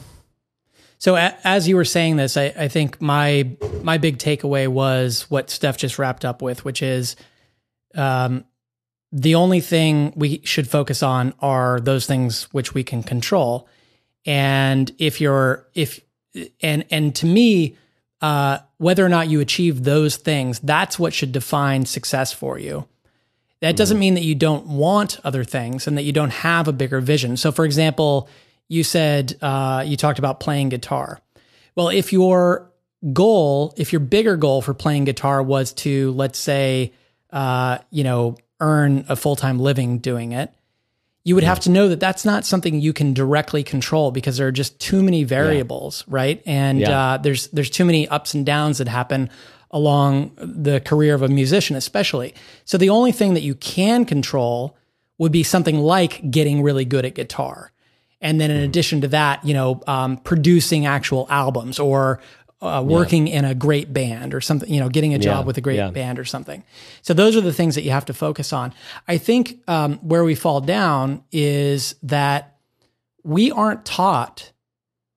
so 1.05 1.15
a, 1.15 1.37
as 1.43 1.67
you 1.67 1.75
were 1.75 1.85
saying 1.85 2.15
this, 2.15 2.35
I, 2.35 2.45
I 2.57 2.67
think 2.67 2.99
my 2.99 3.55
my 3.83 3.99
big 3.99 4.17
takeaway 4.17 4.67
was 4.67 5.29
what 5.29 5.51
Steph 5.51 5.77
just 5.77 5.99
wrapped 5.99 6.25
up 6.25 6.41
with, 6.41 6.65
which 6.65 6.81
is 6.81 7.15
um, 7.93 8.43
the 9.11 9.35
only 9.35 9.61
thing 9.61 10.13
we 10.15 10.41
should 10.45 10.67
focus 10.67 11.03
on 11.03 11.35
are 11.41 11.79
those 11.79 12.07
things 12.07 12.45
which 12.53 12.73
we 12.73 12.83
can 12.83 13.03
control. 13.03 13.69
And 14.25 14.91
if 14.97 15.21
you're 15.21 15.67
if 15.75 15.99
and 16.63 16.85
and 16.89 17.13
to 17.17 17.27
me, 17.27 17.77
uh, 18.21 18.57
whether 18.77 19.05
or 19.05 19.09
not 19.09 19.29
you 19.29 19.41
achieve 19.41 19.83
those 19.83 20.17
things, 20.17 20.57
that's 20.57 20.97
what 20.97 21.13
should 21.13 21.31
define 21.31 21.85
success 21.85 22.33
for 22.33 22.57
you. 22.57 22.87
That 23.61 23.75
doesn't 23.75 23.99
mean 23.99 24.15
that 24.15 24.23
you 24.23 24.33
don't 24.33 24.65
want 24.65 25.19
other 25.23 25.43
things 25.43 25.85
and 25.85 25.99
that 25.99 26.03
you 26.03 26.13
don't 26.13 26.33
have 26.33 26.67
a 26.67 26.73
bigger 26.73 26.99
vision. 26.99 27.37
So, 27.37 27.51
for 27.51 27.63
example, 27.63 28.27
you 28.67 28.83
said 28.83 29.37
uh, 29.41 29.83
you 29.85 29.97
talked 29.97 30.19
about 30.19 30.39
playing 30.39 30.69
guitar. 30.69 31.19
Well, 31.75 31.89
if 31.89 32.11
your 32.13 32.71
goal, 33.13 33.73
if 33.77 33.91
your 33.93 33.99
bigger 33.99 34.37
goal 34.37 34.61
for 34.61 34.73
playing 34.73 35.05
guitar 35.05 35.43
was 35.43 35.73
to, 35.73 36.11
let's 36.13 36.39
say, 36.39 36.93
uh, 37.31 37.79
you 37.91 38.03
know, 38.03 38.37
earn 38.59 39.05
a 39.09 39.15
full 39.15 39.35
time 39.35 39.59
living 39.59 39.99
doing 39.99 40.31
it, 40.31 40.53
you 41.23 41.35
would 41.35 41.43
have 41.43 41.59
to 41.61 41.69
know 41.71 41.89
that 41.89 41.99
that's 41.99 42.23
not 42.23 42.45
something 42.45 42.79
you 42.79 42.93
can 42.93 43.13
directly 43.13 43.63
control 43.63 44.11
because 44.11 44.37
there 44.37 44.47
are 44.47 44.51
just 44.51 44.79
too 44.79 45.01
many 45.03 45.23
variables, 45.23 46.03
right? 46.07 46.41
And 46.45 46.79
Yeah. 46.79 46.99
uh, 47.13 47.17
there's 47.17 47.47
there's 47.47 47.69
too 47.71 47.83
many 47.83 48.07
ups 48.07 48.33
and 48.33 48.45
downs 48.45 48.77
that 48.77 48.87
happen 48.87 49.29
along 49.71 50.31
the 50.37 50.79
career 50.79 51.15
of 51.15 51.21
a 51.23 51.27
musician, 51.27 51.75
especially. 51.75 52.33
So 52.63 52.77
the 52.77 52.89
only 52.89 53.11
thing 53.11 53.33
that 53.33 53.41
you 53.41 53.55
can 53.55 54.05
control 54.05 54.77
would 55.17 55.31
be 55.31 55.43
something 55.43 55.79
like 55.79 56.29
getting 56.31 56.61
really 56.61 56.85
good 56.85 57.05
at 57.05 57.15
guitar. 57.15 57.71
And 58.25 58.41
then 58.41 58.49
in 58.49 58.61
addition 58.61 59.01
to 59.01 59.07
that, 59.09 59.45
you 59.45 59.53
know, 59.53 59.81
um, 59.85 60.17
producing 60.17 60.87
actual 60.87 61.27
albums 61.29 61.77
or 61.77 62.19
uh, 62.59 62.83
working 62.83 63.27
in 63.27 63.45
a 63.45 63.53
great 63.53 63.93
band 63.93 64.33
or 64.33 64.41
something, 64.41 64.67
you 64.73 64.79
know, 64.79 64.89
getting 64.89 65.13
a 65.13 65.19
job 65.19 65.43
Yeah, 65.43 65.47
with 65.47 65.57
a 65.59 65.61
great 65.61 65.75
yeah. 65.77 65.91
band 65.91 66.17
or 66.17 66.25
something. 66.25 66.63
So 67.03 67.13
those 67.13 67.35
are 67.35 67.41
the 67.41 67.53
things 67.53 67.75
that 67.75 67.83
you 67.83 67.91
have 67.91 68.05
to 68.05 68.13
focus 68.13 68.51
on. 68.51 68.73
I 69.07 69.19
think 69.19 69.59
um, 69.67 69.97
where 69.99 70.23
we 70.23 70.33
fall 70.33 70.59
down 70.59 71.23
is 71.31 71.95
that 72.01 72.57
we 73.23 73.51
aren't 73.51 73.85
taught 73.85 74.51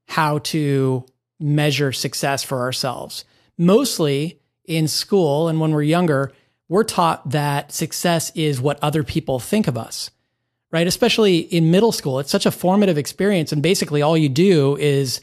how 0.09 0.39
to 0.39 1.07
measure 1.41 1.93
success 1.93 2.45
for 2.45 2.61
ourselves. 2.61 3.25
Mostly 3.57 4.39
in 4.67 4.87
school 4.87 5.49
and 5.49 5.61
when 5.61 5.73
we're 5.73 5.83
younger, 5.83 6.33
we're 6.69 6.85
taught 6.85 7.31
that 7.31 7.73
success 7.73 8.31
is 8.35 8.61
what 8.61 8.79
other 8.83 9.03
people 9.03 9.39
think 9.39 9.67
of 9.67 9.79
us, 9.79 10.11
right? 10.71 10.87
Especially 10.87 11.39
in 11.39 11.71
middle 11.71 11.93
school. 11.93 12.19
It's 12.19 12.31
such 12.31 12.47
a 12.47 12.51
formative 12.51 12.99
experience. 12.99 13.53
And 13.53 13.63
basically, 13.63 14.03
all 14.03 14.17
you 14.17 14.29
do 14.29 14.77
is 14.77 15.21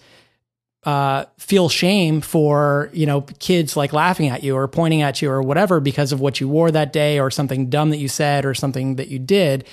uh, 0.86 1.26
feel 1.38 1.68
shame 1.68 2.22
for 2.22 2.92
you 2.94 3.08
know 3.08 3.22
kids 3.40 3.76
like 3.76 3.92
laughing 3.92 4.30
at 4.30 4.44
you 4.44 4.56
or 4.56 4.68
pointing 4.68 5.02
at 5.02 5.20
you 5.20 5.30
or 5.32 5.42
whatever 5.42 5.80
because 5.80 6.12
of 6.12 6.22
what 6.22 6.40
you 6.40 6.48
wore 6.48 6.70
that 6.70 6.94
day 6.94 7.20
or 7.20 7.32
something 7.32 7.70
dumb 7.70 7.90
that 7.90 7.98
you 7.98 8.08
said 8.08 8.46
or 8.46 8.54
something 8.54 8.96
that 8.98 9.08
you 9.08 9.18
did 9.18 9.66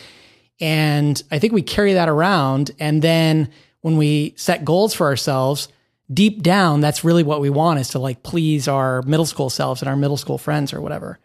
and 0.59 1.23
i 1.31 1.39
think 1.39 1.53
we 1.53 1.61
carry 1.61 1.93
that 1.93 2.09
around 2.09 2.71
and 2.81 3.03
then 3.03 3.51
when 3.83 3.99
we 3.99 4.33
set 4.39 4.65
goals 4.65 4.95
for 4.95 5.07
ourselves 5.07 5.69
deep 6.11 6.43
down 6.43 6.81
that's 6.81 7.05
really 7.05 7.23
what 7.23 7.43
we 7.43 7.51
want 7.51 7.79
is 7.79 7.89
to 7.89 7.99
like 7.99 8.23
please 8.23 8.67
our 8.67 9.03
middle 9.03 9.27
school 9.27 9.51
selves 9.51 9.83
and 9.83 9.91
our 9.91 9.97
middle 9.97 10.17
school 10.17 10.39
friends 10.39 10.73
or 10.73 10.81
whatever 10.81 11.19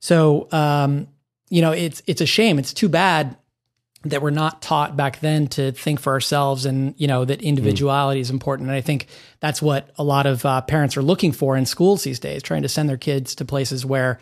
so 0.00 0.48
um, 0.50 1.06
you 1.50 1.62
know 1.62 1.70
it's 1.70 2.02
it's 2.08 2.20
a 2.20 2.26
shame 2.26 2.58
it's 2.58 2.74
too 2.74 2.88
bad 2.88 3.36
that 4.04 4.22
we're 4.22 4.30
not 4.30 4.62
taught 4.62 4.96
back 4.96 5.20
then 5.20 5.46
to 5.46 5.72
think 5.72 6.00
for 6.00 6.12
ourselves 6.12 6.64
and 6.64 6.94
you 6.96 7.06
know 7.06 7.24
that 7.24 7.42
individuality 7.42 8.20
is 8.20 8.30
important. 8.30 8.68
And 8.68 8.76
i 8.76 8.80
think 8.80 9.06
that's 9.40 9.60
what 9.60 9.90
a 9.96 10.04
lot 10.04 10.26
of 10.26 10.44
uh, 10.46 10.60
parents 10.62 10.96
are 10.96 11.02
looking 11.02 11.32
for 11.32 11.56
in 11.56 11.66
schools 11.66 12.02
these 12.02 12.18
days 12.18 12.42
trying 12.42 12.62
to 12.62 12.68
send 12.68 12.88
their 12.88 12.96
kids 12.96 13.34
to 13.36 13.44
places 13.44 13.84
where 13.84 14.18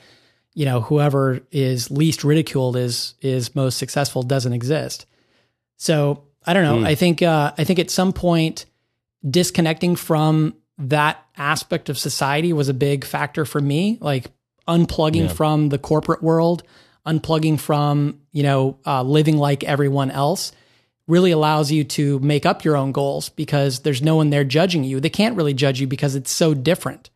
you 0.54 0.64
know 0.64 0.80
whoever 0.80 1.40
is 1.52 1.90
least 1.90 2.24
ridiculed 2.24 2.76
is 2.76 3.14
is 3.20 3.54
most 3.54 3.78
successful 3.78 4.22
doesn't 4.22 4.52
exist. 4.52 5.06
So 5.76 6.24
i 6.44 6.52
don't 6.52 6.64
know. 6.64 6.86
I 6.86 6.94
think 6.94 7.22
uh, 7.22 7.52
i 7.56 7.64
think 7.64 7.78
at 7.78 7.90
some 7.90 8.12
point 8.12 8.66
disconnecting 9.28 9.96
from 9.96 10.54
that 10.78 11.24
aspect 11.36 11.88
of 11.88 11.98
society 11.98 12.52
was 12.52 12.68
a 12.68 12.74
big 12.74 13.04
factor 13.04 13.44
for 13.44 13.60
me 13.60 13.98
like 14.00 14.26
unplugging 14.68 15.30
from 15.30 15.70
the 15.70 15.78
corporate 15.78 16.22
world 16.22 16.62
unplugging 17.08 17.58
from 17.58 18.20
you 18.32 18.42
know 18.42 18.78
uh, 18.86 19.02
living 19.02 19.38
like 19.38 19.64
everyone 19.64 20.10
else 20.10 20.52
really 21.06 21.30
allows 21.30 21.72
you 21.72 21.84
to 21.84 22.18
make 22.18 22.44
up 22.44 22.64
your 22.64 22.76
own 22.76 22.92
goals 22.92 23.30
because 23.30 23.80
there's 23.80 24.02
no 24.02 24.16
one 24.16 24.28
there 24.28 24.44
judging 24.44 24.84
you. 24.84 25.00
They 25.00 25.08
can't 25.08 25.36
really 25.36 25.54
judge 25.54 25.80
you 25.80 25.86
because 25.86 26.14
it's 26.14 26.30
so 26.30 26.52
different. 26.52 27.10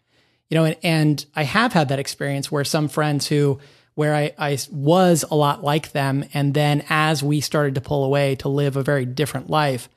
You 0.48 0.57
know 0.59 0.64
and, 0.64 0.76
and 0.83 1.26
i 1.35 1.44
have 1.44 1.72
had 1.72 1.88
that 1.88 1.98
experience 1.98 2.52
where 2.52 2.64
some 2.64 2.88
friends 2.88 3.26
who 3.26 3.59
where 3.94 4.14
I, 4.14 4.33
I 4.38 4.59
was 4.70 5.24
a 5.31 5.35
lot 5.35 5.64
like 5.64 5.92
them 5.92 6.26
and 6.35 6.52
then 6.52 6.85
as 6.90 7.22
we 7.22 7.40
started 7.40 7.74
to 7.76 7.81
pull 7.81 8.05
away 8.05 8.37
to 8.37 8.50
live 8.50 8.76
a 8.76 8.83
very 8.83 9.07
different 9.07 9.48
life 9.48 9.88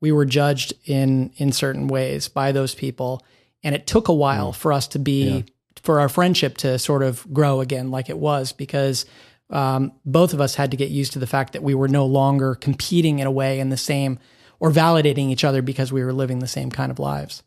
we 0.00 0.12
were 0.12 0.24
judged 0.24 0.72
in 0.86 1.32
in 1.36 1.52
certain 1.52 1.86
ways 1.86 2.28
by 2.28 2.52
those 2.52 2.74
people. 2.74 3.24
And 3.62 3.74
it 3.74 3.86
took 3.86 4.08
a 4.08 4.14
while 4.14 4.52
for 4.52 4.72
us 4.72 4.88
to 4.88 4.98
be 4.98 5.44
for 5.82 6.00
our 6.00 6.08
friendship 6.08 6.56
to 6.58 6.78
sort 6.78 7.02
of 7.02 7.26
grow 7.32 7.60
again 7.60 7.90
like 7.90 8.10
it 8.10 8.18
was 8.18 8.52
because 8.52 9.06
um, 9.50 9.92
both 10.04 10.32
of 10.32 10.40
us 10.40 10.54
had 10.54 10.70
to 10.70 10.76
get 10.76 10.90
used 10.90 11.12
to 11.12 11.18
the 11.18 11.26
fact 11.26 11.52
that 11.52 11.62
we 11.62 11.74
were 11.74 11.88
no 11.88 12.06
longer 12.06 12.54
competing 12.54 13.18
in 13.18 13.26
a 13.26 13.30
way 13.30 13.60
in 13.60 13.68
the 13.68 13.76
same 13.76 14.18
or 14.58 14.70
validating 14.70 15.30
each 15.30 15.44
other 15.44 15.62
because 15.62 15.92
we 15.92 16.04
were 16.04 16.12
living 16.12 16.38
the 16.38 16.46
same 16.46 16.70
kind 16.70 16.90
of 16.90 16.98
lives 16.98 17.42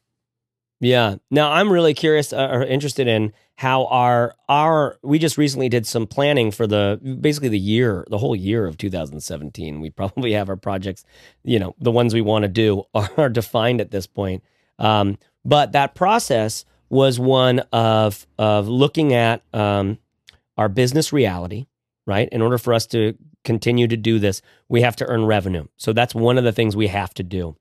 Yeah. 0.84 1.16
Now 1.32 1.52
I'm 1.52 1.72
really 1.72 1.94
curious 1.94 2.34
uh, 2.34 2.50
or 2.52 2.64
interested 2.64 3.08
in 3.08 3.32
how 3.56 3.86
our 3.86 4.36
our 4.50 4.98
we 5.02 5.18
just 5.18 5.38
recently 5.38 5.70
did 5.70 5.88
some 5.88 6.06
planning 6.06 6.52
for 6.52 6.68
the 6.68 7.00
basically 7.22 7.48
the 7.50 7.60
year, 7.60 8.06
the 8.10 8.18
whole 8.18 8.36
year 8.36 8.66
of 8.66 8.78
2017. 8.78 9.80
We 9.80 9.90
probably 10.02 10.34
have 10.34 10.50
our 10.50 10.58
projects, 10.58 11.06
you 11.44 11.58
know, 11.58 11.74
the 11.80 11.92
ones 11.92 12.14
we 12.14 12.22
want 12.22 12.44
to 12.44 12.50
do 12.50 12.84
are 12.94 13.30
defined 13.30 13.80
at 13.80 13.92
this 13.92 14.08
point. 14.08 14.44
Um, 14.78 15.18
but 15.46 15.72
that 15.72 15.96
process 15.96 16.66
was 16.90 17.18
one 17.20 17.60
of 17.72 18.28
of 18.38 18.68
looking 18.68 19.14
at 19.14 19.42
um, 19.54 20.00
our 20.58 20.68
business 20.68 21.14
reality, 21.14 21.66
right? 22.06 22.30
In 22.32 22.42
order 22.42 22.58
for 22.58 22.74
us 22.74 22.86
to 22.88 23.18
continue 23.44 23.88
to 23.88 23.98
do 23.98 24.20
this, 24.20 24.42
we 24.70 24.82
have 24.82 24.96
to 24.98 25.06
earn 25.06 25.26
revenue. 25.26 25.66
So 25.78 25.94
that's 25.94 26.16
one 26.16 26.38
of 26.38 26.44
the 26.44 26.52
things 26.52 26.76
we 26.76 26.88
have 26.88 27.14
to 27.16 27.24
do. 27.24 27.56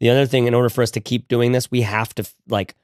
The 0.00 0.10
other 0.10 0.26
thing, 0.26 0.46
in 0.46 0.54
order 0.54 0.68
for 0.68 0.82
us 0.82 0.90
to 0.92 1.00
keep 1.00 1.28
doing 1.28 1.52
this, 1.52 1.70
we 1.70 1.82
have 1.82 2.14
to 2.16 2.28
like, 2.48 2.74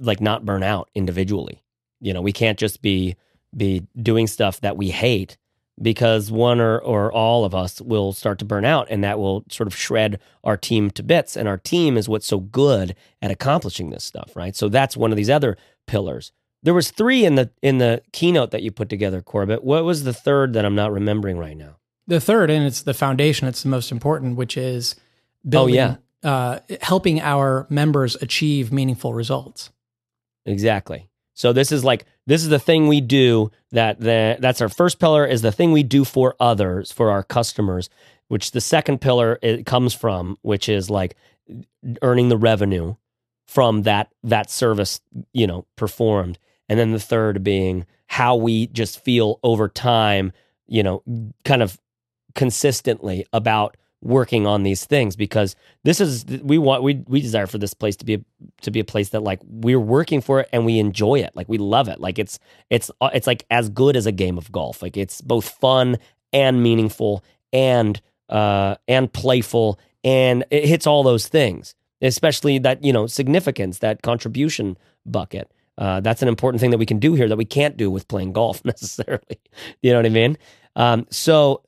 like 0.00 0.20
not 0.20 0.44
burn 0.44 0.62
out 0.62 0.90
individually. 0.94 1.62
You 2.00 2.12
know, 2.12 2.20
we 2.20 2.32
can't 2.32 2.58
just 2.58 2.82
be 2.82 3.16
be 3.56 3.86
doing 4.00 4.26
stuff 4.26 4.60
that 4.60 4.76
we 4.76 4.90
hate 4.90 5.38
because 5.80 6.30
one 6.30 6.60
or, 6.60 6.78
or 6.78 7.12
all 7.12 7.44
of 7.44 7.54
us 7.54 7.80
will 7.80 8.12
start 8.12 8.38
to 8.38 8.44
burn 8.44 8.64
out 8.64 8.86
and 8.90 9.04
that 9.04 9.18
will 9.18 9.44
sort 9.50 9.66
of 9.66 9.76
shred 9.76 10.18
our 10.42 10.56
team 10.56 10.90
to 10.90 11.02
bits. 11.02 11.36
And 11.36 11.48
our 11.48 11.58
team 11.58 11.96
is 11.96 12.08
what's 12.08 12.26
so 12.26 12.40
good 12.40 12.94
at 13.20 13.30
accomplishing 13.30 13.90
this 13.90 14.04
stuff, 14.04 14.34
right? 14.34 14.56
So 14.56 14.68
that's 14.68 14.96
one 14.96 15.10
of 15.10 15.16
these 15.16 15.30
other 15.30 15.56
pillars. 15.86 16.32
There 16.62 16.74
was 16.74 16.90
three 16.90 17.24
in 17.24 17.34
the 17.36 17.50
in 17.62 17.78
the 17.78 18.02
keynote 18.12 18.50
that 18.50 18.62
you 18.62 18.70
put 18.72 18.88
together, 18.88 19.22
Corbett. 19.22 19.62
What 19.62 19.84
was 19.84 20.04
the 20.04 20.12
third 20.12 20.52
that 20.54 20.64
I'm 20.64 20.74
not 20.74 20.92
remembering 20.92 21.38
right 21.38 21.56
now? 21.56 21.76
The 22.08 22.20
third, 22.20 22.50
and 22.50 22.64
it's 22.66 22.82
the 22.82 22.94
foundation, 22.94 23.48
it's 23.48 23.62
the 23.62 23.68
most 23.68 23.90
important, 23.92 24.36
which 24.36 24.56
is 24.56 24.94
building, 25.48 25.78
Oh, 25.78 25.96
yeah. 26.22 26.30
uh, 26.30 26.60
helping 26.82 27.20
our 27.20 27.66
members 27.68 28.16
achieve 28.22 28.72
meaningful 28.72 29.12
results. 29.14 29.70
Exactly. 30.44 31.08
So 31.34 31.52
this 31.52 31.70
is 31.72 31.84
like 31.84 32.06
this 32.26 32.42
is 32.42 32.48
the 32.48 32.58
thing 32.58 32.88
we 32.88 33.00
do 33.00 33.50
that 33.72 34.00
the 34.00 34.36
that's 34.40 34.60
our 34.60 34.68
first 34.68 34.98
pillar 34.98 35.26
is 35.26 35.42
the 35.42 35.52
thing 35.52 35.72
we 35.72 35.82
do 35.82 36.04
for 36.04 36.34
others 36.40 36.90
for 36.92 37.10
our 37.10 37.22
customers, 37.22 37.90
which 38.28 38.52
the 38.52 38.60
second 38.60 39.00
pillar 39.00 39.38
it 39.42 39.66
comes 39.66 39.92
from, 39.92 40.38
which 40.42 40.68
is 40.68 40.88
like 40.88 41.16
earning 42.02 42.28
the 42.28 42.36
revenue 42.38 42.94
from 43.46 43.82
that 43.82 44.12
that 44.22 44.50
service 44.50 45.00
you 45.32 45.46
know 45.46 45.66
performed, 45.76 46.38
and 46.68 46.78
then 46.78 46.92
the 46.92 47.00
third 47.00 47.42
being 47.42 47.86
how 48.06 48.36
we 48.36 48.68
just 48.68 49.00
feel 49.00 49.38
over 49.42 49.68
time, 49.68 50.32
you 50.66 50.82
know, 50.82 51.02
kind 51.44 51.62
of 51.62 51.78
consistently 52.34 53.26
about 53.32 53.76
working 54.02 54.46
on 54.46 54.62
these 54.62 54.84
things. 54.84 55.16
Because 55.16 55.56
this 55.84 56.00
is 56.00 56.24
we 56.42 56.58
want 56.58 56.82
we 56.82 57.02
we 57.06 57.20
desire 57.20 57.46
for 57.46 57.58
this 57.58 57.74
place 57.74 57.96
to 57.96 58.04
be 58.04 58.14
a, 58.14 58.20
to 58.62 58.70
be 58.70 58.80
a 58.80 58.84
place 58.84 59.10
that 59.10 59.22
like 59.22 59.40
we're 59.44 59.80
working 59.80 60.20
for 60.20 60.40
it 60.40 60.48
and 60.52 60.64
we 60.64 60.78
enjoy 60.78 61.20
it. 61.20 61.34
Like 61.34 61.48
we 61.48 61.58
love 61.58 61.88
it. 61.88 62.00
Like 62.00 62.18
it's 62.18 62.38
it's 62.70 62.90
uh, 63.00 63.10
it's 63.12 63.26
like 63.26 63.44
as 63.50 63.68
good 63.68 63.96
as 63.96 64.06
a 64.06 64.12
game 64.12 64.38
of 64.38 64.52
golf. 64.52 64.82
Like 64.82 64.96
it's 64.96 65.20
both 65.20 65.48
fun 65.48 65.98
and 66.32 66.62
meaningful 66.62 67.24
and 67.52 68.00
uh 68.28 68.74
and 68.88 69.12
playful 69.12 69.78
and 70.02 70.44
it 70.50 70.64
hits 70.64 70.86
all 70.86 71.04
those 71.04 71.28
things 71.28 71.74
especially 72.02 72.58
that 72.58 72.82
you 72.84 72.92
know 72.92 73.06
significance 73.06 73.78
that 73.78 74.02
contribution 74.02 74.76
bucket. 75.04 75.50
Uh, 75.78 76.00
that's 76.00 76.22
an 76.22 76.28
important 76.28 76.60
thing 76.60 76.70
that 76.70 76.78
we 76.78 76.86
can 76.86 76.98
do 76.98 77.14
here 77.14 77.28
that 77.28 77.36
we 77.36 77.44
can't 77.44 77.76
do 77.76 77.90
with 77.90 78.08
playing 78.08 78.32
golf 78.32 78.64
necessarily. 78.64 79.38
You 79.82 79.92
know 79.92 79.98
what 79.98 80.06
i 80.06 80.10
mean? 80.10 80.38
Um, 80.74 81.06
so 81.10 81.62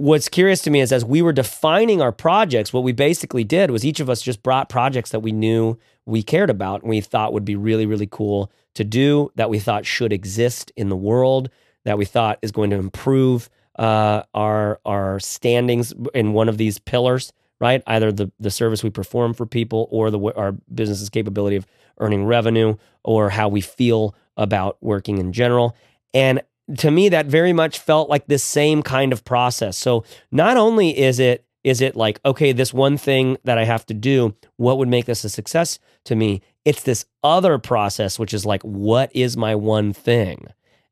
what's 0.00 0.30
curious 0.30 0.62
to 0.62 0.70
me 0.70 0.80
is 0.80 0.92
as 0.92 1.04
we 1.04 1.20
were 1.20 1.32
defining 1.32 2.00
our 2.00 2.10
projects, 2.10 2.72
what 2.72 2.82
we 2.82 2.92
basically 2.92 3.44
did 3.44 3.70
was 3.70 3.84
each 3.84 4.00
of 4.00 4.08
us 4.08 4.22
just 4.22 4.42
brought 4.42 4.70
projects 4.70 5.10
that 5.10 5.20
we 5.20 5.30
knew 5.30 5.78
we 6.06 6.22
cared 6.22 6.48
about 6.48 6.80
and 6.80 6.88
we 6.88 7.02
thought 7.02 7.34
would 7.34 7.44
be 7.44 7.54
really, 7.54 7.84
really 7.84 8.06
cool 8.06 8.50
to 8.74 8.82
do, 8.82 9.30
that 9.34 9.50
we 9.50 9.58
thought 9.58 9.84
should 9.84 10.12
exist 10.12 10.72
in 10.74 10.88
the 10.88 10.96
world, 10.96 11.50
that 11.84 11.98
we 11.98 12.06
thought 12.06 12.38
is 12.40 12.50
going 12.50 12.70
to 12.70 12.76
improve 12.76 13.50
uh, 13.78 14.22
our 14.34 14.80
our 14.84 15.20
standings 15.20 15.92
in 16.14 16.32
one 16.32 16.48
of 16.48 16.56
these 16.56 16.78
pillars, 16.78 17.32
right? 17.60 17.82
Either 17.86 18.10
the 18.10 18.30
the 18.40 18.50
service 18.50 18.82
we 18.82 18.90
perform 18.90 19.34
for 19.34 19.46
people, 19.46 19.88
or 19.90 20.10
the 20.10 20.18
our 20.34 20.52
business's 20.72 21.10
capability 21.10 21.56
of 21.56 21.66
earning 21.98 22.24
revenue, 22.24 22.76
or 23.04 23.30
how 23.30 23.48
we 23.48 23.60
feel 23.60 24.14
about 24.36 24.78
working 24.80 25.18
in 25.18 25.32
general. 25.32 25.76
And 26.14 26.42
to 26.78 26.90
me 26.90 27.08
that 27.08 27.26
very 27.26 27.52
much 27.52 27.78
felt 27.78 28.08
like 28.08 28.26
this 28.26 28.44
same 28.44 28.82
kind 28.82 29.12
of 29.12 29.24
process. 29.24 29.76
So 29.76 30.04
not 30.30 30.56
only 30.56 30.98
is 30.98 31.18
it 31.18 31.44
is 31.62 31.80
it 31.80 31.94
like 31.94 32.20
okay 32.24 32.52
this 32.52 32.72
one 32.72 32.96
thing 32.96 33.36
that 33.44 33.58
i 33.58 33.64
have 33.64 33.84
to 33.84 33.92
do 33.92 34.34
what 34.56 34.78
would 34.78 34.88
make 34.88 35.04
this 35.04 35.24
a 35.24 35.28
success 35.28 35.78
to 36.04 36.16
me? 36.16 36.42
It's 36.64 36.82
this 36.82 37.04
other 37.22 37.58
process 37.58 38.18
which 38.18 38.32
is 38.34 38.46
like 38.46 38.62
what 38.62 39.14
is 39.14 39.36
my 39.36 39.54
one 39.54 39.92
thing? 39.92 40.46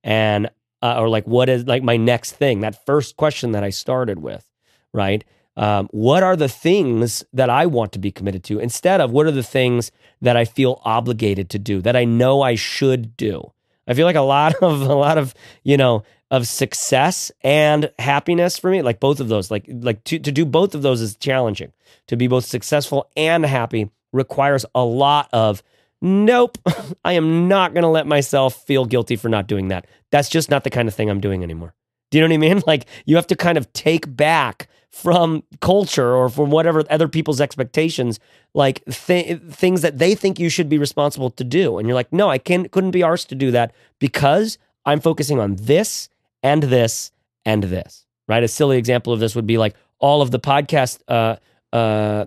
And 0.05 0.51
uh, 0.81 1.01
or 1.01 1.09
like 1.09 1.27
what 1.27 1.49
is 1.49 1.67
like 1.67 1.83
my 1.83 1.97
next 1.97 2.33
thing? 2.33 2.61
That 2.61 2.85
first 2.87 3.17
question 3.17 3.53
that 3.53 3.65
i 3.65 3.71
started 3.71 4.19
with 4.19 4.45
right 4.93 5.25
um, 5.59 5.89
what 5.91 6.23
are 6.23 6.37
the 6.37 6.49
things 6.49 7.25
that 7.33 7.51
i 7.51 7.67
want 7.67 7.93
to 7.93 7.99
be 7.99 8.11
committed 8.11 8.43
to 8.45 8.59
instead 8.59 9.01
of 9.01 9.11
what 9.11 9.27
are 9.27 9.33
the 9.33 9.43
things 9.43 9.91
that 10.21 10.37
i 10.37 10.45
feel 10.45 10.81
obligated 10.85 11.51
to 11.51 11.59
do 11.59 11.83
that 11.83 11.97
i 11.97 12.05
know 12.05 12.41
i 12.41 12.55
should 12.55 13.17
do 13.17 13.53
I 13.89 13.95
feel 13.95 14.05
like 14.07 14.17
a 14.17 14.21
lot 14.21 14.55
of 14.63 14.83
a 14.83 14.95
lot 14.95 15.19
of 15.19 15.35
you 15.65 15.77
know 15.77 16.05
of 16.31 16.47
success 16.47 17.33
and 17.43 17.91
happiness 17.99 18.59
for 18.59 18.71
me, 18.71 18.83
like 18.83 19.01
both 19.01 19.19
of 19.19 19.29
those, 19.29 19.51
like 19.51 19.65
like 19.69 20.05
to 20.05 20.19
to 20.19 20.31
do 20.31 20.45
both 20.45 20.75
of 20.75 20.83
those 20.83 21.01
is 21.01 21.17
challenging. 21.17 21.73
To 22.09 22.17
be 22.17 22.29
both 22.29 22.45
successful 22.45 23.11
and 23.17 23.45
happy 23.45 23.91
requires 24.13 24.65
a 24.75 24.85
lot 24.85 25.29
of 25.33 25.63
nope. 26.01 26.59
I 27.05 27.15
am 27.15 27.49
not 27.49 27.75
going 27.75 27.83
to 27.83 27.89
let 27.89 28.07
myself 28.07 28.67
feel 28.67 28.85
guilty 28.85 29.17
for 29.17 29.29
not 29.29 29.47
doing 29.47 29.69
that. 29.69 29.87
That's 30.11 30.29
just 30.29 30.51
not 30.51 30.65
the 30.65 30.71
kind 30.71 30.89
of 30.89 30.95
thing 30.95 31.11
I'm 31.11 31.21
doing 31.21 31.43
anymore. 31.43 31.75
Do 32.11 32.19
you 32.19 32.23
know 32.23 32.29
what 32.29 32.35
I 32.35 32.55
mean? 32.55 32.63
Like 32.67 32.87
you 33.05 33.17
have 33.17 33.27
to 33.29 33.37
kind 33.37 33.59
of 33.59 33.73
take 33.73 34.15
back 34.15 34.69
from 34.91 35.43
culture 35.61 36.15
or 36.15 36.29
from 36.29 36.51
whatever 36.51 36.85
other 36.91 37.09
people's 37.09 37.41
expectations, 37.41 38.19
like 38.55 38.85
th- 38.87 39.41
things 39.43 39.83
that 39.83 39.99
they 39.99 40.15
think 40.15 40.39
you 40.39 40.49
should 40.49 40.69
be 40.69 40.79
responsible 40.79 41.31
to 41.31 41.45
do. 41.45 41.79
And 41.79 41.87
you're 41.87 41.95
like, 41.95 42.13
no, 42.13 42.31
I 42.31 42.39
can't, 42.39 42.71
couldn't 42.71 42.93
be 42.93 43.01
arsed 43.01 43.29
to 43.29 43.35
do 43.35 43.51
that 43.51 43.73
because 43.99 44.59
I'm 44.85 45.01
focusing 45.01 45.39
on 45.39 45.57
this 45.57 46.09
and 46.43 46.63
this 46.65 47.13
and 47.45 47.65
this. 47.65 48.07
Right? 48.27 48.43
A 48.43 48.49
silly 48.49 48.77
example 48.77 49.13
of 49.13 49.21
this 49.21 49.35
would 49.35 49.47
be 49.47 49.59
like 49.59 49.75
all 49.99 50.23
of 50.23 50.31
the 50.31 50.41
podcast 50.41 51.01
uh, 51.09 51.37
uh, 51.73 52.27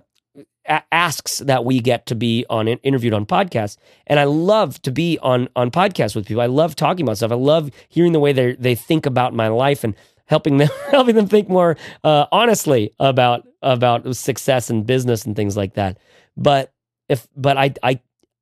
a- 0.66 0.82
asks 0.92 1.38
that 1.38 1.64
we 1.64 1.80
get 1.80 2.06
to 2.06 2.14
be 2.14 2.44
on 2.50 2.68
interviewed 2.68 3.14
on 3.14 3.26
podcasts, 3.26 3.76
and 4.06 4.18
I 4.18 4.24
love 4.24 4.80
to 4.82 4.90
be 4.90 5.18
on 5.22 5.48
on 5.56 5.70
podcasts 5.70 6.14
with 6.14 6.26
people. 6.26 6.42
I 6.42 6.46
love 6.46 6.76
talking 6.76 7.04
about 7.04 7.16
stuff. 7.18 7.32
I 7.32 7.36
love 7.36 7.70
hearing 7.88 8.12
the 8.12 8.20
way 8.20 8.32
they 8.32 8.54
they 8.54 8.74
think 8.74 9.06
about 9.06 9.34
my 9.34 9.48
life 9.48 9.84
and 9.84 9.94
helping 10.32 10.56
them 10.56 10.70
helping 10.90 11.14
them 11.14 11.28
think 11.28 11.50
more 11.50 11.76
uh, 12.04 12.24
honestly 12.32 12.90
about 12.98 13.46
about 13.60 14.16
success 14.16 14.70
and 14.70 14.86
business 14.86 15.26
and 15.26 15.36
things 15.36 15.58
like 15.58 15.74
that. 15.74 15.98
But 16.38 16.72
if 17.10 17.28
but 17.36 17.58
I 17.58 17.74
I 17.82 18.00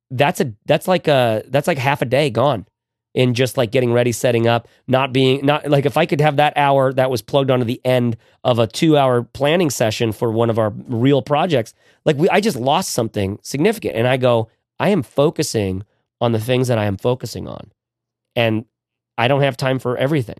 that's 0.09 0.39
a 0.39 0.53
that's 0.65 0.87
like 0.87 1.09
a 1.09 1.43
that's 1.47 1.67
like 1.67 1.77
half 1.77 2.01
a 2.01 2.05
day 2.05 2.29
gone 2.29 2.65
in 3.13 3.33
just 3.33 3.57
like 3.57 3.71
getting 3.71 3.91
ready, 3.91 4.13
setting 4.13 4.47
up, 4.47 4.69
not 4.87 5.11
being 5.11 5.45
not 5.45 5.69
like 5.69 5.85
if 5.85 5.97
I 5.97 6.05
could 6.05 6.21
have 6.21 6.37
that 6.37 6.53
hour 6.55 6.93
that 6.93 7.11
was 7.11 7.21
plugged 7.21 7.51
onto 7.51 7.65
the 7.65 7.81
end 7.83 8.15
of 8.45 8.57
a 8.57 8.67
two 8.67 8.97
hour 8.97 9.23
planning 9.23 9.69
session 9.69 10.13
for 10.13 10.31
one 10.31 10.49
of 10.49 10.57
our 10.57 10.69
real 10.87 11.21
projects, 11.21 11.73
like 12.05 12.15
we 12.15 12.29
I 12.29 12.39
just 12.39 12.55
lost 12.55 12.91
something 12.91 13.37
significant. 13.43 13.97
And 13.97 14.07
I 14.07 14.15
go, 14.15 14.49
I 14.79 14.89
am 14.89 15.03
focusing 15.03 15.83
on 16.21 16.31
the 16.31 16.39
things 16.39 16.69
that 16.69 16.77
I 16.77 16.85
am 16.85 16.95
focusing 16.95 17.49
on. 17.49 17.69
And 18.33 18.63
I 19.17 19.27
don't 19.27 19.41
have 19.41 19.57
time 19.57 19.77
for 19.77 19.97
everything 19.97 20.39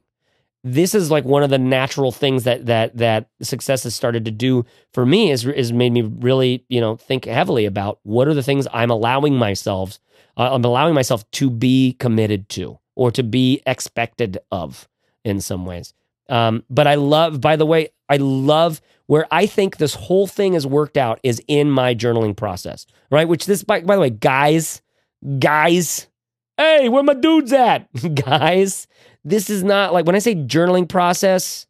this 0.64 0.94
is 0.94 1.10
like 1.10 1.26
one 1.26 1.44
of 1.44 1.50
the 1.50 1.58
natural 1.58 2.12
things 2.12 2.44
that 2.44 2.66
that 2.68 2.96
that 2.98 3.30
success 3.42 3.84
has 3.84 3.96
started 3.96 4.26
to 4.26 4.32
do 4.32 4.66
for 4.94 5.06
me 5.06 5.32
is 5.32 5.46
is 5.46 5.74
made 5.74 5.92
me 5.92 6.02
really 6.02 6.64
you 6.70 6.80
know 6.80 6.96
think 6.96 7.26
heavily 7.26 7.66
about 7.66 8.00
what 8.04 8.28
are 8.28 8.34
the 8.34 8.44
things 8.44 8.68
I'm 8.72 8.92
allowing 8.92 9.36
myself 9.36 10.00
uh, 10.38 10.54
I'm 10.54 10.64
allowing 10.64 10.94
myself 10.94 11.30
to 11.32 11.50
be 11.50 11.94
committed 11.94 12.50
to 12.50 12.80
or 12.96 13.12
to 13.12 13.24
be 13.24 13.62
expected 13.66 14.38
of 14.52 14.88
in 15.24 15.42
some 15.42 15.66
ways. 15.66 15.94
Um, 16.30 16.64
but 16.70 16.88
I 16.88 16.96
love, 16.96 17.42
by 17.42 17.56
the 17.56 17.66
way, 17.66 17.90
I 18.10 18.18
love 18.18 18.82
where 19.08 19.28
I 19.32 19.46
think 19.46 19.78
this 19.78 19.96
whole 19.96 20.28
thing 20.28 20.54
has 20.54 20.66
worked 20.66 20.98
out 20.98 21.20
is 21.24 21.42
in 21.48 21.70
my 21.70 21.94
journaling 21.94 22.36
process, 22.36 22.86
right? 23.10 23.28
Which 23.28 23.46
this, 23.46 23.64
by, 23.64 23.82
by 23.82 23.96
the 23.96 24.02
way, 24.02 24.10
guys, 24.10 24.82
guys, 25.40 26.08
hey, 26.58 26.88
where 26.88 27.04
my 27.04 27.14
dudes 27.14 27.52
at? 27.52 27.88
guys, 28.16 28.88
this 29.24 29.50
is 29.50 29.64
not 29.64 29.94
like 29.94 30.06
when 30.06 30.16
I 30.16 30.20
say 30.20 30.36
journaling 30.36 30.88
process, 30.88 31.68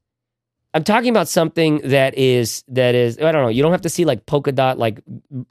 I'm 0.74 0.84
talking 0.84 1.10
about 1.10 1.28
something 1.28 1.80
that 1.84 2.18
is 2.18 2.64
that 2.70 2.96
is 2.96 3.18
I 3.18 3.32
don't 3.32 3.44
know. 3.44 3.50
You 3.50 3.62
don't 3.62 3.72
have 3.72 3.82
to 3.82 3.90
see 3.90 4.06
like 4.06 4.26
polka 4.26 4.52
dot 4.52 4.78
like 4.78 5.02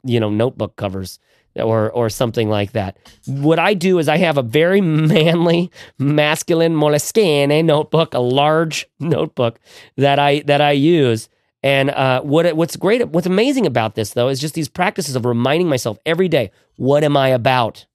you 0.03 0.19
know 0.19 0.29
notebook 0.29 0.75
covers 0.75 1.19
or 1.55 1.91
or 1.91 2.09
something 2.09 2.49
like 2.49 2.71
that. 2.71 2.97
What 3.27 3.59
I 3.59 3.73
do 3.73 3.99
is 3.99 4.09
I 4.09 4.17
have 4.17 4.37
a 4.37 4.41
very 4.41 4.81
manly, 5.11 5.71
masculine 5.99 6.75
Moleskine 6.75 7.63
notebook, 7.65 8.13
a 8.13 8.19
large 8.19 8.87
notebook 8.99 9.59
that 9.97 10.19
I 10.19 10.39
that 10.41 10.61
I 10.61 10.71
use. 10.71 11.29
And 11.63 11.91
uh, 11.91 12.21
what 12.21 12.55
what's 12.55 12.75
great, 12.75 13.07
what's 13.09 13.27
amazing 13.27 13.67
about 13.67 13.93
this 13.93 14.11
though 14.13 14.29
is 14.29 14.39
just 14.39 14.55
these 14.55 14.69
practices 14.69 15.15
of 15.15 15.25
reminding 15.25 15.69
myself 15.69 15.99
every 16.05 16.27
day, 16.27 16.51
what 16.77 17.03
am 17.03 17.15
I 17.15 17.29
about? 17.29 17.85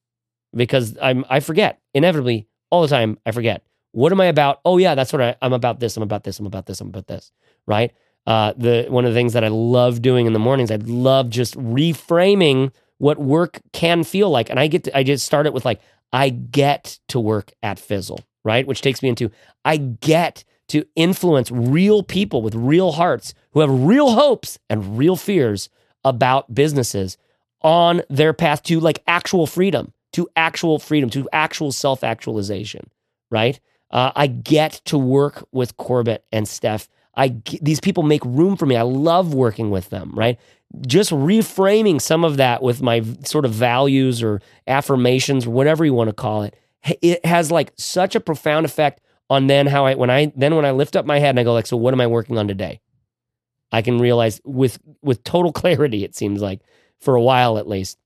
Because 0.54 0.96
I'm 1.02 1.24
I 1.28 1.40
forget 1.40 1.80
inevitably 1.92 2.46
all 2.70 2.82
the 2.82 2.88
time. 2.88 3.18
I 3.26 3.32
forget. 3.32 3.64
What 3.96 4.12
am 4.12 4.20
I 4.20 4.26
about? 4.26 4.60
Oh 4.66 4.76
yeah, 4.76 4.94
that's 4.94 5.10
what 5.10 5.22
I, 5.22 5.36
I'm 5.40 5.54
about. 5.54 5.80
This. 5.80 5.96
I'm 5.96 6.02
about 6.02 6.22
this. 6.22 6.38
I'm 6.38 6.44
about 6.44 6.66
this. 6.66 6.82
I'm 6.82 6.88
about 6.88 7.06
this. 7.06 7.32
Right. 7.66 7.94
Uh, 8.26 8.52
the 8.54 8.84
one 8.90 9.06
of 9.06 9.14
the 9.14 9.18
things 9.18 9.32
that 9.32 9.42
I 9.42 9.48
love 9.48 10.02
doing 10.02 10.26
in 10.26 10.34
the 10.34 10.38
mornings, 10.38 10.70
I 10.70 10.76
love 10.76 11.30
just 11.30 11.54
reframing 11.56 12.72
what 12.98 13.18
work 13.18 13.58
can 13.72 14.04
feel 14.04 14.28
like, 14.28 14.50
and 14.50 14.60
I 14.60 14.66
get 14.66 14.84
to, 14.84 14.94
I 14.94 15.02
just 15.02 15.24
start 15.24 15.46
it 15.46 15.54
with 15.54 15.64
like 15.64 15.80
I 16.12 16.28
get 16.28 16.98
to 17.08 17.18
work 17.18 17.52
at 17.62 17.78
Fizzle, 17.78 18.20
right? 18.44 18.66
Which 18.66 18.82
takes 18.82 19.02
me 19.02 19.08
into 19.08 19.30
I 19.64 19.78
get 19.78 20.44
to 20.68 20.84
influence 20.94 21.50
real 21.50 22.02
people 22.02 22.42
with 22.42 22.54
real 22.54 22.92
hearts 22.92 23.32
who 23.52 23.60
have 23.60 23.70
real 23.70 24.10
hopes 24.10 24.58
and 24.68 24.98
real 24.98 25.16
fears 25.16 25.70
about 26.04 26.54
businesses 26.54 27.16
on 27.62 28.02
their 28.10 28.34
path 28.34 28.62
to 28.64 28.78
like 28.78 29.02
actual 29.06 29.46
freedom, 29.46 29.94
to 30.12 30.28
actual 30.36 30.78
freedom, 30.78 31.08
to 31.08 31.26
actual 31.32 31.72
self 31.72 32.04
actualization, 32.04 32.90
right? 33.30 33.58
Uh, 33.90 34.12
I 34.14 34.26
get 34.26 34.80
to 34.86 34.98
work 34.98 35.46
with 35.52 35.76
Corbett 35.76 36.24
and 36.32 36.46
Steph. 36.48 36.88
I 37.16 37.36
these 37.62 37.80
people 37.80 38.02
make 38.02 38.24
room 38.24 38.56
for 38.56 38.66
me. 38.66 38.76
I 38.76 38.82
love 38.82 39.32
working 39.32 39.70
with 39.70 39.90
them, 39.90 40.12
right? 40.14 40.38
Just 40.86 41.10
reframing 41.12 42.00
some 42.00 42.24
of 42.24 42.36
that 42.36 42.62
with 42.62 42.82
my 42.82 43.02
sort 43.24 43.44
of 43.44 43.52
values 43.52 44.22
or 44.22 44.40
affirmations 44.66 45.46
or 45.46 45.50
whatever 45.50 45.84
you 45.84 45.94
want 45.94 46.08
to 46.08 46.14
call 46.14 46.42
it. 46.42 46.56
It 47.00 47.24
has 47.24 47.50
like 47.50 47.72
such 47.76 48.14
a 48.14 48.20
profound 48.20 48.66
effect 48.66 49.00
on 49.30 49.46
then 49.46 49.66
how 49.66 49.86
I 49.86 49.94
when 49.94 50.10
I 50.10 50.32
then 50.36 50.54
when 50.56 50.64
I 50.64 50.72
lift 50.72 50.96
up 50.96 51.06
my 51.06 51.18
head 51.18 51.30
and 51.30 51.40
I 51.40 51.44
go 51.44 51.52
like, 51.52 51.66
so 51.66 51.76
what 51.76 51.94
am 51.94 52.00
I 52.00 52.06
working 52.06 52.38
on 52.38 52.48
today? 52.48 52.80
I 53.72 53.82
can 53.82 53.98
realize 53.98 54.40
with 54.44 54.78
with 55.02 55.24
total 55.24 55.52
clarity. 55.60 56.04
It 56.04 56.14
seems 56.14 56.42
like 56.42 56.60
for 57.00 57.14
a 57.14 57.22
while 57.22 57.58
at 57.58 57.68
least 57.68 57.98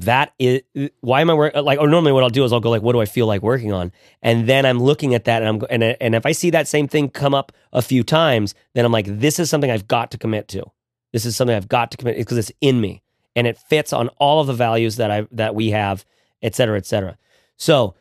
that 0.00 0.32
is 0.38 0.62
why 1.00 1.20
am 1.20 1.30
I 1.30 1.34
work 1.34 1.54
like 1.54 1.78
or 1.78 1.88
normally 1.88 2.12
what 2.12 2.22
I'll 2.22 2.30
do 2.30 2.44
is 2.44 2.52
I'll 2.52 2.60
go 2.60 2.70
like 2.70 2.82
what 2.82 2.92
do 2.92 3.00
I 3.00 3.04
feel 3.04 3.26
like 3.26 3.42
working 3.42 3.72
on? 3.72 3.92
And 4.22 4.48
then 4.48 4.66
I'm 4.66 4.82
looking 4.82 5.14
at 5.14 5.24
that 5.24 5.42
and 5.42 5.48
I'm 5.48 5.66
and 5.70 5.96
and 6.00 6.14
if 6.14 6.26
I 6.26 6.32
see 6.32 6.50
that 6.50 6.68
same 6.68 6.88
thing 6.88 7.08
come 7.08 7.34
up 7.34 7.52
a 7.72 7.82
few 7.82 8.02
times 8.02 8.54
then 8.74 8.84
I'm 8.84 8.92
like 8.92 9.06
this 9.06 9.38
is 9.38 9.50
something 9.50 9.70
I've 9.70 9.88
got 9.88 10.10
to 10.12 10.18
commit 10.18 10.48
to. 10.48 10.64
This 11.12 11.24
is 11.24 11.36
something 11.36 11.56
I've 11.56 11.68
got 11.68 11.90
to 11.92 11.96
commit 11.96 12.16
because 12.16 12.38
it's 12.38 12.52
in 12.60 12.80
me 12.80 13.02
and 13.36 13.46
it 13.46 13.56
fits 13.56 13.92
on 13.92 14.08
all 14.18 14.40
of 14.40 14.46
the 14.46 14.54
values 14.54 14.96
that 14.96 15.10
I 15.10 15.26
that 15.32 15.54
we 15.54 15.70
have 15.70 16.04
et 16.42 16.54
cetera 16.54 16.76
et 16.76 16.86
cetera. 16.86 17.16
So 17.56 17.94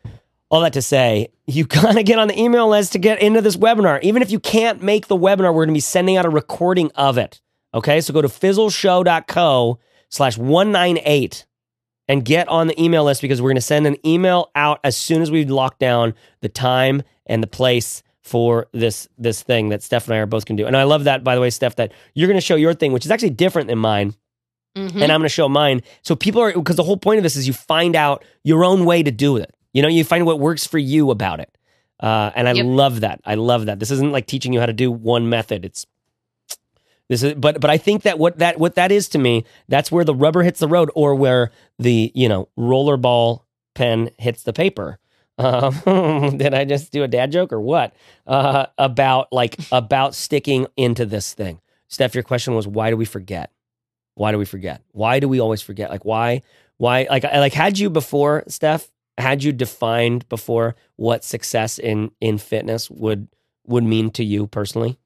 all 0.50 0.62
that 0.62 0.74
to 0.74 0.82
say 0.82 1.30
you 1.48 1.66
gotta 1.66 2.04
get 2.04 2.20
on 2.20 2.28
the 2.28 2.40
email 2.40 2.68
list 2.70 2.94
to 2.94 3.00
get 3.00 3.22
into 3.22 3.42
this 3.42 3.56
webinar. 3.56 4.02
Even 4.04 4.22
if 4.22 4.32
you 4.32 4.40
can't 4.40 4.82
make 4.82 5.08
the 5.08 5.18
webinar 5.18 5.54
we're 5.54 5.66
gonna 5.66 5.74
be 5.74 5.80
sending 5.80 6.18
out 6.18 6.26
a 6.26 6.30
recording 6.30 6.92
of 6.96 7.18
it 7.18 7.40
okay? 7.74 8.02
So 8.02 8.14
go 8.14 8.22
to 8.22 8.28
fizzleshow.co 8.28 9.80
slash 10.10 10.38
198 10.38 11.46
and 12.08 12.26
get 12.26 12.48
on 12.50 12.68
the 12.68 12.82
email 12.82 13.04
list 13.04 13.22
because 13.22 13.42
we're 13.42 13.50
going 13.50 13.56
to 13.56 13.62
send 13.62 13.88
an 13.88 13.98
email 14.06 14.52
out 14.56 14.80
as 14.84 14.98
soon 14.98 15.22
as 15.22 15.32
we 15.32 15.46
lock 15.46 15.80
down 15.80 16.14
the 16.42 16.50
time 16.50 17.04
and 17.26 17.42
the 17.42 17.48
place 17.48 18.04
for 18.22 18.68
this 18.72 19.08
this 19.18 19.42
thing 19.44 19.70
that 19.70 19.84
Steph 19.84 20.08
and 20.08 20.16
I 20.16 20.18
are 20.20 20.26
both 20.26 20.46
going 20.46 20.58
to 20.58 20.64
do. 20.64 20.68
And 20.68 20.78
I 20.78 20.84
love 20.84 21.04
that, 21.06 21.24
by 21.24 21.36
the 21.36 21.42
way, 21.42 21.50
Steph, 21.50 21.76
that 21.76 21.92
you're 22.14 22.28
going 22.28 22.40
to 22.40 22.46
show 22.46 22.56
your 22.56 22.74
thing, 22.74 22.94
which 22.94 23.06
is 23.06 23.12
actually 23.12 23.32
different 23.32 23.68
than 23.68 23.80
mine. 23.80 24.16
Mm-hmm. 24.78 25.04
And 25.04 25.12
I'm 25.12 25.20
going 25.20 25.24
to 25.24 25.30
show 25.30 25.48
mine. 25.48 25.82
So 26.02 26.16
people 26.16 26.42
are, 26.42 26.52
because 26.52 26.78
the 26.78 26.84
whole 26.84 26.98
point 26.98 27.18
of 27.18 27.24
this 27.24 27.36
is 27.36 27.46
you 27.46 27.54
find 27.54 27.96
out 27.96 28.26
your 28.44 28.66
own 28.66 28.86
way 28.86 29.04
to 29.04 29.12
do 29.12 29.38
it. 29.38 29.54
You 29.72 29.82
know, 29.82 29.88
you 29.88 30.04
find 30.04 30.26
what 30.26 30.40
works 30.40 30.66
for 30.66 30.80
you 30.80 31.12
about 31.12 31.40
it. 31.40 31.56
Uh, 32.00 32.32
and 32.36 32.50
I 32.50 32.54
yep. 32.54 32.66
love 32.68 33.02
that. 33.02 33.22
I 33.24 33.36
love 33.36 33.68
that. 33.68 33.80
This 33.80 33.92
isn't 33.92 34.12
like 34.12 34.26
teaching 34.26 34.52
you 34.52 34.60
how 34.60 34.66
to 34.66 34.74
do 34.74 34.92
one 34.92 35.30
method. 35.30 35.64
It's 35.64 35.86
this 37.10 37.24
is, 37.24 37.34
but 37.36 37.60
but 37.60 37.70
I 37.70 37.78
think 37.78 38.04
that 38.04 38.18
what 38.18 38.40
that 38.40 38.60
what 38.60 38.76
that 38.76 38.92
is 38.92 39.10
to 39.10 39.18
me, 39.20 39.46
that's 39.68 39.92
where 39.92 40.06
the 40.06 40.16
rubber 40.16 40.44
hits 40.44 40.60
the 40.60 40.68
road, 40.68 40.90
or 40.96 41.16
where 41.16 41.52
the 41.78 42.12
you 42.16 42.30
know 42.30 42.48
rollerball 42.58 43.42
pen 43.76 44.10
hits 44.18 44.44
the 44.44 44.54
paper. 44.54 45.00
Um, 45.38 46.38
did 46.38 46.54
I 46.54 46.66
just 46.66 46.92
do 46.92 47.04
a 47.04 47.08
dad 47.08 47.32
joke 47.32 47.52
or 47.52 47.60
what? 47.60 47.94
Uh, 48.26 48.68
about 48.78 49.28
like 49.32 49.58
about 49.72 50.16
sticking 50.16 50.68
into 50.78 51.06
this 51.06 51.34
thing. 51.34 51.60
Steph, 51.88 52.16
your 52.16 52.24
question 52.24 52.56
was 52.56 52.68
why 52.68 52.90
do 52.90 52.98
we 52.98 53.06
forget? 53.06 53.52
Why 54.16 54.32
do 54.32 54.38
we 54.38 54.46
forget? 54.46 54.82
Why 54.92 55.20
do 55.20 55.28
we 55.28 55.40
always 55.40 55.62
forget? 55.62 55.90
Like 55.90 56.06
why? 56.06 56.42
Why? 56.78 57.08
Like 57.10 57.24
like 57.24 57.54
had 57.54 57.78
you 57.80 57.90
before, 57.90 58.44
Steph? 58.48 58.90
Had 59.18 59.44
you 59.44 59.52
defined 59.52 60.28
before 60.30 60.76
what 60.96 61.24
success 61.24 61.78
in 61.78 62.12
in 62.22 62.38
fitness 62.38 62.90
would 62.90 63.28
would 63.68 63.84
mean 63.84 64.10
to 64.12 64.24
you 64.24 64.48
personally? 64.48 64.98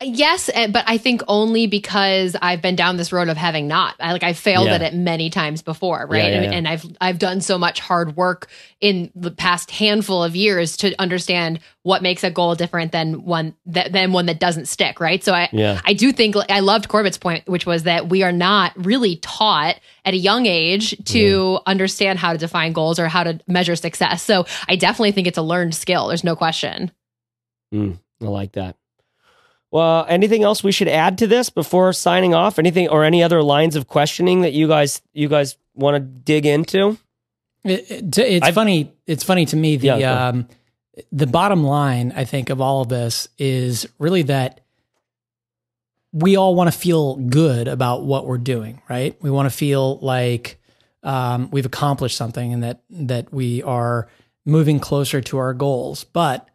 Yes, 0.00 0.48
eh, 0.54 0.68
but 0.68 0.84
I 0.86 0.96
think 0.96 1.22
only 1.26 1.66
because 1.66 2.36
I've 2.40 2.62
been 2.62 2.76
down 2.76 2.98
this 2.98 3.12
road 3.12 3.28
of 3.28 3.36
having 3.36 3.66
not. 3.66 3.96
I, 3.98 4.12
like 4.12 4.22
I've 4.22 4.38
failed 4.38 4.68
yeah. 4.68 4.74
at 4.74 4.82
it 4.82 4.94
many 4.94 5.28
times 5.28 5.60
before, 5.60 6.06
right? 6.08 6.22
Yeah, 6.22 6.28
yeah, 6.28 6.42
and, 6.42 6.54
and, 6.54 6.68
I've 6.68 6.84
I've 7.00 7.18
done 7.18 7.40
so 7.40 7.58
much 7.58 7.80
hard 7.80 8.16
work 8.16 8.46
in 8.80 9.10
the 9.16 9.32
past 9.32 9.72
handful 9.72 10.22
of 10.22 10.36
years 10.36 10.76
to 10.78 10.94
understand 11.00 11.58
what 11.82 12.00
makes 12.00 12.22
a 12.22 12.30
goal 12.30 12.54
different 12.54 12.92
than 12.92 13.24
one 13.24 13.56
that 13.66 13.90
than 13.90 14.12
one 14.12 14.26
that 14.26 14.38
doesn't 14.38 14.66
stick, 14.66 15.00
right? 15.00 15.24
So 15.24 15.34
I 15.34 15.48
yeah. 15.50 15.80
I 15.84 15.94
do 15.94 16.12
think 16.12 16.36
I 16.48 16.60
loved 16.60 16.88
Corbett's 16.88 17.18
point, 17.18 17.48
which 17.48 17.66
was 17.66 17.82
that 17.82 18.08
we 18.08 18.22
are 18.22 18.30
not 18.30 18.72
really 18.76 19.16
taught 19.16 19.80
at 20.04 20.14
a 20.14 20.18
young 20.18 20.46
age 20.46 20.96
to 21.06 21.58
understand 21.66 22.20
how 22.20 22.32
to 22.32 22.38
define 22.38 22.72
goals 22.72 23.00
or 23.00 23.08
how 23.08 23.24
to 23.24 23.40
measure 23.48 23.74
success. 23.74 24.22
So 24.22 24.46
I 24.68 24.76
definitely 24.76 25.10
think 25.10 25.26
it's 25.26 25.38
a 25.38 25.42
learned 25.42 25.74
skill. 25.74 26.06
There's 26.06 26.22
no 26.22 26.36
question. 26.36 26.92
Mm, 27.74 27.98
I 28.22 28.26
like 28.26 28.52
that. 28.52 28.76
Well, 29.70 30.06
anything 30.08 30.42
else 30.42 30.64
we 30.64 30.72
should 30.72 30.88
add 30.88 31.18
to 31.18 31.26
this 31.26 31.50
before 31.50 31.92
signing 31.92 32.34
off? 32.34 32.58
Anything 32.58 32.88
or 32.88 33.04
any 33.04 33.22
other 33.22 33.42
lines 33.42 33.76
of 33.76 33.86
questioning 33.86 34.40
that 34.42 34.52
you 34.52 34.66
guys 34.66 35.02
you 35.12 35.28
guys 35.28 35.56
want 35.74 35.96
to 35.96 36.00
dig 36.00 36.46
into? 36.46 36.96
It, 37.64 37.90
it, 37.90 38.18
it's 38.18 38.46
I've, 38.46 38.54
funny. 38.54 38.92
It's 39.06 39.24
funny 39.24 39.44
to 39.46 39.56
me. 39.56 39.76
The 39.76 39.86
yeah, 39.98 40.28
um, 40.28 40.48
the 41.12 41.26
bottom 41.26 41.64
line, 41.64 42.12
I 42.16 42.24
think, 42.24 42.50
of 42.50 42.60
all 42.60 42.82
of 42.82 42.88
this 42.88 43.28
is 43.36 43.86
really 43.98 44.22
that 44.22 44.60
we 46.12 46.36
all 46.36 46.54
want 46.54 46.72
to 46.72 46.78
feel 46.78 47.16
good 47.16 47.68
about 47.68 48.04
what 48.04 48.26
we're 48.26 48.38
doing, 48.38 48.80
right? 48.88 49.16
We 49.22 49.30
want 49.30 49.50
to 49.50 49.56
feel 49.56 49.98
like 49.98 50.58
um, 51.02 51.50
we've 51.50 51.66
accomplished 51.66 52.16
something 52.16 52.54
and 52.54 52.62
that 52.62 52.82
that 52.90 53.32
we 53.32 53.62
are 53.62 54.08
moving 54.46 54.80
closer 54.80 55.20
to 55.20 55.38
our 55.38 55.52
goals. 55.52 56.04
But 56.04 56.48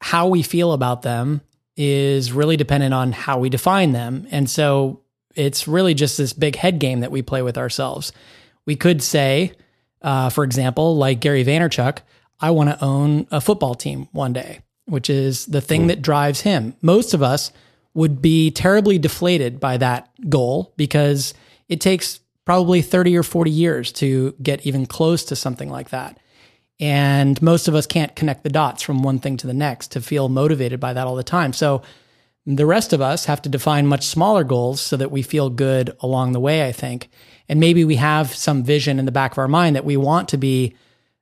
how 0.00 0.28
we 0.28 0.42
feel 0.42 0.72
about 0.72 1.02
them 1.02 1.42
is 1.76 2.32
really 2.32 2.56
dependent 2.56 2.94
on 2.94 3.12
how 3.12 3.38
we 3.38 3.48
define 3.48 3.92
them. 3.92 4.26
And 4.30 4.48
so 4.48 5.00
it's 5.34 5.66
really 5.66 5.94
just 5.94 6.18
this 6.18 6.32
big 6.32 6.56
head 6.56 6.78
game 6.78 7.00
that 7.00 7.10
we 7.10 7.22
play 7.22 7.42
with 7.42 7.58
ourselves. 7.58 8.12
We 8.66 8.76
could 8.76 9.02
say, 9.02 9.52
uh, 10.02 10.30
for 10.30 10.44
example, 10.44 10.96
like 10.96 11.20
Gary 11.20 11.44
Vaynerchuk, 11.44 11.98
I 12.40 12.50
want 12.50 12.70
to 12.70 12.84
own 12.84 13.26
a 13.30 13.40
football 13.40 13.74
team 13.74 14.08
one 14.12 14.32
day, 14.32 14.60
which 14.86 15.10
is 15.10 15.46
the 15.46 15.60
thing 15.60 15.86
that 15.88 16.02
drives 16.02 16.42
him. 16.42 16.76
Most 16.82 17.14
of 17.14 17.22
us 17.22 17.52
would 17.94 18.20
be 18.20 18.50
terribly 18.50 18.98
deflated 18.98 19.60
by 19.60 19.76
that 19.76 20.10
goal 20.28 20.72
because 20.76 21.32
it 21.68 21.80
takes 21.80 22.20
probably 22.44 22.82
30 22.82 23.16
or 23.16 23.22
40 23.22 23.50
years 23.50 23.92
to 23.92 24.34
get 24.42 24.66
even 24.66 24.84
close 24.86 25.24
to 25.24 25.36
something 25.36 25.70
like 25.70 25.90
that. 25.90 26.18
And 26.80 27.40
most 27.40 27.68
of 27.68 27.74
us 27.74 27.86
can't 27.86 28.16
connect 28.16 28.42
the 28.42 28.50
dots 28.50 28.82
from 28.82 29.02
one 29.02 29.18
thing 29.18 29.36
to 29.38 29.46
the 29.46 29.54
next 29.54 29.92
to 29.92 30.00
feel 30.00 30.28
motivated 30.28 30.80
by 30.80 30.92
that 30.92 31.06
all 31.06 31.14
the 31.14 31.22
time. 31.22 31.52
So 31.52 31.82
the 32.46 32.66
rest 32.66 32.92
of 32.92 33.00
us 33.00 33.24
have 33.24 33.40
to 33.42 33.48
define 33.48 33.86
much 33.86 34.06
smaller 34.06 34.44
goals 34.44 34.80
so 34.80 34.96
that 34.96 35.10
we 35.10 35.22
feel 35.22 35.50
good 35.50 35.96
along 36.00 36.32
the 36.32 36.40
way, 36.40 36.66
I 36.66 36.72
think. 36.72 37.08
And 37.48 37.60
maybe 37.60 37.84
we 37.84 37.96
have 37.96 38.34
some 38.34 38.64
vision 38.64 38.98
in 38.98 39.04
the 39.04 39.12
back 39.12 39.32
of 39.32 39.38
our 39.38 39.48
mind 39.48 39.76
that 39.76 39.84
we 39.84 39.96
want 39.96 40.28
to 40.30 40.36
be, 40.36 40.76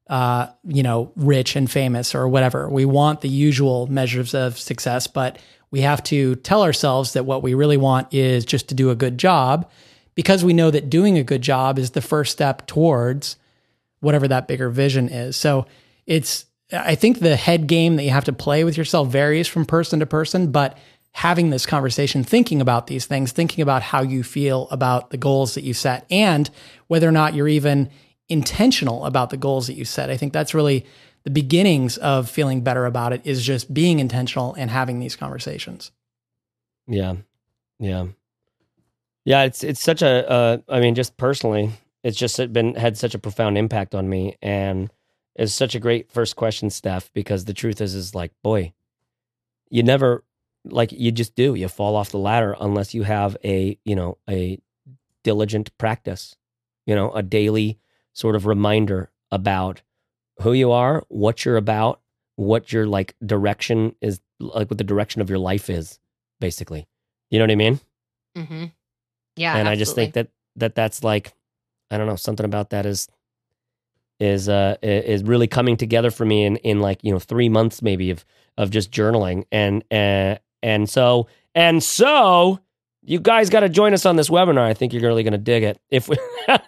uh, 0.09 0.49
you 0.65 0.83
know, 0.83 1.13
rich 1.17 1.55
and 1.55 1.71
famous 1.71 2.15
or 2.15 2.29
whatever. 2.29 2.69
We 2.69 2.85
want 2.85 3.21
the 3.21 3.29
usual 3.29 3.87
measures 3.89 4.35
of 4.35 4.59
success, 4.59 5.07
but 5.07 5.39
we 5.71 5.81
have 5.83 6.03
to 6.05 6.37
tell 6.37 6.63
ourselves 6.63 7.13
that 7.13 7.25
what 7.25 7.43
we 7.43 7.55
really 7.55 7.77
want 7.77 8.13
is 8.13 8.45
just 8.45 8.69
to 8.69 8.75
do 8.75 8.91
a 8.91 8.97
good 8.97 9.19
job 9.19 9.71
because 10.15 10.45
we 10.45 10.53
know 10.53 10.71
that 10.71 10.91
doing 10.91 11.19
a 11.19 11.25
good 11.25 11.43
job 11.43 11.79
is 11.79 11.91
the 11.91 12.03
first 12.03 12.33
step 12.33 12.67
towards 12.67 13.37
whatever 14.03 14.29
that 14.29 14.47
bigger 14.49 14.69
vision 14.69 15.09
is. 15.09 15.37
So 15.37 15.67
it's, 16.07 16.45
I 16.73 16.95
think 16.95 17.21
the 17.21 17.37
head 17.37 17.67
game 17.67 17.97
that 17.97 18.03
you 18.03 18.11
have 18.11 18.25
to 18.25 18.33
play 18.33 18.65
with 18.65 18.77
yourself 18.77 19.09
varies 19.09 19.49
from 19.49 19.65
person 19.65 20.01
to 20.01 20.07
person, 20.07 20.51
but 20.51 20.77
having 21.13 21.51
this 21.51 21.67
conversation, 21.67 22.25
thinking 22.25 22.61
about 22.61 22.89
these 22.89 23.07
things, 23.07 23.33
thinking 23.33 23.63
about 23.63 23.83
how 23.83 24.03
you 24.03 24.23
feel 24.23 24.67
about 24.71 25.11
the 25.11 25.17
goals 25.17 25.55
that 25.55 25.63
you 25.63 25.73
set 25.73 26.05
and 26.11 26.51
whether 26.89 27.09
or 27.09 27.13
not 27.13 27.35
you're 27.35 27.49
even 27.49 27.89
intentional 28.29 29.05
about 29.05 29.31
the 29.31 29.37
goals 29.37 29.67
that 29.67 29.75
you 29.75 29.85
set. 29.85 30.11
I 30.11 30.17
think 30.17 30.33
that's 30.33 30.55
really 30.55 30.85
the 31.25 31.31
beginnings 31.31 31.97
of 31.99 32.29
feeling 32.29 32.63
better 32.63 32.87
about 32.87 33.13
it 33.13 33.21
is 33.25 33.45
just 33.45 33.73
being 33.73 34.01
intentional 34.01 34.55
and 34.55 34.71
having 34.71 34.99
these 34.99 35.15
conversations. 35.15 35.93
Yeah. 36.89 37.17
Yeah. 37.79 38.07
Yeah, 39.25 39.45
it's 39.45 39.63
it's 39.63 39.81
such 39.81 40.03
a. 40.03 40.29
Uh, 40.29 40.59
I 40.69 40.81
mean, 40.81 40.97
just 40.97 41.17
personally, 41.17 41.71
it's 42.03 42.19
just 42.19 42.53
been 42.53 42.75
had 42.75 42.97
such 42.97 43.15
a 43.15 43.19
profound 43.19 43.57
impact 43.57 43.95
on 43.95 44.09
me 44.09 44.37
and 44.43 44.91
it's 45.35 45.53
such 45.53 45.75
a 45.75 45.81
great 45.81 46.11
first 46.11 46.37
question 46.37 46.71
Steph 46.71 47.13
because 47.13 47.45
the 47.45 47.55
truth 47.55 47.81
is 47.81 47.95
is 47.95 48.15
like 48.15 48.33
boy 48.43 48.73
you 49.71 49.83
never 49.83 50.25
like 50.65 50.93
you 50.93 51.11
just 51.11 51.35
do 51.35 51.55
you 51.55 51.69
fall 51.69 51.97
off 51.97 52.11
the 52.11 52.19
ladder 52.19 52.55
unless 52.61 52.95
you 52.95 53.03
have 53.03 53.37
a 53.45 53.79
you 53.85 53.97
know 53.97 54.19
a 54.29 54.59
diligent 55.23 55.77
practice 55.79 56.37
you 56.87 56.95
know 56.95 57.11
a 57.13 57.23
daily 57.23 57.79
sort 58.13 58.37
of 58.37 58.47
reminder 58.47 59.11
about 59.31 59.83
who 60.43 60.53
you 60.53 60.71
are 60.71 61.05
what 61.09 61.45
you're 61.45 61.57
about 61.57 62.01
what 62.37 62.73
your 62.73 62.87
like 62.87 63.15
direction 63.25 63.95
is 64.01 64.21
like 64.41 64.71
what 64.71 64.79
the 64.79 64.85
direction 64.85 65.21
of 65.21 65.29
your 65.29 65.39
life 65.39 65.71
is 65.71 65.99
basically 66.41 66.87
you 67.31 67.39
know 67.39 67.45
what 67.45 67.51
i 67.51 67.57
mean 67.57 67.81
mm-hmm. 68.37 68.65
yeah 69.37 69.57
and 69.57 69.69
absolutely. 69.69 69.71
i 69.71 69.77
just 69.77 69.95
think 69.95 70.15
that 70.15 70.29
that 70.57 70.75
that's 70.75 71.03
like 71.05 71.33
I 71.93 71.99
don't 71.99 72.07
know, 72.07 72.17
something 72.17 72.47
about 72.47 72.71
that 72.71 72.87
is 72.87 73.09
is 74.21 74.49
uh 74.49 74.77
is 74.83 75.23
really 75.25 75.47
coming 75.49 75.77
together 75.77 76.11
for 76.11 76.25
me 76.25 76.45
in 76.45 76.57
in 76.59 76.81
like, 76.81 77.03
you 77.03 77.13
know, 77.13 77.19
3 77.19 77.49
months 77.49 77.83
maybe 77.83 78.11
of 78.11 78.25
of 78.57 78.71
just 78.71 78.91
journaling 78.91 79.45
and 79.53 79.85
uh, 79.91 80.37
and 80.63 80.89
so 80.89 81.27
and 81.55 81.83
so 81.83 82.61
you 83.05 83.19
guys 83.19 83.51
got 83.51 83.61
to 83.61 83.69
join 83.69 83.95
us 83.95 84.07
on 84.07 84.17
this 84.17 84.29
webinar. 84.29 84.63
I 84.63 84.75
think 84.75 84.93
you're 84.93 85.03
really 85.03 85.25
going 85.25 85.33
to 85.33 85.39
dig 85.39 85.65
it. 85.65 85.81
If 85.91 86.09
we, 86.09 86.17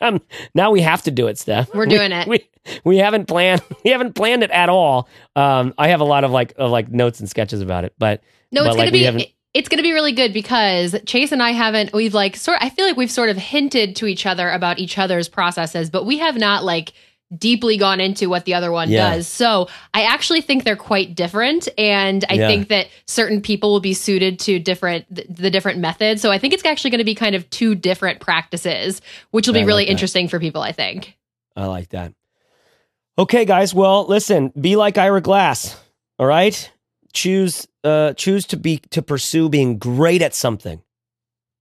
now 0.55 0.73
we 0.73 0.81
have 0.81 1.03
to 1.03 1.13
do 1.13 1.29
it, 1.29 1.39
Steph. 1.39 1.73
We're 1.73 1.87
doing 1.99 2.11
it. 2.11 2.27
We, 2.27 2.49
we 2.83 2.97
haven't 2.97 3.27
planned. 3.27 3.63
We 3.85 3.91
haven't 3.91 4.15
planned 4.15 4.43
it 4.43 4.51
at 4.51 4.69
all. 4.69 5.09
Um, 5.37 5.75
I 5.79 5.89
have 5.89 6.01
a 6.01 6.05
lot 6.05 6.25
of 6.25 6.31
like 6.31 6.55
of 6.57 6.71
like 6.71 6.91
notes 6.91 7.21
and 7.21 7.29
sketches 7.29 7.61
about 7.61 7.85
it, 7.85 7.95
but 7.99 8.23
No, 8.51 8.63
but, 8.63 8.69
it's 8.69 8.77
like, 8.79 8.93
gonna 8.93 9.13
we 9.13 9.19
be 9.19 9.37
it's 9.55 9.69
gonna 9.69 9.83
be 9.83 9.93
really 9.93 10.13
good 10.13 10.33
because 10.33 10.95
Chase 11.07 11.33
and 11.33 11.43
I 11.43 11.51
haven't 11.53 11.93
we've 11.93 12.13
like 12.15 12.37
sort 12.37 12.59
I 12.61 12.69
feel 12.71 12.87
like 12.87 12.97
we've 12.97 13.11
sort 13.11 13.31
of 13.31 13.37
hinted 13.37 13.97
to 13.97 14.07
each 14.07 14.27
other 14.27 14.51
about 14.51 14.79
each 14.79 14.99
other's 14.99 15.29
processes, 15.29 15.91
but 15.91 16.05
we 16.05 16.19
have 16.19 16.37
not 16.37 16.65
like 16.65 16.93
deeply 17.39 17.77
gone 17.79 18.01
into 18.01 18.29
what 18.29 18.45
the 18.45 18.55
other 18.55 18.71
one 18.71 18.91
Yeah. 18.91 19.15
does. 19.15 19.27
So 19.27 19.69
I 19.93 20.03
actually 20.05 20.41
think 20.41 20.63
they're 20.63 20.77
quite 20.77 21.15
different. 21.17 21.69
And 21.79 22.25
I 22.29 22.35
Yeah. 22.35 22.47
think 22.49 22.69
that 22.69 22.89
certain 23.07 23.41
people 23.41 23.73
will 23.73 23.81
be 23.81 23.95
suited 23.95 24.39
to 24.41 24.59
different 24.61 25.07
the, 25.13 25.25
the 25.29 25.51
different 25.51 25.79
methods. 25.81 26.21
So 26.23 26.31
I 26.31 26.39
think 26.39 26.53
it's 26.53 26.65
actually 26.65 26.91
gonna 26.91 27.03
be 27.05 27.15
kind 27.15 27.35
of 27.35 27.49
two 27.51 27.75
different 27.75 28.21
practices, 28.21 29.01
which 29.31 29.47
will 29.47 29.55
be 29.55 29.61
like 29.61 29.67
really 29.67 29.85
that. 29.87 29.91
interesting 29.93 30.29
for 30.29 30.39
people, 30.39 30.63
I 30.63 30.73
think. 30.73 31.17
I 31.57 31.67
like 31.67 31.89
that. 31.91 32.13
Okay, 33.19 33.45
guys. 33.45 33.73
Well, 33.73 34.07
listen. 34.07 34.53
Be 34.61 34.75
like 34.77 34.99
Ira 34.99 35.21
Glass. 35.21 35.77
All 36.19 36.27
right. 36.27 36.71
Choose. 37.15 37.67
Uh, 37.83 38.13
choose 38.15 38.47
to 38.47 38.57
be 38.57 38.79
to 38.91 39.03
pursue 39.03 39.49
being 39.49 39.79
great 39.79 40.23
at 40.23 40.35
something 40.35 40.83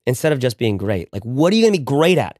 instead 0.06 0.32
of 0.32 0.40
just 0.40 0.58
being 0.58 0.78
great. 0.78 1.12
Like, 1.14 1.24
what 1.24 1.54
are 1.54 1.56
you 1.56 1.64
going 1.64 1.74
to 1.74 1.80
be 1.80 1.86
great 1.86 2.18
at? 2.18 2.40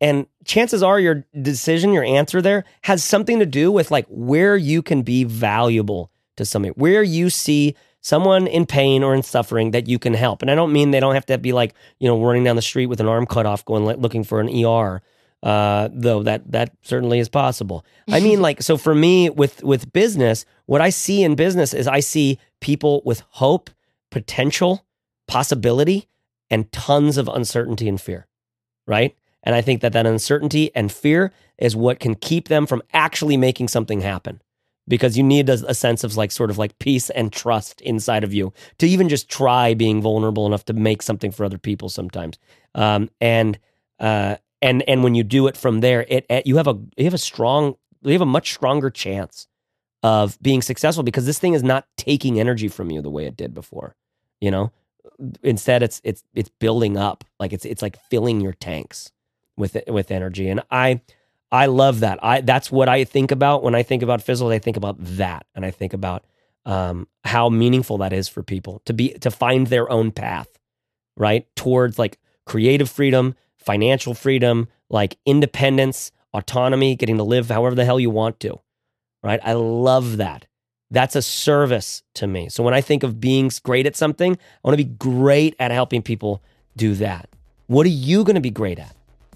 And 0.00 0.26
chances 0.44 0.82
are, 0.82 0.98
your 0.98 1.24
decision, 1.40 1.92
your 1.92 2.02
answer 2.02 2.42
there 2.42 2.64
has 2.82 3.04
something 3.04 3.38
to 3.38 3.46
do 3.46 3.70
with 3.70 3.92
like 3.92 4.06
where 4.08 4.56
you 4.56 4.82
can 4.82 5.02
be 5.02 5.22
valuable 5.22 6.10
to 6.36 6.44
somebody, 6.44 6.72
where 6.76 7.04
you 7.04 7.30
see 7.30 7.76
someone 8.00 8.48
in 8.48 8.66
pain 8.66 9.04
or 9.04 9.14
in 9.14 9.22
suffering 9.22 9.70
that 9.70 9.86
you 9.86 10.00
can 10.00 10.14
help. 10.14 10.42
And 10.42 10.50
I 10.50 10.56
don't 10.56 10.72
mean 10.72 10.90
they 10.90 10.98
don't 10.98 11.14
have 11.14 11.26
to 11.26 11.38
be 11.38 11.52
like 11.52 11.74
you 12.00 12.08
know 12.08 12.20
running 12.20 12.42
down 12.42 12.56
the 12.56 12.62
street 12.62 12.86
with 12.86 13.00
an 13.00 13.06
arm 13.06 13.26
cut 13.26 13.46
off, 13.46 13.64
going 13.64 13.84
looking 13.84 14.24
for 14.24 14.40
an 14.40 14.48
ER 14.48 15.00
uh, 15.42 15.88
though 15.92 16.22
that 16.22 16.50
that 16.52 16.72
certainly 16.82 17.18
is 17.18 17.28
possible. 17.28 17.84
I 18.08 18.20
mean, 18.26 18.40
like, 18.40 18.62
so 18.62 18.76
for 18.76 18.94
me 18.94 19.30
with 19.30 19.62
with 19.62 19.92
business, 19.92 20.44
what 20.66 20.80
I 20.80 20.90
see 20.90 21.22
in 21.22 21.34
business 21.34 21.74
is 21.74 21.86
I 21.88 22.00
see 22.00 22.38
people 22.60 23.02
with 23.04 23.22
hope, 23.30 23.70
potential, 24.10 24.86
possibility, 25.26 26.08
and 26.50 26.70
tons 26.72 27.16
of 27.16 27.28
uncertainty 27.28 27.88
and 27.88 28.00
fear, 28.00 28.26
right? 28.86 29.16
And 29.42 29.54
I 29.54 29.60
think 29.60 29.80
that 29.80 29.92
that 29.94 30.06
uncertainty 30.06 30.70
and 30.74 30.92
fear 30.92 31.32
is 31.58 31.74
what 31.74 31.98
can 31.98 32.14
keep 32.14 32.48
them 32.48 32.66
from 32.66 32.82
actually 32.92 33.36
making 33.36 33.68
something 33.68 34.00
happen. 34.00 34.40
Because 34.88 35.16
you 35.16 35.22
need 35.22 35.48
a, 35.48 35.54
a 35.68 35.74
sense 35.74 36.02
of 36.02 36.16
like 36.16 36.32
sort 36.32 36.50
of 36.50 36.58
like 36.58 36.78
peace 36.80 37.08
and 37.10 37.32
trust 37.32 37.80
inside 37.82 38.24
of 38.24 38.34
you 38.34 38.52
to 38.78 38.86
even 38.86 39.08
just 39.08 39.28
try 39.28 39.74
being 39.74 40.02
vulnerable 40.02 40.44
enough 40.44 40.64
to 40.66 40.72
make 40.72 41.02
something 41.02 41.30
for 41.30 41.44
other 41.44 41.58
people 41.58 41.88
sometimes. 41.88 42.36
Um, 42.74 43.08
and 43.20 43.60
uh, 44.00 44.36
and 44.62 44.82
and 44.88 45.02
when 45.02 45.14
you 45.14 45.24
do 45.24 45.46
it 45.48 45.56
from 45.56 45.80
there, 45.80 46.06
it, 46.08 46.24
it 46.30 46.46
you 46.46 46.56
have 46.56 46.68
a 46.68 46.78
you 46.96 47.04
have 47.04 47.14
a 47.14 47.18
strong 47.18 47.74
you 48.02 48.12
have 48.12 48.20
a 48.20 48.26
much 48.26 48.52
stronger 48.52 48.90
chance 48.90 49.46
of 50.02 50.40
being 50.40 50.62
successful 50.62 51.02
because 51.02 51.26
this 51.26 51.38
thing 51.38 51.54
is 51.54 51.62
not 51.62 51.86
taking 51.96 52.40
energy 52.40 52.68
from 52.68 52.90
you 52.90 53.02
the 53.02 53.10
way 53.10 53.26
it 53.26 53.36
did 53.36 53.52
before. 53.54 53.94
You 54.40 54.50
know, 54.50 54.72
instead 55.42 55.82
it's 55.82 56.00
it's 56.04 56.24
it's 56.34 56.48
building 56.60 56.96
up 56.96 57.24
like 57.38 57.52
it's 57.52 57.64
it's 57.64 57.82
like 57.82 57.98
filling 58.08 58.40
your 58.40 58.52
tanks 58.52 59.12
with 59.56 59.76
with 59.88 60.10
energy, 60.10 60.48
and 60.48 60.62
I 60.70 61.00
I 61.50 61.66
love 61.66 62.00
that. 62.00 62.18
I 62.22 62.40
that's 62.40 62.72
what 62.72 62.88
I 62.88 63.04
think 63.04 63.30
about 63.30 63.62
when 63.62 63.74
I 63.74 63.82
think 63.82 64.02
about 64.02 64.22
Fizzle. 64.22 64.48
I 64.48 64.58
think 64.58 64.76
about 64.76 64.96
that, 64.98 65.46
and 65.54 65.64
I 65.64 65.70
think 65.70 65.92
about 65.92 66.24
um, 66.64 67.08
how 67.24 67.48
meaningful 67.48 67.98
that 67.98 68.12
is 68.12 68.28
for 68.28 68.42
people 68.42 68.80
to 68.86 68.92
be 68.92 69.10
to 69.14 69.30
find 69.30 69.66
their 69.66 69.90
own 69.90 70.12
path, 70.12 70.48
right 71.16 71.46
towards 71.56 71.98
like 71.98 72.18
creative 72.46 72.90
freedom, 72.90 73.34
financial 73.62 74.14
freedom, 74.14 74.68
like 74.90 75.16
independence, 75.24 76.12
autonomy, 76.34 76.96
getting 76.96 77.16
to 77.18 77.22
live 77.22 77.48
however 77.48 77.74
the 77.74 77.84
hell 77.84 78.00
you 78.00 78.10
want 78.10 78.40
to, 78.40 78.60
right? 79.22 79.40
I 79.42 79.54
love 79.54 80.16
that. 80.18 80.46
That's 80.90 81.16
a 81.16 81.22
service 81.22 82.02
to 82.14 82.26
me. 82.26 82.48
So 82.50 82.62
when 82.62 82.74
I 82.74 82.82
think 82.82 83.02
of 83.02 83.20
being 83.20 83.50
great 83.62 83.86
at 83.86 83.96
something, 83.96 84.32
I 84.32 84.68
want 84.68 84.78
to 84.78 84.84
be 84.84 84.90
great 84.90 85.56
at 85.58 85.70
helping 85.70 86.02
people 86.02 86.42
do 86.76 86.94
that. 86.96 87.28
What 87.66 87.86
are 87.86 87.90
you 87.90 88.24
going 88.24 88.34
to 88.34 88.40
be 88.42 88.50
great 88.50 88.78
at? 88.78 88.94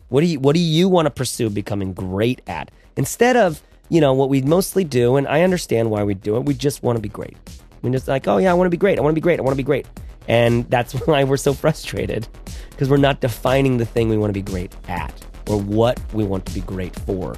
What 0.08 0.20
do 0.20 0.26
you 0.26 0.38
what 0.38 0.54
do 0.54 0.60
you 0.60 0.88
want 0.88 1.06
to 1.06 1.10
pursue 1.10 1.50
becoming 1.50 1.92
great 1.92 2.40
at? 2.46 2.70
Instead 2.96 3.36
of, 3.36 3.62
you 3.88 4.00
know, 4.00 4.12
what 4.12 4.28
we 4.28 4.42
mostly 4.42 4.84
do 4.84 5.16
and 5.16 5.26
I 5.26 5.42
understand 5.42 5.90
why 5.90 6.04
we 6.04 6.14
do 6.14 6.36
it, 6.36 6.44
we 6.44 6.54
just 6.54 6.82
want 6.82 6.96
to 6.96 7.02
be 7.02 7.08
great. 7.08 7.36
We 7.82 7.90
just 7.90 8.06
like, 8.06 8.28
"Oh 8.28 8.38
yeah, 8.38 8.50
I 8.50 8.54
want 8.54 8.66
to 8.66 8.70
be 8.70 8.76
great. 8.76 8.98
I 8.98 9.02
want 9.02 9.12
to 9.12 9.20
be 9.20 9.20
great. 9.20 9.38
I 9.38 9.42
want 9.42 9.52
to 9.52 9.56
be 9.56 9.62
great." 9.62 9.86
And 10.28 10.68
that's 10.70 10.92
why 11.06 11.24
we're 11.24 11.36
so 11.36 11.52
frustrated 11.52 12.26
because 12.70 12.88
we're 12.90 12.96
not 12.96 13.20
defining 13.20 13.76
the 13.78 13.86
thing 13.86 14.08
we 14.08 14.16
want 14.18 14.30
to 14.30 14.34
be 14.34 14.42
great 14.42 14.74
at 14.88 15.12
or 15.48 15.60
what 15.60 16.00
we 16.12 16.24
want 16.24 16.44
to 16.46 16.52
be 16.54 16.60
great 16.60 16.94
for, 17.00 17.36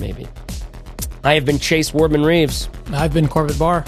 maybe. 0.00 0.26
I 1.24 1.34
have 1.34 1.44
been 1.44 1.58
Chase 1.58 1.90
Wardman 1.92 2.24
Reeves, 2.24 2.68
I've 2.92 3.12
been 3.12 3.28
Corbett 3.28 3.58
Barr. 3.58 3.84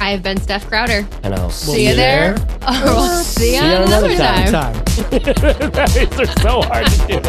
I 0.00 0.10
have 0.10 0.22
been 0.22 0.38
Steph 0.40 0.66
Crowder. 0.68 1.06
and 1.22 1.34
I'll 1.34 1.50
See 1.50 1.86
you 1.88 1.94
there. 1.94 2.34
Or 2.34 2.38
we'll 2.84 3.22
see 3.22 3.54
you 3.54 3.60
See 3.60 3.66
you 3.66 3.72
another 3.76 4.10
another 4.10 4.50
time. 4.50 4.52
Time. 4.52 4.74
They're 6.16 6.26
so 6.26 6.62
hard 6.62 6.86
to 6.86 7.06
do. 7.06 7.20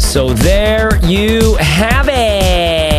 So 0.00 0.32
there 0.34 0.96
you 1.04 1.56
have 1.56 2.08
it. 2.10 2.89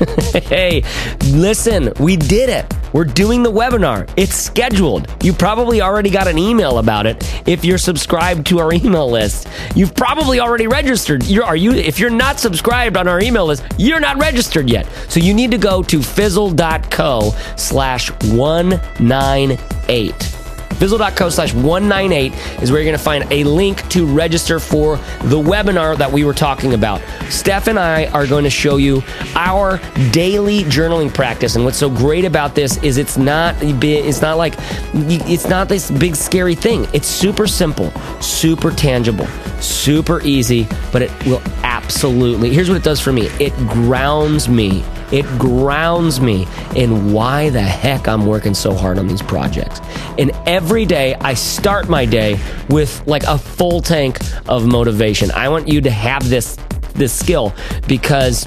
hey, 0.44 0.82
listen, 1.26 1.92
we 2.00 2.16
did 2.16 2.48
it. 2.48 2.72
We're 2.92 3.04
doing 3.04 3.42
the 3.42 3.52
webinar. 3.52 4.10
It's 4.16 4.34
scheduled. 4.34 5.06
You 5.22 5.32
probably 5.32 5.80
already 5.80 6.10
got 6.10 6.26
an 6.26 6.38
email 6.38 6.78
about 6.78 7.06
it. 7.06 7.22
If 7.46 7.64
you're 7.64 7.78
subscribed 7.78 8.46
to 8.48 8.58
our 8.58 8.72
email 8.74 9.10
list, 9.10 9.48
you've 9.74 9.94
probably 9.94 10.40
already 10.40 10.66
registered. 10.66 11.24
You're, 11.26 11.44
are 11.44 11.56
you? 11.56 11.72
If 11.72 11.98
you're 11.98 12.10
not 12.10 12.40
subscribed 12.40 12.96
on 12.96 13.08
our 13.08 13.20
email 13.20 13.46
list, 13.46 13.64
you're 13.76 14.00
not 14.00 14.18
registered 14.18 14.70
yet. 14.70 14.86
So 15.08 15.20
you 15.20 15.34
need 15.34 15.50
to 15.50 15.58
go 15.58 15.82
to 15.82 16.02
fizzle.co 16.02 17.34
slash 17.56 18.10
198. 18.24 20.39
Fizzle.co 20.80 21.28
slash 21.28 21.52
198 21.52 22.62
is 22.62 22.72
where 22.72 22.80
you're 22.80 22.86
going 22.86 22.96
to 22.96 23.04
find 23.04 23.30
a 23.30 23.44
link 23.44 23.86
to 23.90 24.06
register 24.06 24.58
for 24.58 24.96
the 25.24 25.36
webinar 25.36 25.94
that 25.98 26.10
we 26.10 26.24
were 26.24 26.32
talking 26.32 26.72
about. 26.72 27.02
Steph 27.28 27.68
and 27.68 27.78
I 27.78 28.06
are 28.06 28.26
going 28.26 28.44
to 28.44 28.50
show 28.50 28.78
you 28.78 29.02
our 29.34 29.78
daily 30.10 30.62
journaling 30.64 31.12
practice. 31.12 31.54
And 31.54 31.66
what's 31.66 31.76
so 31.76 31.90
great 31.90 32.24
about 32.24 32.54
this 32.54 32.82
is 32.82 32.96
it's 32.96 33.18
not 33.18 33.54
it's 33.60 34.22
not 34.22 34.38
like 34.38 34.54
it's 34.94 35.48
not 35.48 35.68
this 35.68 35.90
big 35.90 36.16
scary 36.16 36.54
thing. 36.54 36.88
It's 36.94 37.06
super 37.06 37.46
simple, 37.46 37.90
super 38.22 38.70
tangible, 38.70 39.26
super 39.60 40.22
easy, 40.22 40.66
but 40.92 41.02
it 41.02 41.26
will 41.26 41.42
absolutely. 41.62 42.54
Here's 42.54 42.70
what 42.70 42.76
it 42.76 42.84
does 42.84 43.00
for 43.00 43.12
me. 43.12 43.26
It 43.38 43.54
grounds 43.68 44.48
me 44.48 44.82
it 45.12 45.26
grounds 45.38 46.20
me 46.20 46.46
in 46.76 47.12
why 47.12 47.50
the 47.50 47.60
heck 47.60 48.08
I'm 48.08 48.26
working 48.26 48.54
so 48.54 48.74
hard 48.74 48.98
on 48.98 49.06
these 49.06 49.22
projects. 49.22 49.80
And 50.18 50.30
every 50.46 50.86
day 50.86 51.14
I 51.14 51.34
start 51.34 51.88
my 51.88 52.04
day 52.04 52.38
with 52.68 53.06
like 53.06 53.24
a 53.24 53.38
full 53.38 53.80
tank 53.80 54.18
of 54.48 54.66
motivation. 54.66 55.30
I 55.32 55.48
want 55.48 55.68
you 55.68 55.80
to 55.80 55.90
have 55.90 56.28
this 56.28 56.56
this 56.94 57.12
skill 57.12 57.54
because 57.86 58.46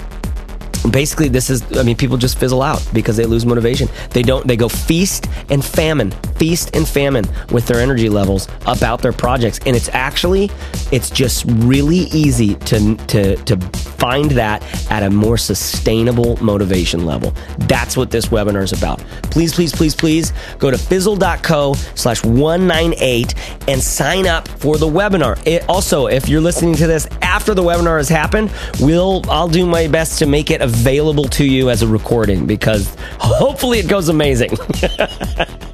basically 0.91 1.30
this 1.30 1.49
is 1.49 1.64
i 1.78 1.84
mean 1.84 1.95
people 1.95 2.18
just 2.18 2.38
fizzle 2.38 2.61
out 2.61 2.86
because 2.93 3.16
they 3.16 3.26
lose 3.26 3.45
motivation 3.45 3.88
they 4.09 4.22
don't 4.22 4.45
they 4.45 4.57
go 4.57 4.68
feast 4.68 5.28
and 5.49 5.64
famine 5.64 6.14
feast 6.44 6.76
and 6.76 6.86
famine 6.86 7.24
with 7.54 7.66
their 7.68 7.80
energy 7.80 8.10
levels 8.10 8.50
about 8.68 9.02
their 9.02 9.14
projects. 9.14 9.62
And 9.66 9.78
it's 9.78 9.88
actually 9.94 10.52
it's 10.91 11.10
just 11.10 11.46
really 11.48 12.10
easy 12.12 12.56
to 12.56 12.96
to 12.96 13.38
to 13.38 13.56
find 14.04 14.30
that 14.32 14.62
at 14.91 15.04
a 15.04 15.10
more 15.10 15.38
sustainable 15.38 16.36
motivation 16.44 17.06
level. 17.06 17.34
That's 17.60 17.96
what 17.96 18.12
this 18.12 18.26
webinar 18.26 18.62
is 18.62 18.74
about. 18.74 19.00
Please 19.32 19.54
please 19.54 19.72
please 19.72 19.96
please 19.96 20.34
go 20.60 20.70
to 20.70 20.78
fizzle.co 20.78 21.76
slash 21.96 22.22
198 22.26 23.36
and 23.70 23.82
sign 23.82 24.28
up 24.28 24.46
for 24.50 24.78
the 24.78 24.86
webinar. 24.86 25.41
It, 25.48 25.64
also 25.70 26.08
if 26.08 26.28
you're 26.28 26.41
listening 26.41 26.76
to 26.76 26.88
this 26.88 27.08
after 27.22 27.54
the 27.54 27.64
webinar 27.64 27.98
has 27.98 28.10
happened 28.10 28.52
we'll 28.80 29.22
i'll 29.30 29.48
do 29.48 29.66
my 29.66 29.88
best 29.88 30.20
to 30.20 30.26
make 30.26 30.52
it 30.52 30.62
available 30.62 31.26
to 31.26 31.44
you 31.44 31.70
as 31.70 31.82
a 31.82 31.88
recording 31.88 32.46
because 32.46 32.96
hopefully 33.18 33.80
it 33.80 33.88
goes 33.88 34.08
amazing 34.10 34.52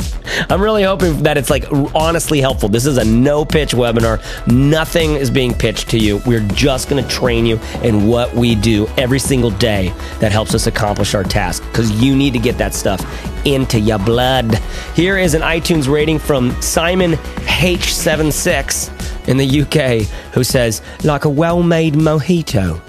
I'm 0.50 0.62
really 0.62 0.84
hoping 0.84 1.24
that 1.24 1.38
it's 1.38 1.50
like 1.50 1.66
honestly 1.94 2.42
helpful. 2.42 2.70
This 2.70 2.86
is 2.86 2.98
a 2.98 3.06
no 3.06 3.46
pitch 3.46 3.72
webinar. 3.72 4.20
Nothing 4.48 5.16
is 5.16 5.30
being 5.30 5.54
pitched 5.54 5.90
to 5.90 5.98
you. 5.98 6.22
We're 6.26 6.46
just 6.50 6.90
going 6.90 7.04
to 7.04 7.10
train 7.10 7.46
you 7.46 7.60
in 7.84 8.08
what 8.08 8.34
we 8.34 8.56
do 8.56 8.88
every 8.98 9.20
single 9.20 9.52
day 9.52 9.94
that 10.20 10.32
helps 10.32 10.54
us 10.54 10.68
accomplish 10.68 11.16
our 11.16 11.24
task 11.24 11.64
because 11.66 11.92
you 12.02 12.16
need 12.16 12.34
to 12.34 12.40
get 12.40 12.58
that 12.58 12.74
stuff 12.74 13.04
into 13.46 13.80
your 13.80 14.00
blood. 14.00 14.56
Here 14.96 15.18
is 15.18 15.34
an 15.34 15.42
iTunes 15.42 15.92
rating 15.92 16.20
from 16.20 16.60
Simon 16.62 17.14
H76 17.14 19.28
in 19.28 19.38
the 19.38 19.62
UK 19.62 20.08
who 20.34 20.44
says, 20.44 20.82
like 21.04 21.26
a 21.26 21.30
well 21.30 21.64
made 21.64 21.94
mojito. 21.94 22.82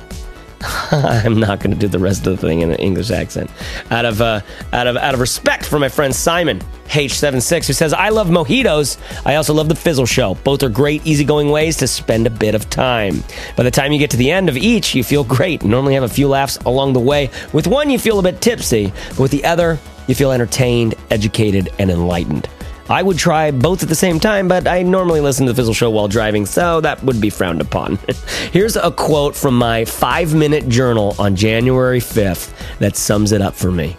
I'm 0.92 1.40
not 1.40 1.60
going 1.60 1.70
to 1.70 1.76
do 1.76 1.88
the 1.88 1.98
rest 1.98 2.26
of 2.26 2.36
the 2.36 2.46
thing 2.46 2.60
in 2.60 2.70
an 2.70 2.76
English 2.76 3.10
accent. 3.10 3.50
Out 3.90 4.04
of 4.04 4.20
uh, 4.20 4.40
out 4.72 4.86
of 4.86 4.96
out 4.96 5.14
of 5.14 5.20
respect 5.20 5.64
for 5.64 5.78
my 5.78 5.88
friend 5.88 6.14
Simon 6.14 6.60
H76, 6.88 7.66
who 7.66 7.72
says, 7.72 7.94
"I 7.94 8.10
love 8.10 8.28
mojitos. 8.28 8.98
I 9.24 9.36
also 9.36 9.54
love 9.54 9.70
the 9.70 9.74
Fizzle 9.74 10.04
Show. 10.04 10.34
Both 10.44 10.62
are 10.62 10.68
great, 10.68 11.06
easygoing 11.06 11.50
ways 11.50 11.78
to 11.78 11.86
spend 11.86 12.26
a 12.26 12.30
bit 12.30 12.54
of 12.54 12.68
time. 12.68 13.24
By 13.56 13.62
the 13.62 13.70
time 13.70 13.92
you 13.92 13.98
get 13.98 14.10
to 14.10 14.18
the 14.18 14.30
end 14.30 14.50
of 14.50 14.56
each, 14.56 14.94
you 14.94 15.02
feel 15.02 15.24
great. 15.24 15.64
Normally 15.64 15.94
have 15.94 16.02
a 16.02 16.08
few 16.08 16.28
laughs 16.28 16.58
along 16.58 16.92
the 16.92 17.00
way. 17.00 17.30
With 17.54 17.66
one, 17.66 17.88
you 17.88 17.98
feel 17.98 18.18
a 18.18 18.22
bit 18.22 18.42
tipsy, 18.42 18.92
but 19.10 19.18
with 19.18 19.30
the 19.30 19.44
other, 19.44 19.78
you 20.08 20.14
feel 20.14 20.32
entertained, 20.32 20.94
educated, 21.10 21.70
and 21.78 21.90
enlightened." 21.90 22.48
I 22.90 23.04
would 23.04 23.18
try 23.18 23.52
both 23.52 23.84
at 23.84 23.88
the 23.88 23.94
same 23.94 24.18
time, 24.18 24.48
but 24.48 24.66
I 24.66 24.82
normally 24.82 25.20
listen 25.20 25.46
to 25.46 25.52
the 25.52 25.56
Fizzle 25.56 25.74
Show 25.74 25.90
while 25.90 26.08
driving, 26.08 26.44
so 26.44 26.80
that 26.80 27.00
would 27.04 27.20
be 27.20 27.30
frowned 27.30 27.60
upon. 27.60 28.00
Here's 28.52 28.74
a 28.74 28.90
quote 28.90 29.36
from 29.36 29.56
my 29.56 29.84
five 29.84 30.34
minute 30.34 30.68
journal 30.68 31.14
on 31.16 31.36
January 31.36 32.00
5th 32.00 32.52
that 32.80 32.96
sums 32.96 33.30
it 33.30 33.40
up 33.40 33.54
for 33.54 33.70
me. 33.70 33.96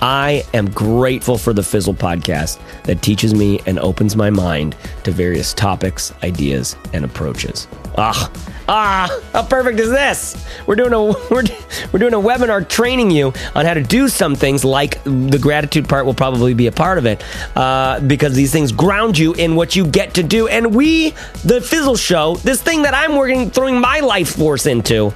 I 0.00 0.44
am 0.54 0.70
grateful 0.70 1.36
for 1.36 1.52
the 1.52 1.64
Fizzle 1.64 1.92
podcast 1.92 2.60
that 2.84 3.02
teaches 3.02 3.34
me 3.34 3.60
and 3.66 3.80
opens 3.80 4.14
my 4.14 4.30
mind 4.30 4.76
to 5.02 5.10
various 5.10 5.52
topics, 5.52 6.12
ideas, 6.22 6.76
and 6.92 7.04
approaches. 7.04 7.66
Ah, 7.96 8.30
ah, 8.68 9.20
how 9.32 9.42
perfect 9.44 9.78
is 9.78 9.90
this? 9.90 10.44
We're 10.66 10.74
doing 10.74 10.92
a 10.92 11.04
we're, 11.30 11.44
we're 11.92 11.98
doing 11.98 12.14
a 12.14 12.18
webinar 12.18 12.68
training 12.68 13.10
you 13.10 13.32
on 13.54 13.64
how 13.64 13.74
to 13.74 13.82
do 13.82 14.08
some 14.08 14.34
things 14.34 14.64
like 14.64 15.02
the 15.04 15.38
gratitude 15.40 15.88
part 15.88 16.04
will 16.04 16.14
probably 16.14 16.54
be 16.54 16.66
a 16.66 16.72
part 16.72 16.98
of 16.98 17.06
it 17.06 17.22
uh, 17.56 18.00
because 18.00 18.34
these 18.34 18.52
things 18.52 18.72
ground 18.72 19.16
you 19.16 19.32
in 19.34 19.54
what 19.54 19.76
you 19.76 19.86
get 19.86 20.14
to 20.14 20.22
do. 20.22 20.48
And 20.48 20.74
we, 20.74 21.10
the 21.44 21.60
Fizzle 21.60 21.96
Show, 21.96 22.36
this 22.36 22.60
thing 22.60 22.82
that 22.82 22.94
I'm 22.94 23.16
working 23.16 23.50
throwing 23.50 23.80
my 23.80 24.00
life 24.00 24.36
force 24.36 24.66
into, 24.66 25.14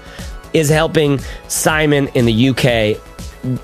is 0.54 0.68
helping 0.68 1.18
Simon 1.48 2.08
in 2.08 2.24
the 2.24 2.48
UK 2.50 3.02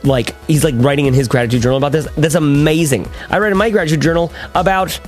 like 0.05 0.35
he's 0.47 0.65
like 0.65 0.75
writing 0.79 1.07
in 1.07 1.15
his 1.15 1.29
gratitude 1.29 1.62
journal 1.62 1.79
about 1.79 1.93
this. 1.93 2.09
That's 2.17 2.35
amazing. 2.35 3.09
I 3.31 3.39
write 3.39 3.53
in 3.53 3.59
my 3.59 3.71
gratitude 3.71 4.01
journal 4.01 4.33
about 4.55 4.99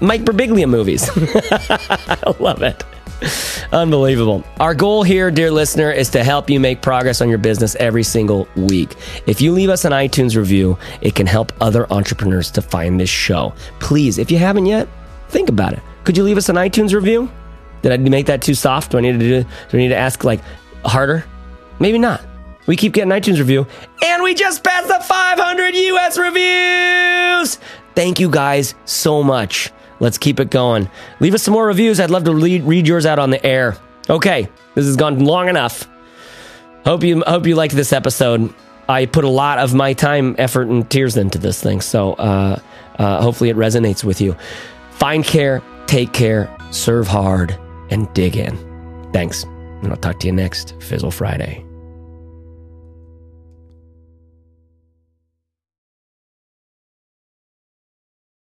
Mike 0.00 0.22
Birbiglia 0.22 0.68
movies. 0.68 1.08
I 1.16 2.34
love 2.38 2.62
it. 2.62 2.84
Unbelievable. 3.72 4.44
Our 4.60 4.74
goal 4.74 5.02
here, 5.02 5.30
dear 5.30 5.50
listener, 5.50 5.90
is 5.90 6.10
to 6.10 6.22
help 6.22 6.50
you 6.50 6.60
make 6.60 6.82
progress 6.82 7.20
on 7.20 7.28
your 7.28 7.38
business 7.38 7.74
every 7.76 8.02
single 8.02 8.48
week. 8.56 8.94
If 9.26 9.40
you 9.40 9.52
leave 9.52 9.70
us 9.70 9.84
an 9.84 9.92
iTunes 9.92 10.36
review, 10.36 10.78
it 11.00 11.14
can 11.14 11.26
help 11.26 11.52
other 11.60 11.90
entrepreneurs 11.92 12.50
to 12.52 12.62
find 12.62 13.00
this 13.00 13.10
show. 13.10 13.54
Please, 13.80 14.18
if 14.18 14.30
you 14.30 14.38
haven't 14.38 14.66
yet, 14.66 14.88
think 15.28 15.48
about 15.48 15.72
it. 15.72 15.80
Could 16.04 16.16
you 16.16 16.24
leave 16.24 16.36
us 16.36 16.48
an 16.48 16.56
iTunes 16.56 16.94
review? 16.94 17.30
Did 17.82 17.92
I 17.92 17.96
make 17.96 18.26
that 18.26 18.42
too 18.42 18.54
soft? 18.54 18.92
Do 18.92 18.98
I 18.98 19.00
need 19.00 19.12
to 19.12 19.18
do, 19.18 19.42
do 19.42 19.76
I 19.76 19.76
need 19.76 19.88
to 19.88 19.96
ask 19.96 20.24
like 20.24 20.40
harder? 20.84 21.24
Maybe 21.78 21.98
not. 21.98 22.22
We 22.66 22.76
keep 22.76 22.92
getting 22.92 23.12
iTunes 23.12 23.38
review, 23.38 23.66
and 24.04 24.24
we 24.24 24.34
just 24.34 24.64
passed 24.64 24.88
the 24.88 24.98
500 25.00 25.74
US 25.74 26.18
reviews. 26.18 27.58
Thank 27.94 28.18
you 28.18 28.28
guys 28.28 28.74
so 28.84 29.22
much. 29.22 29.72
Let's 30.00 30.18
keep 30.18 30.40
it 30.40 30.50
going. 30.50 30.88
Leave 31.20 31.34
us 31.34 31.42
some 31.42 31.52
more 31.52 31.66
reviews. 31.66 32.00
I'd 32.00 32.10
love 32.10 32.24
to 32.24 32.34
read, 32.34 32.64
read 32.64 32.86
yours 32.86 33.06
out 33.06 33.18
on 33.18 33.30
the 33.30 33.44
air. 33.44 33.76
Okay, 34.08 34.48
this 34.74 34.86
has 34.86 34.96
gone 34.96 35.20
long 35.20 35.48
enough. 35.48 35.88
Hope 36.84 37.02
you 37.02 37.22
hope 37.26 37.46
you 37.46 37.56
liked 37.56 37.74
this 37.74 37.92
episode. 37.92 38.54
I 38.88 39.06
put 39.06 39.24
a 39.24 39.28
lot 39.28 39.58
of 39.58 39.74
my 39.74 39.92
time, 39.94 40.36
effort, 40.38 40.68
and 40.68 40.88
tears 40.88 41.16
into 41.16 41.38
this 41.38 41.60
thing, 41.60 41.80
so 41.80 42.12
uh, 42.12 42.60
uh, 42.98 43.20
hopefully 43.20 43.50
it 43.50 43.56
resonates 43.56 44.04
with 44.04 44.20
you. 44.20 44.36
Find 44.92 45.24
care, 45.24 45.60
take 45.86 46.12
care, 46.12 46.54
serve 46.70 47.08
hard, 47.08 47.58
and 47.90 48.12
dig 48.14 48.36
in. 48.36 48.56
Thanks, 49.12 49.42
and 49.42 49.88
I'll 49.88 49.96
talk 49.96 50.20
to 50.20 50.26
you 50.28 50.32
next 50.32 50.80
Fizzle 50.80 51.10
Friday. 51.10 51.65